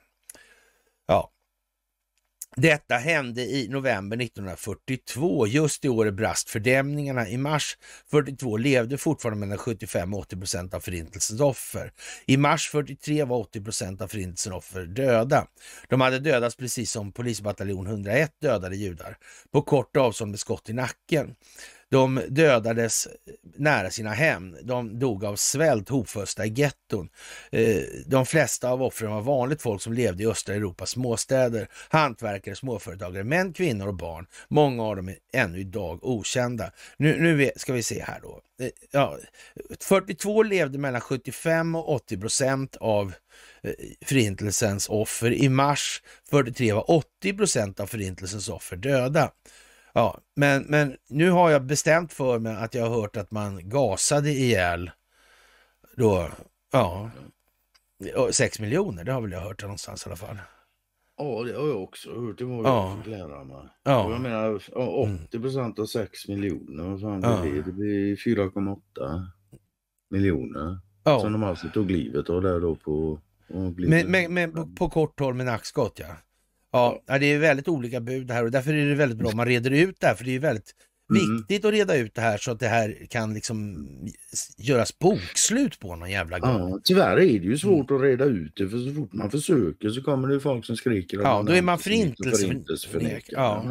[1.07, 1.31] Ja.
[2.59, 5.47] Detta hände i november 1942.
[5.47, 7.29] Just i året brast fördämningarna.
[7.29, 7.77] I mars
[8.11, 11.91] 42 levde fortfarande mellan 75 och 80 procent av förintelsens offer.
[12.25, 15.47] I mars 43 var 80 procent av förintelsens offer döda.
[15.89, 19.17] De hade dödats precis som polisbataljon 101 dödade judar
[19.51, 21.35] på kort avstånd med skott i nacken.
[21.89, 23.07] De dödades
[23.57, 24.55] nära sina hem.
[24.63, 27.09] De dog av svält hopfösta i getton.
[27.51, 31.67] Eh, de flesta av offren var vanligt folk som levde i östra Europas småstäder.
[31.89, 34.25] Hantverkare, småföretagare, män, kvinnor och barn.
[34.47, 36.71] Många av dem är ännu idag okända.
[36.97, 38.41] Nu, nu ska vi se här då.
[38.61, 39.17] Eh, ja,
[39.79, 43.13] 42 levde mellan 75 och 80 procent av
[43.61, 43.71] eh,
[44.05, 45.31] förintelsens offer.
[45.31, 49.31] I mars 43 var 80 procent av förintelsens offer döda.
[49.97, 53.69] Ja, men, men nu har jag bestämt för mig att jag har hört att man
[53.69, 54.91] gasade ihjäl
[55.95, 56.29] då,
[56.71, 57.11] ja,
[58.31, 59.03] sex miljoner.
[59.03, 60.37] Det har väl jag hört någonstans i alla fall.
[61.17, 62.37] Ja, det har jag också hört.
[62.37, 62.89] Det var Ja.
[62.89, 63.67] jag fick lära mig.
[63.83, 64.11] Ja.
[64.11, 64.87] Jag menar, ja,
[65.27, 67.41] 80 procent av 6 miljoner, vad fan Ja.
[67.41, 67.61] blir det?
[67.61, 69.25] Det blir 4,8
[70.09, 70.79] miljoner.
[71.03, 73.19] Ja, Som de alltså tog livet av där då på...
[73.47, 76.07] men, men, men på, på kort håll med nackskott ja.
[76.71, 79.45] Ja, det är väldigt olika bud här och därför är det väldigt bra om man
[79.45, 80.73] reder ut det här för det är väldigt
[81.15, 81.37] Mm.
[81.37, 83.87] Viktigt att reda ut det här så att det här kan liksom
[84.57, 86.69] göras bokslut på någon jävla gång.
[86.69, 89.89] Ja, tyvärr är det ju svårt att reda ut det för så fort man försöker
[89.89, 91.19] så kommer det folk som skriker.
[91.19, 93.21] Ja, då är man förintelseförnekare.
[93.29, 93.65] Ja.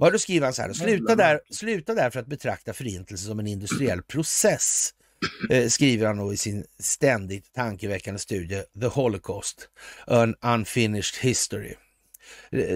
[0.00, 3.38] Ja, då skriver han så här, sluta där, sluta där för att betrakta förintelse som
[3.38, 4.90] en industriell process.
[5.50, 9.68] Eh, skriver han då i sin ständigt tankeväckande studie The Holocaust,
[10.06, 11.74] An Unfinished History.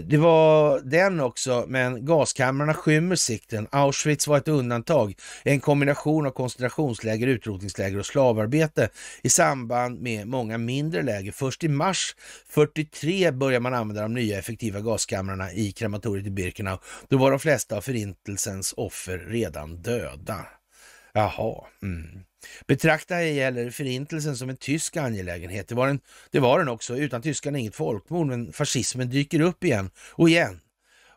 [0.05, 3.68] Det var den också, men gaskamrarna skymmer sikten.
[3.70, 5.14] Auschwitz var ett undantag.
[5.44, 8.89] En kombination av koncentrationsläger, utrotningsläger och slavarbete
[9.22, 11.32] i samband med många mindre läger.
[11.32, 12.16] Först i mars
[12.48, 16.78] 43 började man använda de nya effektiva gaskamrarna i krematoriet i Birkenau.
[17.09, 20.47] Då var de flesta av förintelsens offer redan döda.
[21.12, 21.64] Jaha.
[21.82, 22.24] Mm.
[22.66, 25.68] Betrakta ej heller förintelsen som en tysk angelägenhet.
[25.68, 26.00] Det var, en,
[26.30, 26.96] det var den också.
[26.96, 30.60] Utan tyskarna inget folkmord, men fascismen dyker upp igen och igen.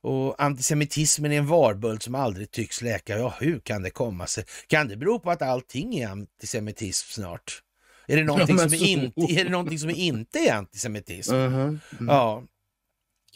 [0.01, 3.17] Och antisemitismen är en varböld som aldrig tycks läka.
[3.17, 4.45] Ja, hur kan det komma sig?
[4.67, 7.63] Kan det bero på att allting är antisemitism snart?
[8.07, 11.33] Är det någonting, ja, som, är inte, är det någonting som inte är antisemitism?
[11.33, 11.79] Uh -huh.
[11.99, 12.07] mm.
[12.07, 12.43] Ja.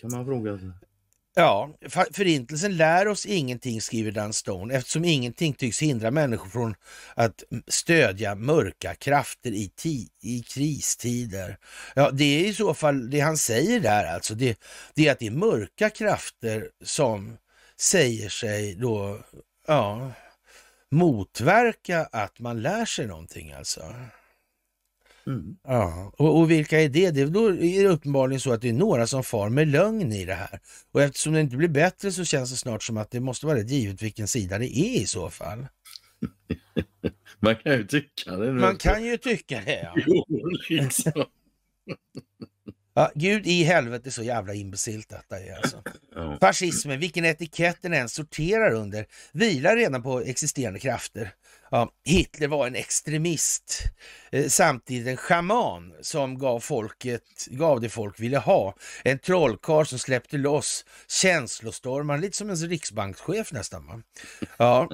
[0.02, 0.70] Kan man fråga sig.
[1.40, 1.70] Ja,
[2.12, 6.76] förintelsen lär oss ingenting, skriver Dan Stone, eftersom ingenting tycks hindra människor från
[7.16, 9.72] att stödja mörka krafter i,
[10.22, 11.58] i kristider.
[11.96, 14.60] Ja, det är i så fall det han säger där alltså, det,
[14.94, 17.38] det är att det är mörka krafter som
[17.80, 19.20] säger sig då,
[19.68, 20.12] ja,
[20.92, 23.82] motverka att man lär sig någonting alltså.
[25.28, 25.56] Mm.
[25.64, 27.12] Ja, och, och, vilka är det?
[27.12, 27.26] det?
[27.26, 30.34] Då är det uppenbarligen så att det är några som far med lögn i det
[30.34, 30.60] här.
[30.92, 33.58] Och eftersom det inte blir bättre så känns det snart som att det måste vara
[33.58, 35.68] rätt givet vilken sida det är i så fall.
[37.40, 38.54] Man kan ju tycka det.
[38.54, 40.04] Man kan ju tycka det, ja.
[40.28, 41.12] Jo, liksom.
[42.94, 45.84] Ja, Gud i helvete så jävla imbecilt detta är alltså.
[46.42, 51.32] Fascismen, vilken etikett den än sorterar under, vilar redan på existerande krafter.
[51.72, 53.84] Ja, Hitler var en extremist,
[54.32, 58.76] eh, samtidigt en schaman som gav folket, gav det folk ville ha.
[59.04, 63.88] En trollkarl som släppte loss känslostormar, lite som en riksbankschef nästan.
[63.88, 64.02] Va?
[64.58, 64.90] Ja.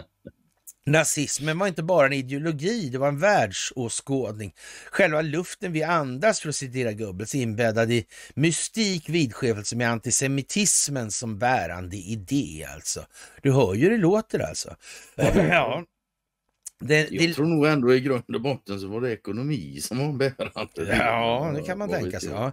[0.86, 4.54] Nazismen var inte bara en ideologi, det var en världsåskådning.
[4.92, 11.40] Själva luften vi andas, för att citera Goebbels, inbäddad i mystik vidskepelse med antisemitismen som
[11.40, 13.06] bärande idé alltså.
[13.42, 14.76] Du hör ju hur det låter alltså.
[15.50, 15.84] ja.
[16.88, 17.34] Det, jag det...
[17.34, 20.98] tror nog ändå i grund och botten så var det ekonomi som var bärande.
[20.98, 22.30] Ja, det kan man tänka sig.
[22.30, 22.52] Ja.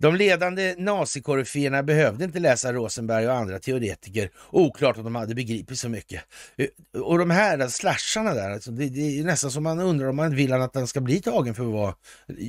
[0.00, 4.30] De ledande nazikoryféerna behövde inte läsa Rosenberg och andra teoretiker.
[4.50, 6.22] Oklart om de hade begripit så mycket.
[6.94, 10.34] Och de här slasharna där, alltså, det, det, är nästan som man undrar om man
[10.36, 11.94] vill att den ska bli tagen för vad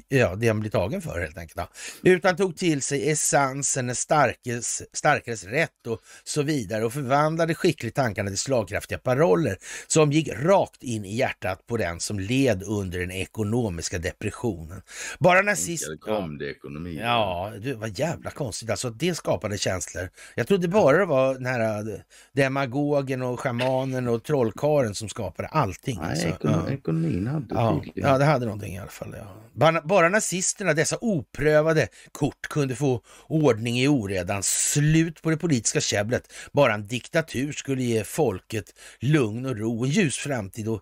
[0.08, 1.70] ja, det han blir tagen för helt enkelt.
[2.04, 8.30] Utan tog till sig essensen, starkes, starkares rätt och så vidare och förvandlade skickligt tankarna
[8.30, 9.58] till slagkraftiga paroller
[9.88, 14.82] som gick rakt in i hjärtat på den som led under den ekonomiska depressionen.
[15.20, 15.98] Bara nazism...
[15.98, 17.00] Kom det ekonomi.
[17.02, 18.70] Ja, det var jävla konstigt.
[18.70, 20.10] Alltså det skapade känslor.
[20.36, 22.00] Jag trodde bara det var den här eh,
[22.34, 25.98] demagogen och schamanen och trollkaren som skapade allting.
[26.02, 26.28] Nej, alltså.
[26.28, 26.74] ekonom ja.
[26.74, 29.16] ekonomin hade ja, ja, det hade någonting i alla fall.
[29.18, 29.42] Ja.
[29.54, 35.82] Bara, bara nazisterna, dessa oprövade kort, kunde få ordning i oredan, slut på det politiska
[35.82, 36.34] käbblet.
[36.52, 40.82] Bara en diktatur skulle ge folket lugn och ro, en ljus framtid och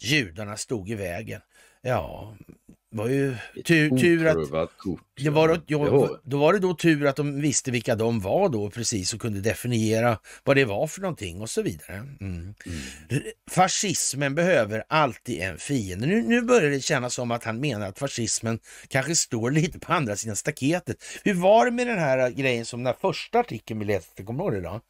[0.00, 1.40] judarna stod i vägen.
[1.82, 2.34] Ja,
[2.90, 4.76] var ju tur, tur att...
[4.76, 5.00] Kort.
[5.16, 8.48] Det var då, ja, då var det då tur att de visste vilka de var
[8.48, 11.96] då precis och kunde definiera vad det var för någonting och så vidare.
[11.96, 12.14] Mm.
[12.20, 12.54] Mm.
[13.50, 16.06] Fascismen behöver alltid en fiende.
[16.06, 18.58] Nu, nu börjar det kännas som att han menar att fascismen
[18.88, 21.04] kanske står lite på andra sidan staketet.
[21.24, 24.56] Hur var det med den här grejen som den första artikeln vi läste, kommer du
[24.56, 24.80] ihåg det då?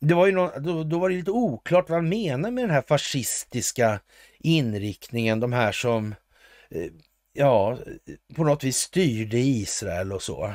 [0.00, 2.70] Det var ju någon, då, då, var det lite oklart vad han menar med den
[2.70, 4.00] här fascistiska
[4.38, 6.14] inriktningen, de här som
[7.32, 7.78] ja,
[8.34, 10.54] på något vis styrde Israel och så.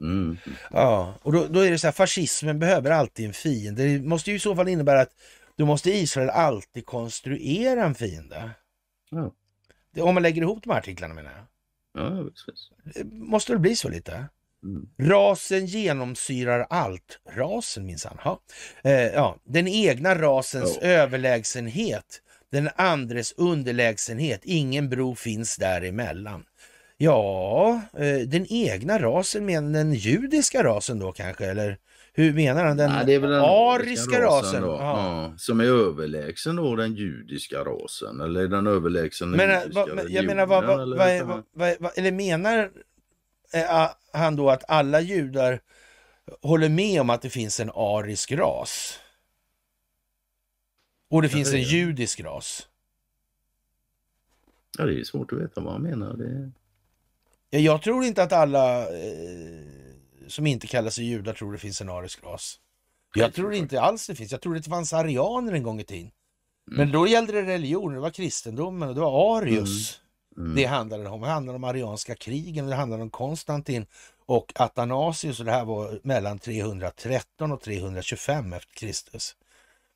[0.00, 0.38] Mm.
[0.70, 3.82] Ja, och då, då, är det så här, fascismen behöver alltid en fiende.
[3.82, 5.12] Det måste ju i så fall innebära att
[5.56, 8.50] då måste Israel alltid konstruera en fiende.
[9.10, 9.32] Ja.
[9.94, 11.46] Det, om man lägger ihop de här artiklarna menar jag.
[12.04, 12.70] Ja, precis.
[12.94, 14.28] Det måste väl bli så lite?
[14.62, 14.88] Mm.
[14.98, 17.20] Rasen genomsyrar allt.
[17.30, 18.18] Rasen minsann.
[18.82, 19.36] Eh, ja.
[19.44, 20.84] Den egna rasens oh.
[20.84, 22.22] överlägsenhet
[22.52, 24.40] den andres underlägsenhet.
[24.44, 26.44] Ingen bro finns däremellan.
[26.96, 31.78] Ja, eh, den egna rasen, men den judiska rasen då kanske, eller
[32.12, 32.76] hur menar han?
[32.76, 34.62] Den, Nej, den ariska rasen?
[34.62, 35.34] rasen ja.
[35.38, 40.24] Som är överlägsen då den judiska rasen, eller den överlägsen men, eh, va, men, Jag
[40.24, 42.70] menar, vad, vad, vad, eller menar
[43.52, 45.60] eh, han då att alla judar
[46.42, 48.98] håller med om att det finns en arisk ras?
[51.08, 52.68] Och det finns en judisk ras.
[54.78, 56.14] Ja, det är svårt att veta vad han menar.
[56.16, 56.50] Det...
[57.50, 59.66] Ja, Jag tror inte att alla eh,
[60.26, 62.60] som inte kallar sig judar tror det finns en arisk ras.
[63.14, 64.32] Jag tror inte alls det finns.
[64.32, 66.10] Jag tror det fanns arianer en gång i tiden.
[66.68, 66.78] Mm.
[66.78, 70.00] Men då gällde det religion, det var kristendomen och det var Arius.
[70.36, 70.54] Mm.
[70.54, 71.20] Det handlade om.
[71.20, 73.86] Det handlade om arianska krigen och det handlade om Konstantin
[74.26, 79.36] och Athanasius och det här var mellan 313 och 325 efter Kristus.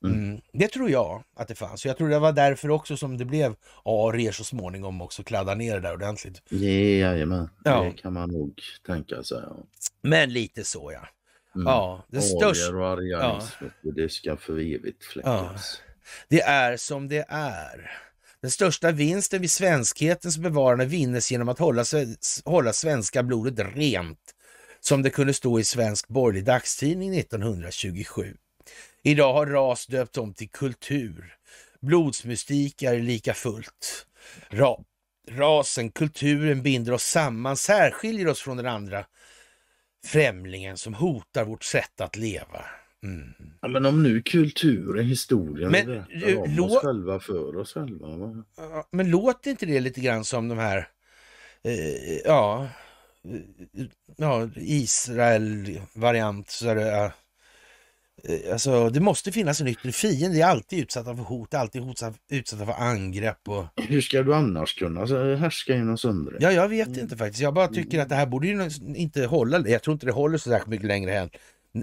[0.03, 0.23] Mm.
[0.23, 0.41] Mm.
[0.53, 1.85] Det tror jag att det fanns.
[1.85, 3.55] Jag tror det var därför också som det blev
[3.85, 6.41] arier så småningom också, kladda ner det där ordentligt.
[6.49, 7.83] Jajamän, Ja.
[7.83, 9.37] det kan man nog tänka sig.
[9.43, 9.57] Ja.
[10.01, 11.07] Men lite så ja.
[11.55, 11.67] Mm.
[11.67, 12.75] Ja, det största...
[12.75, 15.81] Och arianism, det ska för evigt fläckas.
[16.29, 17.91] Det är som det är.
[18.41, 21.85] Den största vinsten vid svenskhetens bevarande vinnes genom att hålla,
[22.45, 24.19] hålla svenska blodet rent,
[24.79, 28.37] som det kunde stå i Svensk borgerlig dagstidning 1927.
[29.05, 31.35] Idag har ras döpt om till kultur.
[31.81, 34.07] Blodsmystik är lika fullt.
[34.49, 34.83] Ra
[35.31, 39.05] rasen, kulturen binder oss samman, särskiljer oss från den andra
[40.05, 42.65] främlingen som hotar vårt sätt att leva.
[43.03, 43.33] Mm.
[43.61, 48.07] Ja, men om nu kultur är historien Men, berättar om oss själva för oss själva.
[48.07, 48.43] Va?
[48.57, 50.87] Ja, Men låter inte det lite grann som de här,
[51.63, 52.69] eh, ja,
[53.77, 53.85] eh,
[54.17, 56.49] ja Israel-variant.
[56.49, 57.05] Så är det, ja.
[57.05, 57.11] Eh,
[58.51, 60.37] Alltså, det måste finnas en yttre fiende.
[60.37, 61.81] Det är alltid utsatta för hot, alltid
[62.29, 63.49] utsatta för angrepp.
[63.49, 63.65] Och...
[63.75, 66.37] Hur ska du annars kunna så, härska genom söndring?
[66.41, 67.41] Ja, jag vet inte faktiskt.
[67.41, 69.67] Jag bara tycker att det här borde ju inte hålla.
[69.67, 71.29] Jag tror inte det håller så särskilt mycket längre hän,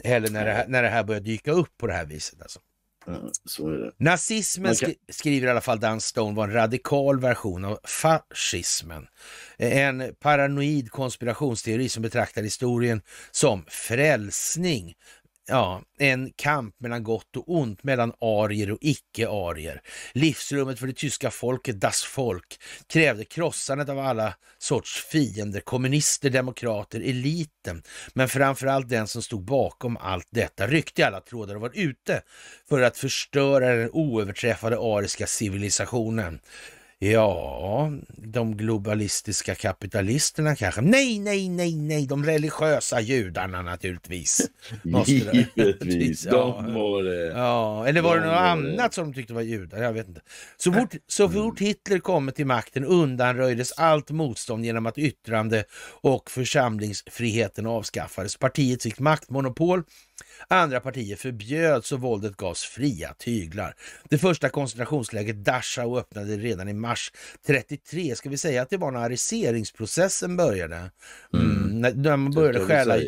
[0.05, 2.43] heller när det, här, när det här börjar dyka upp på det här viset.
[2.43, 2.61] Alltså.
[3.07, 3.93] Ja, så är det.
[3.97, 9.07] Nazismen skri- skriver i alla fall Dan Stone var en radikal version av fascismen.
[9.59, 14.95] En paranoid konspirationsteori som betraktar historien som frälsning.
[15.51, 19.83] Ja, en kamp mellan gott och ont, mellan arier och icke-arier.
[20.13, 27.01] Livsrummet för det tyska folket, das Volk, krävde krossandet av alla sorts fiender, kommunister, demokrater,
[27.01, 27.83] eliten.
[28.15, 32.23] Men framförallt den som stod bakom allt detta ryckte i alla trådar och var ute
[32.69, 36.41] för att förstöra den oöverträffade ariska civilisationen.
[37.03, 40.81] Ja, de globalistiska kapitalisterna kanske.
[40.81, 44.51] Nej, nej, nej, nej, de religiösa judarna naturligtvis.
[45.07, 46.33] Givetvis, Ja.
[46.33, 47.27] de var det.
[47.27, 48.41] Ja, eller var det De något det.
[48.41, 49.83] annat som de tyckte var judar?
[49.83, 50.21] Jag vet inte.
[50.57, 55.65] Så fort, så fort Hitler kom till makten undanröjdes allt motstånd genom att yttrande
[56.01, 58.37] och församlingsfriheten avskaffades.
[58.37, 59.83] Partiet fick maktmonopol.
[60.49, 63.75] Andra partier förbjöds och våldet gavs fria tyglar.
[64.09, 67.13] Det första koncentrationslägret Dachau öppnade redan i mars
[67.47, 68.17] 33.
[68.17, 70.91] Ska vi säga att det var när ariseringsprocessen började?
[71.35, 71.81] Mm.
[71.81, 72.99] När, när man började stjäla...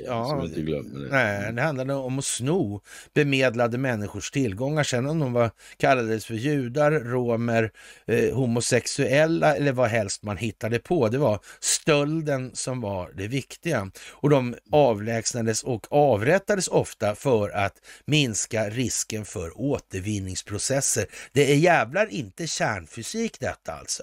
[0.60, 1.08] glömmer det.
[1.10, 2.80] Nej, det handlade om att sno
[3.14, 4.82] bemedlade människors tillgångar.
[4.82, 7.70] Sen om de var, kallades för judar, romer,
[8.06, 11.08] eh, homosexuella eller vad helst man hittade på.
[11.08, 13.90] Det var stölden som var det viktiga.
[14.10, 17.74] Och de avlägsnades och avrättades ofta för att
[18.04, 21.06] minska risken för återvinningsprocesser.
[21.32, 24.02] Det är jävlar inte kärnfysik detta alltså.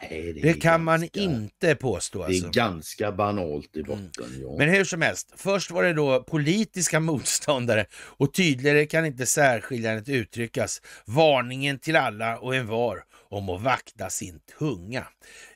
[0.00, 2.18] Nej, Det är kan man ganska- inte påstå.
[2.18, 2.46] Det Alltså.
[2.46, 4.38] är ganska banalt i botten.
[4.42, 4.54] Ja.
[4.58, 10.08] Men hur som helst, först var det då politiska motståndare och tydligare kan inte särskiljandet
[10.08, 10.82] uttryckas.
[11.04, 13.02] Varningen till alla och en var
[13.32, 15.06] om att vakta sin tunga.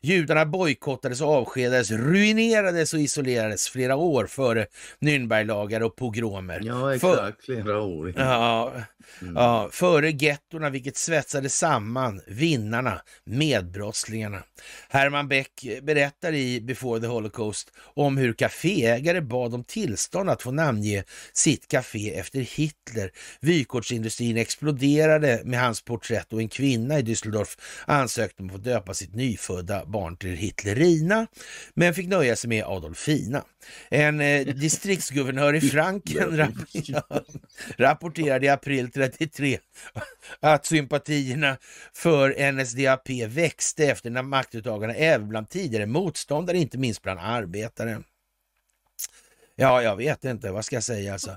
[0.03, 4.66] Judarna bojkottades och avskedades, ruinerades och isolerades flera år före
[5.01, 6.61] Nürnberglagar och pogromer.
[6.65, 7.44] Ja, exakt.
[7.44, 8.15] Flera år.
[8.16, 8.73] Ja,
[9.23, 9.36] Mm.
[9.36, 14.43] ja, före gettorna vilket svetsade samman vinnarna, medbrottslingarna.
[14.89, 20.51] Herman Beck berättar i Before the Holocaust om hur kaféägare bad om tillstånd att få
[20.51, 23.11] namnge sitt café efter Hitler.
[23.40, 28.95] Vykortsindustrin exploderade med hans porträtt och en kvinna i Düsseldorf ansökte om att få döpa
[28.95, 31.27] sitt nyfödda barn till Hitlerina,
[31.75, 33.45] men fick nöja sig med Adolfina.
[33.91, 37.03] En eh, distriktsguvernör i Franken rap-
[37.77, 39.59] rapporterade i april 33
[40.41, 41.57] att sympatierna
[41.95, 48.03] för NSDAP växte efter när maktuttagarna även bland tidigare motståndare, inte minst bland arbetare.
[49.59, 51.37] Ja, jag vet inte, vad ska jag säga alltså?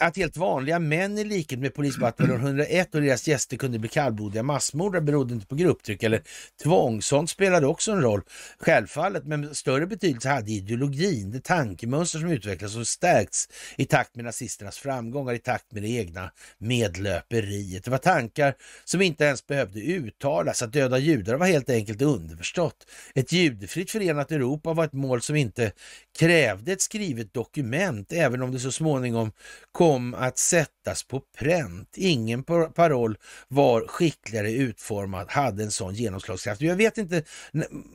[0.00, 4.42] Att helt vanliga män i likhet med polisbataljon 101 och deras gäster kunde bli kallblodiga
[4.42, 6.22] massmordare berodde inte på grupptryck eller
[6.62, 7.02] tvång.
[7.02, 8.22] Sånt spelade också en roll,
[8.58, 14.24] självfallet, men större betydelse hade ideologin, det tankemönster som utvecklats och stärkts i takt med
[14.24, 17.84] nazisternas framgångar, i takt med det egna medlöperiet.
[17.84, 18.54] Det var tankar
[18.84, 20.62] som inte ens behövde uttalas.
[20.62, 22.86] Att döda judar var helt enkelt underförstått.
[23.14, 25.72] Ett judefritt förenat Europa var ett mål som inte
[26.18, 29.32] krävde ett skrivet dokument dokument, även om det så småningom
[29.72, 31.94] kom att sättas på pränt.
[31.96, 33.18] Ingen paroll
[33.48, 36.60] var skickligare utformad, hade en sån genomslagskraft.
[36.60, 37.22] Jag vet inte,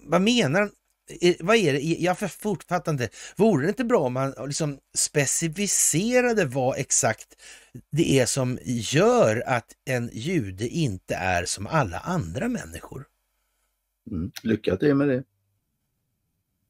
[0.04, 0.70] vad menar
[1.40, 1.80] vad är det?
[1.80, 3.10] Jag fattar inte.
[3.36, 7.28] Vore det inte bra om man liksom specificerade vad exakt
[7.92, 13.06] det är som gör att en jude inte är som alla andra människor?
[14.12, 14.32] Mm.
[14.44, 15.24] Lycka till med det.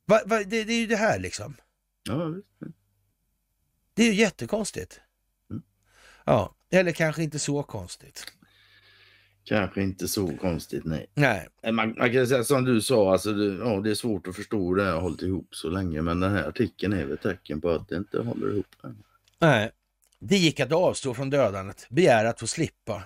[0.06, 1.56] Va, va, det, det, är ju det här liksom.
[2.04, 2.36] Ja.
[3.94, 5.02] Det är ju jättekonstigt.
[5.50, 5.64] Mm.
[6.26, 8.26] Ja, eller kanske inte så konstigt.
[9.44, 11.08] Kanske inte så konstigt, nej.
[11.14, 11.48] nej.
[11.62, 14.36] Eh, man, man kan säga som du sa, alltså det, ja, det är svårt att
[14.36, 16.02] förstå det här har hållit ihop så länge.
[16.02, 18.76] Men den här artikeln är väl tecken på att det inte håller ihop.
[19.40, 19.72] Nej.
[20.20, 23.04] Det gick att avstå från dödandet, begära att få slippa.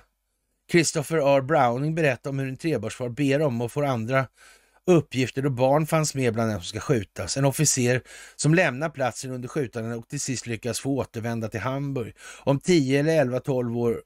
[0.72, 1.42] Christopher R.
[1.42, 4.28] Browning berättar om hur en trebarnsfar ber om och får andra
[4.88, 7.38] uppgifter och barn fanns med bland dem som ska skjutas.
[7.38, 8.02] En officer
[8.36, 12.16] som lämnar platsen under skjutandet och till sist lyckas få återvända till Hamburg.
[12.44, 14.02] Om 10 eller 11, 12 år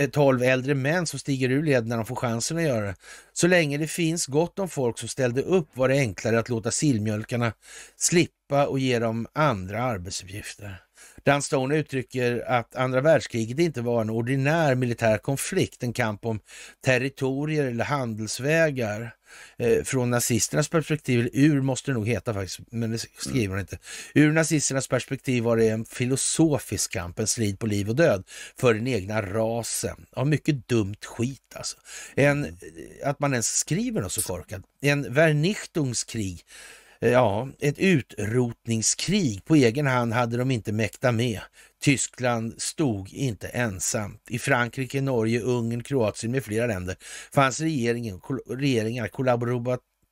[0.00, 2.94] eh, 12 äldre män som stiger ur led när de får chansen att göra det.
[3.32, 6.70] Så länge det finns gott om folk som ställde upp var det enklare att låta
[6.70, 7.52] sillmjölkarna
[7.96, 10.82] slippa och ge dem andra arbetsuppgifter.
[11.24, 16.40] Dan Stone uttrycker att andra världskriget inte var en ordinär militär konflikt, en kamp om
[16.84, 19.14] territorier eller handelsvägar.
[19.56, 23.78] Eh, från nazisternas perspektiv, ur måste det nog heta faktiskt, men det skriver hon inte.
[24.14, 28.24] Ur nazisternas perspektiv var det en filosofisk kamp, en strid på liv och död
[28.56, 30.06] för den egna rasen.
[30.16, 31.76] Ja, mycket dumt skit alltså.
[32.14, 32.58] En,
[33.04, 34.62] att man ens skriver något så korkat.
[34.80, 41.40] En Vernichtungskrig Eh, Eh, ja, ett utrotningskrig på egen hand hade de inte mäktat med.
[41.82, 44.22] Tyskland stod inte ensamt.
[44.28, 46.96] I Frankrike, Norge, Ungern, Kroatien med flera länder
[47.32, 49.08] fanns regeringen, regeringar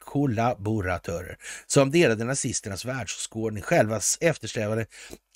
[0.05, 1.37] kollaboratörer
[1.67, 4.87] som delade nazisternas världsåskådning, själva eftersträvade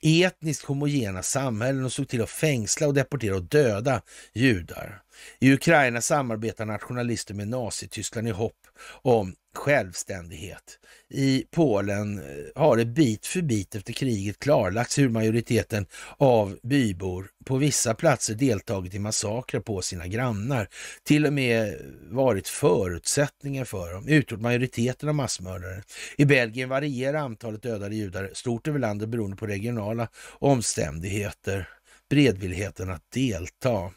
[0.03, 4.03] etniskt homogena samhällen och såg till att fängsla och deportera och döda
[4.35, 5.03] judar.
[5.39, 8.67] I Ukraina samarbetar nationalister med Nazityskland i hopp
[9.03, 10.79] om självständighet.
[11.09, 12.25] I Polen eh,
[12.55, 15.87] har det bit för bit efter kriget klarlagts hur majoriteten
[16.17, 20.69] av bybor på vissa platser deltagit i massakrer på sina grannar,
[21.05, 21.75] till och med
[22.11, 25.83] varit förutsättningar för dem, utgjort majoriteten av massmördare.
[26.17, 31.69] I Belgien varierar antalet dödade judar stort över landet beroende på regionala omständigheter,
[32.09, 33.93] beredvilligheten att delta.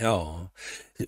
[0.00, 0.50] Ja,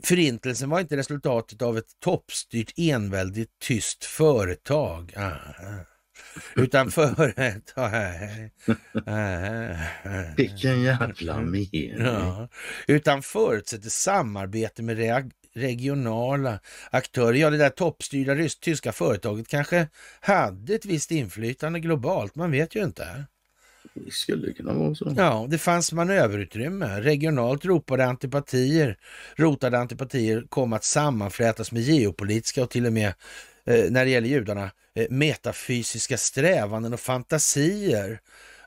[0.03, 5.13] förintelsen var inte resultatet av ett toppstyrt enväldigt tyst företag.
[5.17, 5.37] Ah,
[6.57, 7.93] utan företag...
[10.37, 11.95] Vilken jävla mening.
[11.99, 12.49] Ja,
[12.87, 16.61] utan förutsätter samarbete med regionala
[16.91, 17.35] aktörer.
[17.35, 19.89] Ja, det där toppstyrda tyska företaget kanske
[20.21, 23.25] hade ett visst inflytande globalt, man vet ju inte.
[23.95, 25.15] Det skulle kunna vara så.
[25.17, 27.01] Ja, det fanns manöverutrymme.
[27.01, 28.97] Regionalt ropade antipatier,
[29.37, 33.13] rotade antipatier kom att sammanflätas med geopolitiska och till och med,
[33.65, 38.21] eh, när det gäller judarna, eh, metafysiska strävanden och fantasier.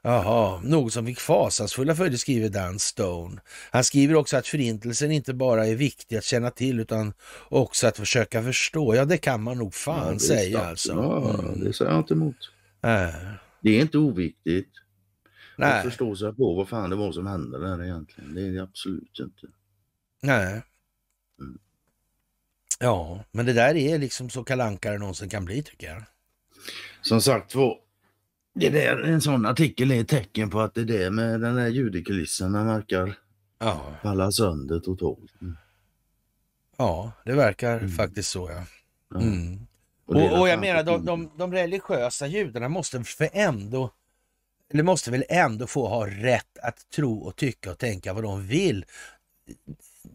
[0.04, 3.42] Jaha, något som fick fasansfulla följder skriver Dan Stone.
[3.72, 7.14] Han skriver också att förintelsen inte bara är viktig att känna till utan
[7.50, 8.96] också att försöka förstå.
[8.96, 10.94] Ja, det kan man nog fan ja, säga alltså.
[10.94, 12.36] Ja, det säger jag inte emot.
[12.84, 12.90] Äh.
[13.62, 14.70] Det är inte oviktigt.
[15.62, 15.78] Nej.
[15.78, 18.36] Att förstå sig på vad fan det var som hände där egentligen.
[18.36, 19.48] Det är det absolut inte.
[20.22, 20.62] Nej.
[21.40, 21.60] Mm.
[22.80, 26.04] Ja, men det där är liksom så kalankare någonsin kan bli tycker jag.
[27.02, 27.78] Som sagt var,
[28.54, 31.56] det där, en sån artikel är ett tecken på att det är det med den
[31.56, 33.18] där ljudkulissen den verkar
[33.60, 33.94] ja.
[34.04, 35.42] falla sönder totalt.
[35.42, 35.58] Mm.
[36.78, 37.90] Ja, det verkar mm.
[37.90, 38.64] faktiskt så ja.
[39.20, 39.60] Mm.
[40.06, 43.92] Och, och, och, jag menar de, de, de religiösa judarna måste för ändå
[44.72, 48.48] eller måste väl ändå få ha rätt att tro och tycka och tänka vad de
[48.48, 48.86] vill.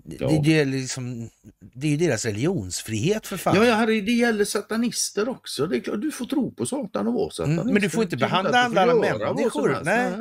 [0.04, 0.28] Ja.
[0.28, 1.30] Det, det, är liksom,
[1.60, 3.56] det är ju deras religionsfrihet för fan.
[3.56, 5.66] Ja, ja det gäller satanister också.
[5.66, 7.62] Det är klart, du får tro på Satan och vara satanist.
[7.62, 9.80] Mm, men du får inte behandla andra människor.
[9.84, 10.12] Nej.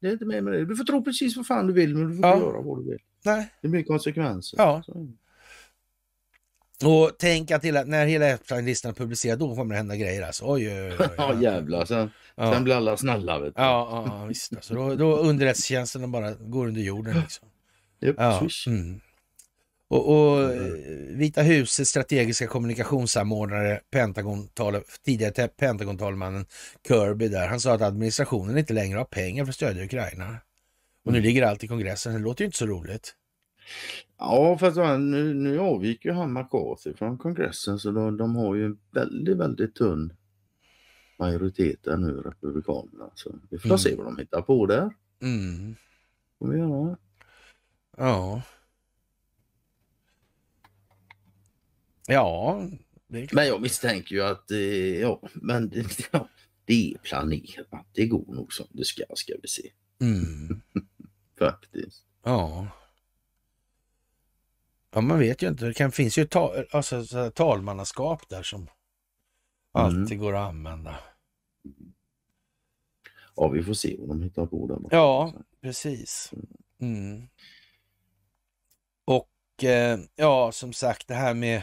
[0.00, 0.64] Det är inte med med det.
[0.64, 2.38] Du får tro precis vad fan du vill, men du får ja.
[2.38, 3.00] göra vad du vill.
[3.24, 3.52] Nej.
[3.62, 4.58] Det blir konsekvenser.
[4.58, 4.82] Ja.
[4.86, 5.08] Så.
[6.84, 10.44] Och tänk att hela, när hela Epstein-listan är publicerad, då kommer det hända grejer alltså.
[10.46, 11.08] Oj, oj, oj.
[11.16, 11.84] ja, jävlar.
[11.84, 12.52] Sen, ja.
[12.52, 13.38] sen blir alla snälla.
[13.38, 13.62] Vet du.
[13.62, 14.52] Ja, ja, visst.
[14.52, 17.20] Alltså, då, då underrättelsetjänsten bara går under jorden.
[17.20, 17.48] Liksom.
[18.00, 18.48] Yep, ja.
[18.66, 19.00] Mm.
[19.88, 20.50] Och, och
[21.08, 24.48] Vita husets strategiska kommunikationssamordnare, Pentagon
[25.04, 26.46] tidigare Pentagon-talmannen
[26.88, 30.36] Kirby där, han sa att administrationen inte längre har pengar för att stödja Ukraina.
[31.04, 31.22] Och nu mm.
[31.22, 32.12] ligger allt i kongressen.
[32.12, 33.14] Det låter ju inte så roligt.
[34.18, 38.66] Ja, fast nu, nu avgick ju han McCarthy från kongressen så de, de har ju
[38.66, 40.12] en väldigt, väldigt tunn
[41.18, 43.10] majoriteten nu, Republikanerna.
[43.14, 43.78] Så vi får Mm.
[43.78, 44.90] se vad de hittar på där.
[45.22, 45.74] Mm.
[46.38, 46.96] Vi göra.
[47.96, 48.42] Ja.
[52.06, 52.62] Ja.
[53.06, 56.28] Men jag misstänker ju att eh, ja, men, det- ja,
[56.64, 57.86] det är planerat.
[57.92, 59.70] Det går nog som det ska, ska vi se.
[60.00, 60.60] Mm.
[61.38, 62.04] Faktiskt.
[62.24, 62.68] Ja.
[64.94, 65.64] Ja, man vet ju inte.
[65.64, 68.68] Det kan, finns ju ta, alltså, talmannaskap där som
[69.72, 70.98] alltid går att använda.
[73.36, 74.78] Ja, vi får se vad de hittar på där.
[74.90, 76.32] Ja, precis.
[76.80, 77.28] Mm.
[79.04, 81.62] Och eh, ja, som sagt, det här med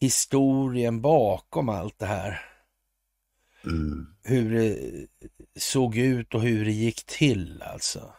[0.00, 2.40] historien bakom allt det här.
[3.64, 4.06] Mm.
[4.22, 5.06] Hur det
[5.60, 8.14] såg ut och hur det gick till alltså.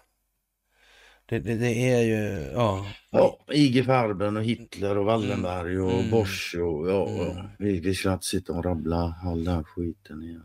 [1.34, 2.86] Det, det, det är ju, ja.
[3.12, 6.12] Ja, IG Farben och Hitler och Wallenberg och Mm.
[6.12, 7.20] Bosch och ja, Mm.
[7.38, 7.46] ja.
[7.60, 10.44] Vi, vi ska inte sitta och rabbla all den skiten igen.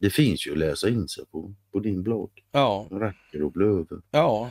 [0.00, 2.30] Det finns ju att läsa in sig på, på din blogg.
[2.52, 3.98] Ja, Det räcker att bli över.
[4.10, 4.50] ja,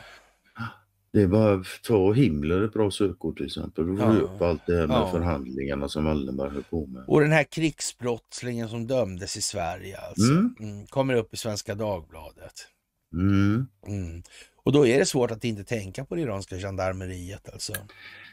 [1.14, 3.88] Det är bara att ta Himmler ett bra sökord till exempel.
[3.88, 4.12] Då får Ja.
[4.14, 5.12] du upp allt det här med Ja.
[5.12, 7.04] förhandlingarna som Wallenberg höll på med.
[7.08, 10.32] och den här krigsbrottslingen som dömdes i Sverige alltså.
[10.32, 10.56] Mm.
[10.60, 12.54] Mm, kommer upp i Svenska Dagbladet.
[13.14, 13.68] Mm.
[14.70, 17.74] Och då är det svårt att inte tänka på det iranska gendarmeriet alltså.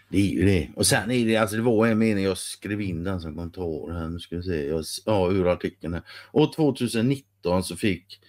[0.09, 0.69] Det är ju det.
[0.77, 3.93] Och sen är det, alltså det var en mening jag skrev in den som kommentar
[3.93, 4.09] här.
[4.09, 4.67] Nu ska vi se.
[4.67, 6.03] Jag, ja, ur artikeln här.
[6.33, 8.21] Och 2019 så fick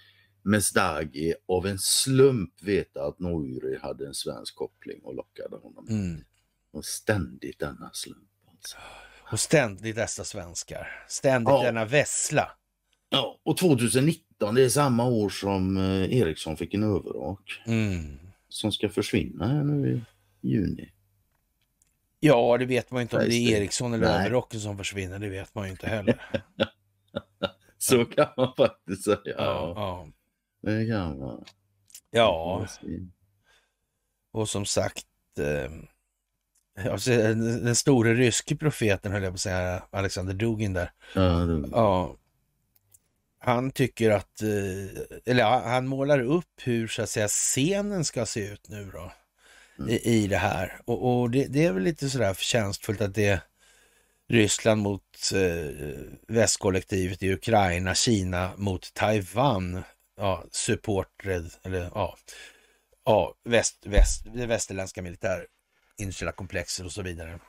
[0.42, 5.88] Mesdagi av en slump veta att Nouri hade en svensk koppling och lockade honom.
[5.90, 6.24] Mm.
[6.72, 8.30] Och ständigt denna slump.
[8.52, 8.78] Alltså.
[9.32, 11.06] Och ständigt dessa svenskar.
[11.08, 11.64] Ständigt Ja.
[11.64, 12.52] denna vessla.
[13.10, 18.20] Ja, och 2019 det är samma år som eh, Ericsson fick en överrak Mm.
[18.50, 20.02] som ska försvinna här nu
[20.42, 20.92] i juni.
[22.20, 24.20] Ja, det vet man ju inte om Nej, det är Eriksson eller Nej.
[24.22, 25.20] överrocken som försvinner.
[25.20, 26.22] Det vet man ju inte heller.
[27.78, 29.18] Så kan man faktiskt säga.
[29.26, 30.08] Ja, Ja,
[30.62, 30.72] ja.
[30.72, 31.46] det kan man.
[32.12, 32.66] ja.
[34.32, 35.06] och som sagt,
[35.40, 35.72] eh,
[36.92, 40.92] alltså, den, den store ryske profeten höll jag på att säga, Alexander Dugin där.
[41.16, 42.16] Ja, det, Ja,
[43.40, 48.48] han tycker att, eh, eller han målar upp hur så att säga scenen ska se
[48.48, 49.12] ut nu då.
[49.90, 50.82] I, i det här.
[50.86, 53.42] Och, och det, det är väl lite sådär förtjänstfullt att det
[54.30, 55.96] Ryssland mot eh,
[56.28, 59.84] västkollektivet i Ukraina, Kina mot Taiwan.
[60.18, 62.18] Ja, supported, eller ja,
[63.06, 67.40] ja väst, väst, det västerländska militärindustriella komplexet och så vidare.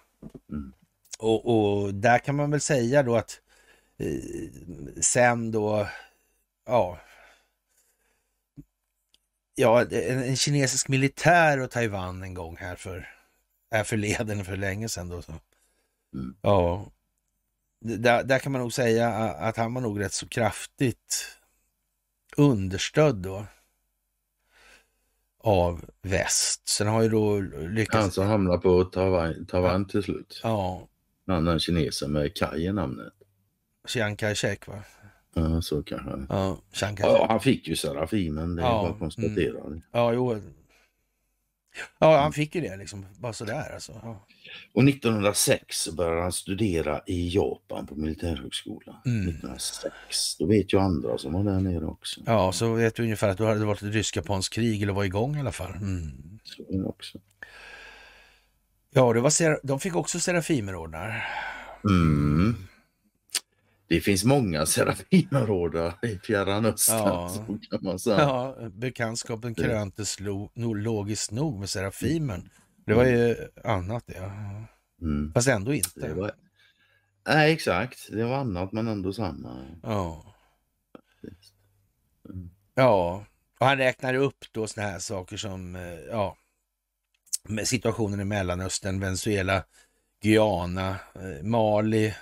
[0.50, 0.72] Mm.
[1.18, 3.40] Och, och där kan man väl säga då att
[5.00, 5.88] sen då,
[6.66, 6.98] ja,
[9.54, 13.08] ja, en, en kinesisk militär och Taiwan en gång här för,
[13.70, 15.22] här förleden för länge sedan då.
[15.22, 15.32] Så.
[16.14, 16.36] Mm.
[16.42, 16.86] Ja,
[17.80, 21.36] där, där kan man nog säga att han var nog rätt så kraftigt
[22.36, 23.46] understödd då
[25.40, 26.68] av väst.
[26.68, 28.02] Sen har ju då lyckats...
[28.02, 30.40] Han som hamnar på Taiwan, Taiwan till slut.
[30.42, 30.88] Ja,
[31.26, 33.12] Han den kinesen med Kaj i namnet.
[33.88, 34.82] Chiang Kai-shek va?
[35.34, 36.10] Ja, så kanske.
[36.28, 37.28] Ja, Chiang Ja, Kai-shek.
[37.28, 38.82] han fick ju Serafimen, det är Ja, mm.
[38.82, 39.68] bara att konstatera.
[39.70, 39.80] det.
[39.92, 40.40] Ja, jo.
[41.98, 43.06] Ja, han fick ju det liksom.
[43.18, 43.92] Bara sådär alltså.
[44.02, 44.26] Ja.
[44.72, 48.96] Och 1906 så började han studera i Japan på militärhögskolan.
[49.06, 49.28] Mm.
[49.28, 50.36] 1906.
[50.38, 52.20] Då vet ju andra som var där nere också.
[52.26, 55.04] ja, så vet du ungefär att då hade det varit ett rysk-japanskt krig eller var
[55.04, 55.72] igång i alla fall.
[55.76, 56.38] Mm.
[56.44, 57.18] Så också.
[58.90, 61.28] Ja, det var de fick också Serafimerordnar.
[61.84, 62.56] Mm.
[63.88, 67.28] Det finns många Serafimerordnar i Fjärran Östern, Ja.
[67.28, 68.18] så kan man säga.
[68.18, 72.50] Ja, bekantskapen kröntes lo- logiskt nog med Serafimen.
[72.86, 74.16] Det var ju annat det.
[74.16, 74.64] Ja.
[75.02, 75.32] Mm.
[75.32, 76.14] Fast ändå Det inte.
[76.14, 76.32] var...
[77.28, 78.08] Nej, exakt.
[78.12, 79.66] Det var annat men ändå samma.
[79.82, 80.34] Ja.
[82.30, 82.50] Mm.
[82.74, 83.24] Ja,
[83.60, 86.36] och han räknar upp då såna här saker som, eh, ja,
[87.64, 89.64] situationen i Mellanöstern, Venezuela,
[90.22, 92.14] Guyana, eh, Mali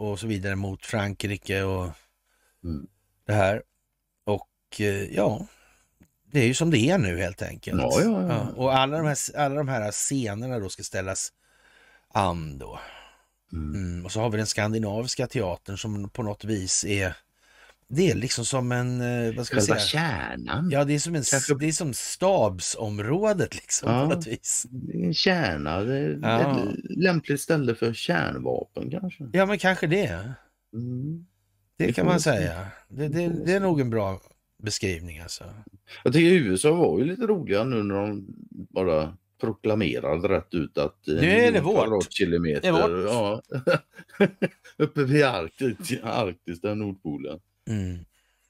[0.00, 1.90] och så vidare mot Frankrike och
[2.64, 2.86] Mm.
[3.26, 3.62] det här.
[4.24, 5.46] Och eh, ja,
[6.24, 7.80] det är ju som det är nu helt enkelt.
[7.80, 8.46] Ja, ja, ja.
[8.56, 11.32] och alla de, här, alla de här scenerna då ska ställas
[12.08, 12.80] an då.
[13.52, 13.74] Mm.
[13.74, 17.16] Mm, och så har vi den skandinaviska teatern som på något vis är,
[17.92, 19.78] det är liksom som en, eh, vad ska Själva säga?
[20.02, 20.70] kärnan.
[20.70, 24.08] Ja, det är som, en, Kanske- det är som stabsområdet liksom Ja.
[24.08, 24.66] på något vis.
[24.94, 25.82] En kärna.
[26.22, 26.40] Ja.
[26.68, 29.30] ett lämpligt ställe för kärnvapen kanske.
[29.32, 30.32] Ja, men kanske det.
[30.74, 31.26] Mm.
[31.78, 32.66] Det Det kan man säga.
[32.88, 34.20] Det, det, det är nog en bra
[34.62, 35.44] beskrivning alltså.
[36.04, 40.96] Jag tycker USA var ju lite roliga nu när de bara proklamerade rätt ut att
[41.06, 41.74] Nu är det vårt.
[41.74, 43.04] kvadratkilometer, Det är vårt.
[43.08, 43.42] Ja,
[44.84, 47.40] uppe vid Arktis, Arktis, där Nordpolen.
[47.70, 48.04] Mm.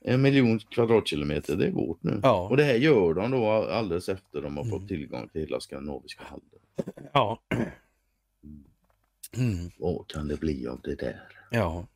[0.05, 2.21] En miljon kvadratkilometer, det är vårt nu.
[2.23, 2.49] Ja.
[2.49, 4.89] Och det här gör de då alldeles efter de har fått Mm.
[4.89, 7.11] tillgång till hela skandinaviska halvön.
[7.13, 7.43] Ja.
[9.37, 9.71] Mm.
[9.79, 11.29] Vad kan det bli av det där?
[11.51, 11.87] Ja.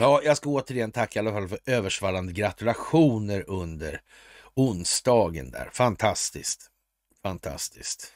[0.00, 4.00] Ja, jag ska återigen tacka i alla fall för översvallande gratulationer under
[4.54, 5.68] onsdagen där.
[5.72, 6.70] Fantastiskt.
[7.22, 8.12] Fantastiskt.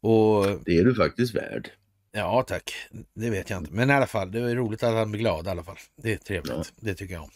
[0.00, 1.70] Och Det är du faktiskt värd.
[2.12, 2.72] Ja, tack.
[3.14, 3.72] Det vet jag inte.
[3.72, 5.78] Men i alla fall, det är roligt att han blir glad i alla fall.
[6.02, 6.52] Det är trevligt.
[6.56, 6.64] Ja.
[6.80, 7.30] Det tycker jag om.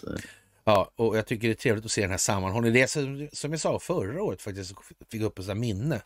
[0.64, 2.74] Ja, och jag tycker det är trevligt att se den här sammanhållningen.
[2.74, 4.72] Det är som, som jag sa förra året faktiskt,
[5.10, 6.00] fick upp ett sånt minne.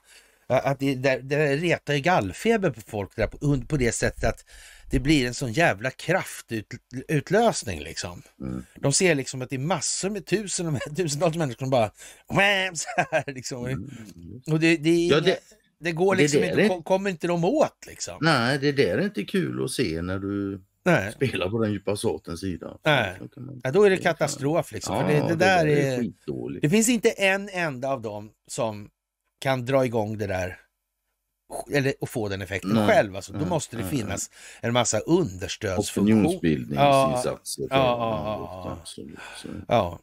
[0.47, 4.45] Att det, det, det retar ju gallfeber på folk där på, på det sättet att
[4.90, 8.23] det blir en sån jävla kraftutlösning liksom.
[8.40, 8.65] Mm.
[8.74, 11.90] De ser liksom att det är massor med tusen, tusentals människor som bara
[12.74, 13.66] så här liksom.
[13.66, 13.90] Mm.
[14.47, 15.40] Och det, det, är Ja, inga, det-
[15.81, 18.19] det, går det liksom där inte, är- kom, kommer inte de åt liksom.
[18.21, 21.13] Nej, det där är inte kul att se när du Nej.
[21.13, 22.79] spelar på den djupa sortens sida.
[22.85, 23.21] Nej.
[23.37, 24.97] Man- Ja, då är det det är katastrof liksom.
[24.97, 25.99] Ja, det, det där är...
[25.99, 26.63] skitdåligt.
[26.63, 28.91] Det finns inte en enda av dem som
[29.41, 30.59] kan dra igång det där
[31.73, 33.17] eller och få den effekten Nej, själv.
[33.17, 34.31] Alltså, då nej, måste det nej, finnas
[34.61, 36.13] en massa understödsfunktioner.
[36.27, 37.67] Opinionsbildningsinsatser.
[37.71, 39.99] Ja, ja, ja, ja.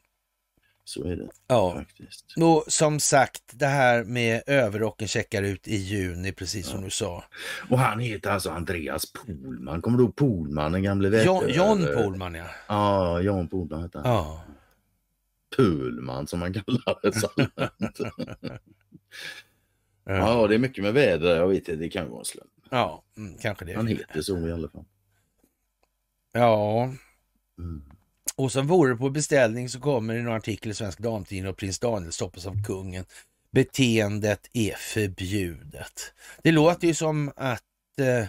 [0.88, 1.74] Så, Ja, är det ja.
[1.78, 2.26] faktiskt.
[2.42, 7.24] Och som sagt, det här med överrocken checkar ut i juni, precis som du sa.
[7.70, 9.82] Och han heter alltså Andreas Polman.
[9.82, 11.52] Kommer du ihåg Polman, den gamle vätare?
[11.52, 12.46] John Pohlman, ja.
[12.68, 14.12] Ja, John Polman heter han.
[14.12, 14.42] ja.
[15.58, 17.12] Pulman som man kallar det.
[17.20, 18.00] så allmänt.
[20.08, 21.36] Ja, ja, det är mycket med väder.
[21.36, 22.50] Jag vet inte, det kan vara en slump.
[22.70, 23.74] ja mm, kanske det.
[23.74, 24.86] Han heter så i alla fall.
[26.34, 26.90] Ja,
[27.58, 27.84] Mm.
[28.38, 31.80] Och sen vore på beställning så kommer det en artikel i Svensk Damtidning och prins
[31.80, 33.06] Daniel stoppas av kungen.
[33.52, 36.14] Beteendet är förbjudet.
[36.44, 37.62] Det låter ju som att
[38.00, 38.28] eh,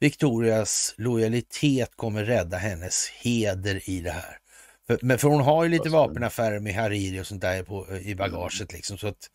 [0.00, 4.38] Victorias lojalitet kommer rädda hennes heder i det här.
[4.86, 8.14] För, men för hon har ju lite vapenaffärer med Hariri och sånt där på, i
[8.14, 8.98] bagaget liksom.
[8.98, 9.30] Så att,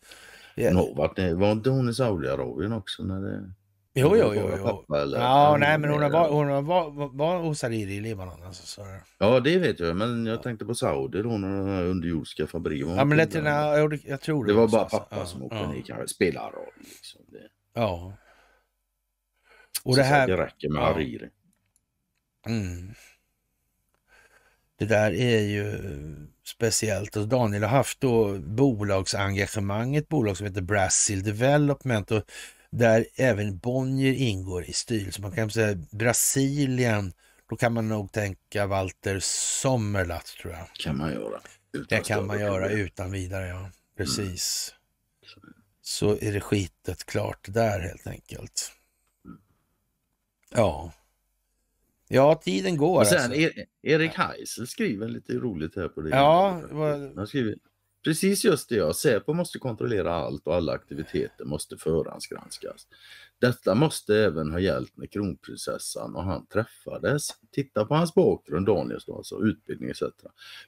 [0.56, 3.02] Hon har varit, var inte hon i Saudiarabien också?
[3.02, 3.52] När det,
[3.94, 4.50] jo, jo, det jo.
[4.58, 4.64] jo.
[4.64, 5.18] Pappa, eller?
[5.18, 8.42] Ja, nej, men hon har var, hon har var, var, var hos Hariri i Libanon.
[8.42, 8.86] Alltså, så.
[9.18, 9.96] Ja, det vet jag.
[9.96, 13.78] Men jag tänkte på Saudi då, när den här underjordiska fabriken Ja, men lite, nej,
[13.78, 14.52] jag, jag tror det.
[14.52, 14.98] Det var bara alltså.
[14.98, 16.08] pappa Ja, som åkte ja, ner kanske.
[16.08, 16.72] Spelar roll.
[16.78, 17.20] Liksom.
[17.28, 18.12] Det, Ja.
[19.84, 20.26] Och så det här...
[20.26, 20.86] Det räcker med ja.
[20.86, 21.28] Hariri.
[22.46, 22.94] Mm.
[24.78, 25.80] Det där är ju
[26.46, 27.16] speciellt.
[27.16, 32.22] Och Daniel har haft då bolagsengagemang, ett bolag som heter Brazil Development och
[32.72, 35.22] där även Bonnier ingår i styrelsen.
[35.22, 37.12] Man kan säga Brasilien,
[37.48, 40.66] då kan man nog tänka Walter Sommerlath tror jag.
[40.74, 41.40] kan man göra.
[41.72, 42.86] utan Det kan man göra problem.
[42.86, 43.70] utan vidare, ja.
[43.96, 44.74] Precis.
[45.82, 48.72] Så är det skitet klart där helt enkelt.
[50.50, 50.92] Ja.
[52.08, 53.00] Ja, tiden går.
[53.00, 53.38] Och sen alltså.
[53.40, 56.10] E- Erik Heisel skriver lite roligt här på det.
[56.10, 57.54] Ja, vad- Han skriver
[58.04, 58.92] precis just det ja.
[58.92, 62.86] Säpo måste kontrollera allt och alla aktiviteter måste förhandsgranskas.
[63.38, 67.28] Detta måste även ha gällt när kronprinsessan och han träffades.
[67.52, 70.02] Titta på hans bakgrund, Daniels då, alltså utbildning etc.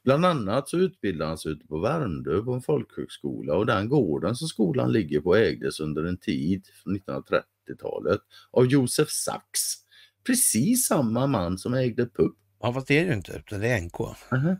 [0.05, 4.37] Bland annat så utbildade han sig ute på Värmdö på en folkhögskola och den gården
[4.37, 8.21] som skolan ligger på ägdes under en tid från 1930-talet
[8.51, 9.85] av Josef Sachs.
[10.27, 12.37] Precis samma man som ägde PUB.
[12.61, 13.99] Ja, fast det är det ju inte, utan det är NK.
[14.33, 14.57] Mhm.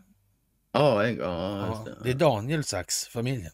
[0.79, 3.51] Ja, ja, Ja, det är Daniel Sachs, familjen.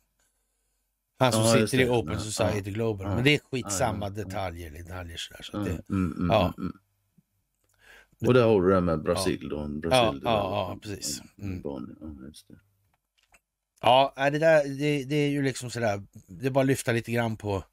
[1.20, 1.90] Han som Ja, sitter i.
[1.90, 3.08] Open Ja, Society ja, Global.
[3.08, 4.10] ja, Men det är ja, skitsamma ja.
[4.10, 5.42] detaljer, detaljer sådär.
[5.44, 6.54] Så Mm, det, mm, mm, ja.
[6.58, 6.74] mm.
[8.28, 9.56] Och där har du det med Brasil då.
[9.58, 10.32] Ja, Brasil, ja,
[10.70, 11.22] ja, precis.
[11.42, 11.62] Mm.
[11.64, 11.80] Ja,
[14.16, 14.22] det.
[14.24, 17.38] ja, där det, det är ju liksom sådär, det är bara att lyfta lite grann
[17.38, 17.64] på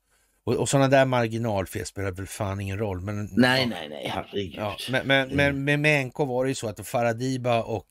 [0.45, 3.01] och, och sådana där marginalfel spelar väl fan ingen roll.
[3.01, 4.55] Men, Nej, ja, nej, nej, herregud.
[4.57, 7.89] Ja, men, men, men, men med NK var det ju så att Faradiba och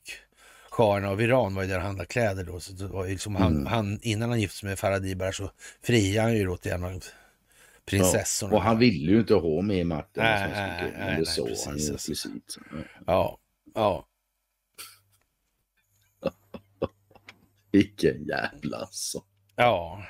[0.78, 2.60] shahen av Iran var ju där och handlade kläder då.
[2.60, 3.66] Så det var ju liksom han, Mm.
[3.66, 5.50] han, innan han gifte sig med Faradiba så
[5.82, 7.04] friade han ju då till en av
[7.84, 8.56] prinsessorna.
[8.56, 10.24] Och han ville ju inte ha med makten.
[10.24, 11.94] Nej, nej, nej, det sa precis, han ju alltså.
[11.94, 12.42] explicit.
[12.46, 12.84] så, ja.
[13.06, 13.38] Ja,
[13.74, 14.06] ja.
[17.72, 19.22] Vilken jävla så.
[19.56, 20.02] Ja.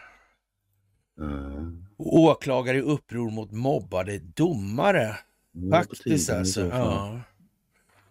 [1.21, 1.87] Mm.
[1.99, 5.17] Åklagare i uppror mot mobbade domare.
[5.53, 6.67] På Faktiskt alltså.
[6.67, 7.21] Ja.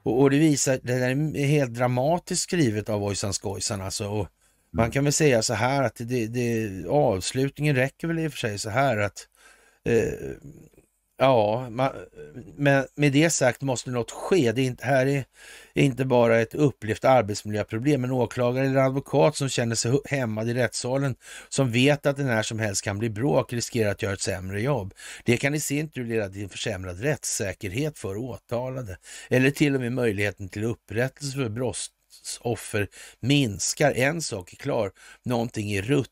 [0.08, 4.08] Och, och det visar, det där är helt dramatiskt skrivet av Ojsan Skojsan alltså.
[4.08, 4.28] Och
[4.72, 8.38] man kan väl säga så här att det, det, avslutningen räcker väl i och för
[8.38, 9.28] sig så här att
[9.86, 10.14] eh,
[11.20, 11.92] Ja, man,
[12.56, 14.52] men med det sagt måste något ske.
[14.52, 15.26] Det är inte, här är,
[15.74, 18.04] är inte bara ett upplevt arbetsmiljöproblem.
[18.04, 21.16] En åklagare eller advokat som känner sig hämmad i rättssalen,
[21.50, 24.62] som vet att det när som helst kan bli bråk, riskerar att göra ett sämre
[24.62, 24.94] jobb.
[25.24, 28.98] Det kan i sin tur leda till en försämrad rättssäkerhet för åtalade
[29.30, 32.88] eller till och med möjligheten till upprättelse för brottsoffer
[33.20, 33.94] minskar.
[33.96, 34.92] En sak är klar,
[35.26, 36.10] någonting är rutt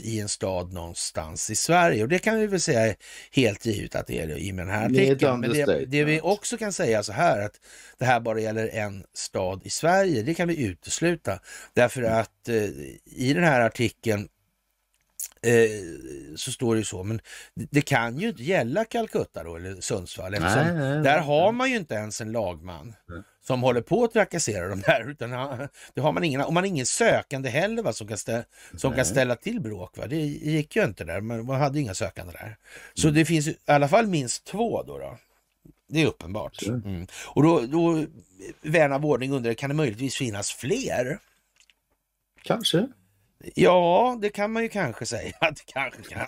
[0.00, 2.02] i en stad någonstans i Sverige.
[2.02, 2.94] Och det kan vi väl säga
[3.32, 5.40] helt givet att det är i med den här artikeln.
[5.40, 7.60] Men det, det, vi också kan säga så här att
[7.98, 11.40] det här bara gäller en stad i Sverige, det kan vi utesluta.
[11.74, 12.18] Därför mm.
[12.18, 12.64] att eh,
[13.04, 14.28] i den här artikeln
[15.42, 17.20] eh, så står det ju så, men
[17.54, 21.52] det kan ju inte gälla Calcutta då, eller Sundsvall, eftersom nej, nej, nej, där har
[21.52, 22.94] man ju inte ens en lagman
[23.46, 25.10] som håller på att trakassera dem där.
[25.10, 25.30] Utan
[25.94, 28.44] det har man ingen, och man har ingen sökande heller va, som, kan, ställa,
[28.76, 29.96] som kan ställa till bråk.
[29.96, 30.06] Va?
[30.06, 32.56] Det gick ju inte där, man hade inga sökande där.
[32.94, 33.14] Så mm.
[33.14, 34.98] det finns i alla fall minst två då.
[34.98, 35.18] då.
[35.88, 36.62] Det är uppenbart.
[36.66, 37.06] Mm.
[37.26, 38.04] Och då, då
[38.62, 41.18] vän av ordning undrar, kan det möjligtvis finnas fler?
[42.42, 42.88] Kanske.
[43.54, 46.26] Ja, det kan man ju kanske säga att det kanske kan.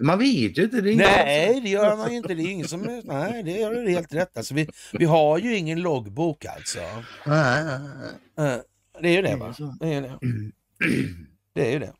[0.00, 0.80] man vet ju inte.
[0.80, 2.34] Det nej, det gör man ju inte.
[2.34, 3.02] Det är ingen som...
[3.04, 4.36] Nej, det gör du helt rätt.
[4.36, 6.80] Alltså, vi, vi har ju ingen loggbok alltså.
[8.38, 8.58] Eh,
[9.00, 9.54] det är ju det va?
[9.80, 10.18] Det är det.
[11.54, 11.92] Det är ju det.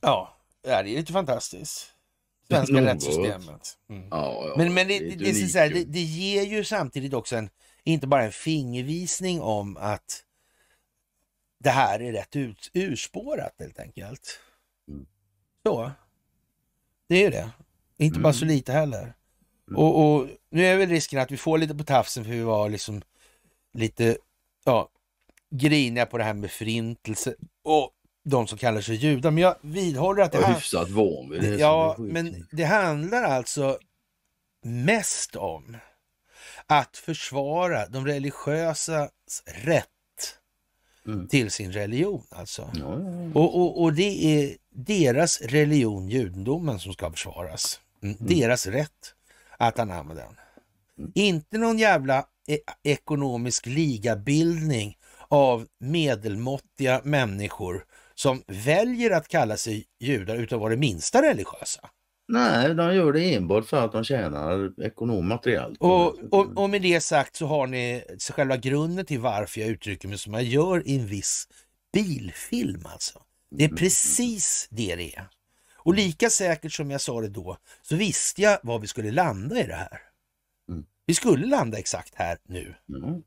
[0.00, 1.86] Ja, det är lite fantastiskt.
[2.48, 3.76] Svenska rättssystemet.
[3.90, 4.08] Mm.
[4.10, 7.50] Ja, ja, men men det, det, det, det, det, det ger ju samtidigt också en,
[7.84, 10.22] inte bara en fingervisning om att
[11.64, 14.40] det här är rätt ut, urspårat helt enkelt.
[14.88, 15.06] Mm.
[15.62, 15.90] Så.
[17.08, 17.50] Det är ju det.
[17.96, 18.22] Inte mm.
[18.22, 18.54] bara så mm.
[18.54, 19.02] lite heller.
[19.68, 19.82] Mm.
[19.82, 22.68] Och, och, nu är väl risken att vi får lite på tafsen för vi var
[22.68, 23.02] liksom
[23.72, 24.16] lite
[24.64, 24.88] ja,
[25.50, 27.90] griniga på det här med förintelse och
[28.24, 29.30] de som kallar sig judar.
[29.30, 30.54] Men jag vidhåller att det här...
[30.54, 30.88] Hyfsat
[31.30, 31.56] vid det.
[31.56, 33.78] Ja, men det handlar alltså
[34.62, 35.76] mest om
[36.66, 39.10] att försvara de religiösas
[39.46, 39.88] rätt
[41.12, 41.28] mm.
[41.28, 42.22] till sin religion.
[42.30, 42.70] Alltså.
[42.74, 43.40] Ja, ja.
[43.40, 47.80] Och, och, och, det är deras religion, judendomen, som ska försvaras.
[48.02, 48.16] Mm.
[48.20, 48.38] Mm.
[48.38, 49.14] Deras rätt
[49.58, 50.36] att anamma den.
[50.98, 51.12] Mm.
[51.14, 54.96] Inte någon jävla e ekonomisk ligabildning
[55.28, 57.84] av medelmåttiga människor
[58.14, 61.90] som väljer att kalla sig judar utan att vara det minsta religiösa.
[62.32, 65.78] Nej, de gör det enbart för att de tjänar ekonomiskt materiellt.
[65.80, 70.08] Och, och, och, med det sagt så har ni själva grunden till varför jag uttrycker
[70.08, 71.48] mig som jag gör i en viss
[71.92, 73.22] bilfilm alltså.
[73.50, 73.76] Det är mm.
[73.76, 75.28] precis det det är.
[75.76, 79.60] Och lika säkert som jag sa det då så visste jag var vi skulle landa
[79.60, 80.00] i det här.
[80.68, 80.84] Mm.
[81.06, 82.74] Vi skulle landa exakt här nu.
[82.88, 83.22] Mm.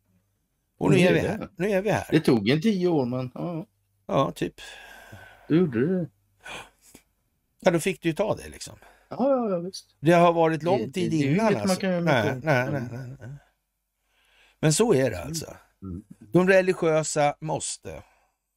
[0.77, 1.49] Och nu är vi här.
[1.55, 2.07] Nu är vi här.
[2.11, 3.67] Det tog en tio år men ja.
[4.07, 4.61] Ja, typ.
[5.47, 6.09] Du gjorde det.
[7.59, 8.75] Ja, då fick du ju ta det liksom.
[9.19, 9.95] Ja, ja, ja visst.
[9.99, 11.55] Det har varit lång tid det, det, innan.
[11.55, 11.81] alltså.
[11.81, 13.29] nej, nej, nej, nej, nej.
[14.59, 15.27] Men så är det mm.
[15.27, 15.57] alltså.
[15.81, 16.03] Mm.
[16.33, 18.03] De religiösa måste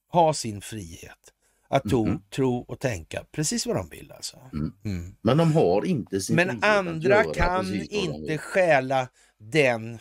[0.09, 1.33] ha sin frihet
[1.69, 2.23] att tro, mm.
[2.31, 4.13] tro och tänka precis vad de vill.
[4.13, 4.37] Alltså.
[4.53, 4.73] Mm.
[4.85, 5.17] Mm.
[5.23, 9.09] Men de har inte sin Men andra kan inte stjäla
[9.39, 9.99] den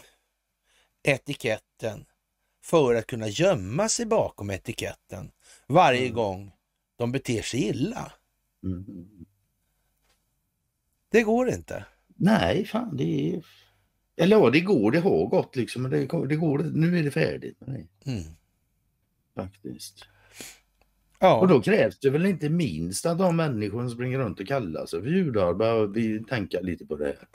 [1.03, 2.05] etiketten
[2.63, 5.31] för att kunna gömma sig bakom etiketten
[5.67, 6.13] varje mm.
[6.13, 6.51] gång
[6.97, 8.11] de beter sig illa.
[11.15, 11.85] Det går inte.
[12.15, 13.45] Nej, fan det är...
[14.17, 15.81] Eller ja, det går, det har gått liksom.
[15.81, 17.57] Men det, det går, nu är det färdigt.
[17.59, 17.87] Nej.
[18.05, 18.23] Mm.
[19.35, 20.05] Faktiskt.
[21.19, 21.39] Ja.
[21.39, 24.85] Och då krävs det väl inte minst att de människor som springer runt och kallar
[24.85, 27.27] sig för judar bör tänka lite på det här.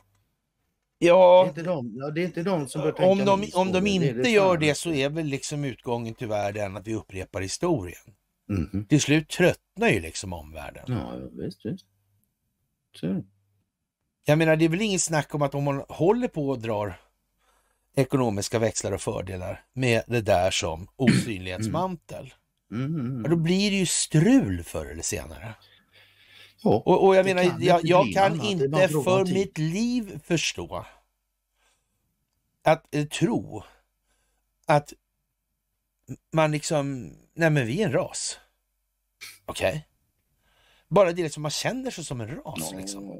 [0.99, 3.51] Ja, det är inte de, ja, det är inte de som bör tänka Om de,
[3.55, 6.87] om de inte det det gör det så är väl liksom utgången tyvärr den att
[6.87, 8.15] vi upprepar historien.
[8.51, 8.85] Mm.
[8.85, 10.85] Till slut tröttnar ju liksom omvärlden.
[10.87, 11.87] Ja, visst, visst.
[12.97, 13.23] Så.
[14.25, 17.01] Jag menar, det är väl inget snack om att om man håller på och drar
[17.97, 22.35] ekonomiska växlar och fördelar med det där som osynlighetsmantel.
[22.73, 22.85] Mm.
[22.85, 23.31] Mm, mm, mm.
[23.31, 25.55] då blir det ju strul förr eller senare.
[26.63, 30.87] Ja, och, och jag menar, kan jag, jag kan inte för mitt liv förstå
[32.63, 33.63] att eh, tro
[34.67, 34.93] att
[36.33, 38.39] man liksom, nej men vi är en ras.
[39.47, 39.69] Okej?
[39.69, 39.81] Okay.
[40.89, 42.73] Bara det liksom man känner sig som en ras.
[42.73, 43.13] Liksom.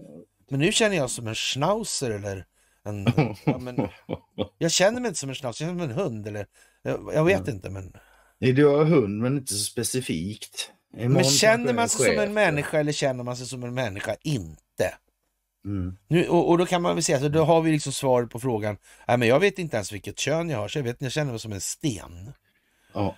[0.51, 2.45] Men nu känner jag som en schnauzer eller
[2.85, 3.07] en...
[3.45, 3.89] Ja, men,
[4.59, 6.47] jag känner mig inte som en schnauzer, jag känner mig som en hund eller...
[6.83, 7.53] Jag, jag vet ja.
[7.53, 7.93] inte men...
[8.39, 10.71] Nej, du har hund men inte så specifikt.
[10.95, 14.17] Imorgon men känner man sig som en människa eller känner man sig som en människa
[14.23, 14.95] inte?
[15.65, 15.97] Mm.
[16.09, 18.41] Nu, och, och, då kan man väl säga, så då har vi liksom svaret på
[18.41, 18.77] frågan,
[19.09, 21.31] nej men jag vet inte ens vilket kön jag har, så jag, vet, jag känner
[21.31, 22.33] mig som en sten.
[22.93, 23.17] Ja.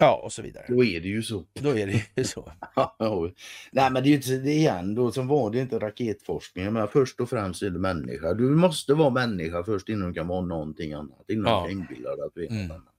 [0.00, 0.64] Ja, och så vidare.
[0.68, 1.44] Då är det ju så.
[1.52, 2.52] Då är det ju så.
[3.72, 6.72] Nej, men det är ju inte det igen då som var det inte raketforskning.
[6.72, 8.34] Men först och främst är det människa.
[8.34, 11.24] Du måste vara människa först innan du kan vara någonting annat.
[11.30, 11.62] Innan Ja.
[11.62, 12.66] du kan inbilla dig att du är Mm.
[12.66, 12.94] något annat.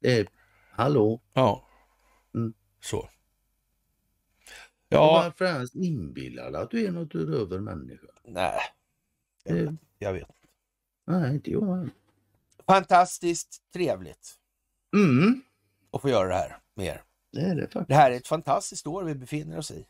[0.00, 0.26] Det är,
[0.70, 1.20] hallå?
[1.32, 1.68] Ja,
[2.34, 2.52] Mm.
[2.80, 3.08] så.
[4.88, 8.06] Ja, varför ens inbilla dig att du är något utöver människa?
[8.28, 8.58] nej.
[9.44, 10.28] Jag vet, jag vet.
[11.06, 11.88] Nej, inte jag.
[12.66, 14.36] Fantastiskt trevligt
[14.94, 15.40] Mm,
[15.92, 17.02] att få göra det här med er.
[17.32, 17.88] det är det faktiskt.
[17.88, 19.86] Det här är ett fantastiskt år vi befinner oss i.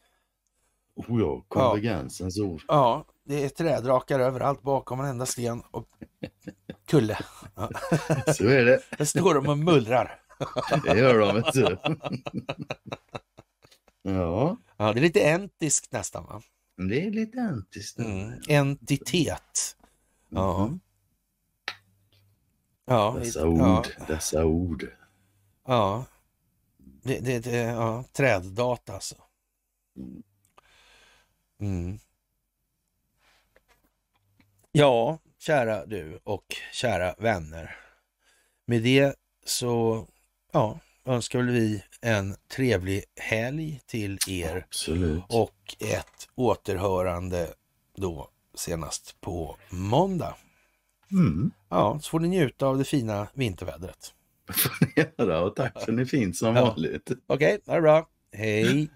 [0.94, 2.62] Oh ja, konvergensens ord.
[2.68, 5.88] Ja, det är trädrakar överallt bakom varenda sten och
[6.86, 7.18] kulle.
[8.36, 8.80] Så är det.
[8.98, 10.20] Där står de och mullrar.
[10.84, 11.78] Det gör de, vet du.
[14.02, 16.42] Ja, Ja, det är lite entiskt nästan va?
[16.76, 17.98] det är lite antiskt.
[17.98, 18.32] Mm.
[18.48, 19.76] Entitet.
[20.28, 20.66] Ja.
[20.66, 20.80] Mhm.
[22.84, 23.46] Ja, Dessa ja,
[23.78, 24.86] ord, dessa ord.
[25.66, 26.04] Ja.
[27.02, 28.04] Det, det, det, ja.
[28.12, 29.14] Träddata alltså.
[31.60, 31.98] Mm.
[34.72, 37.76] Ja, kära du och kära vänner.
[38.66, 39.14] Med det
[39.44, 40.06] så
[40.52, 45.24] ja, önskar väl vi en trevlig helg till er Absolut.
[45.28, 47.54] och ett återhörande
[47.96, 50.36] då senast på måndag.
[51.10, 51.50] Mm.
[51.68, 54.14] Ja, så får ni njuta av det fina vintervädret.
[54.52, 56.64] Får ni göra och tack för att ni finns som Ja.
[56.64, 57.12] vanligt.
[57.26, 58.08] Okej, ha det bra.
[58.36, 58.90] Hej!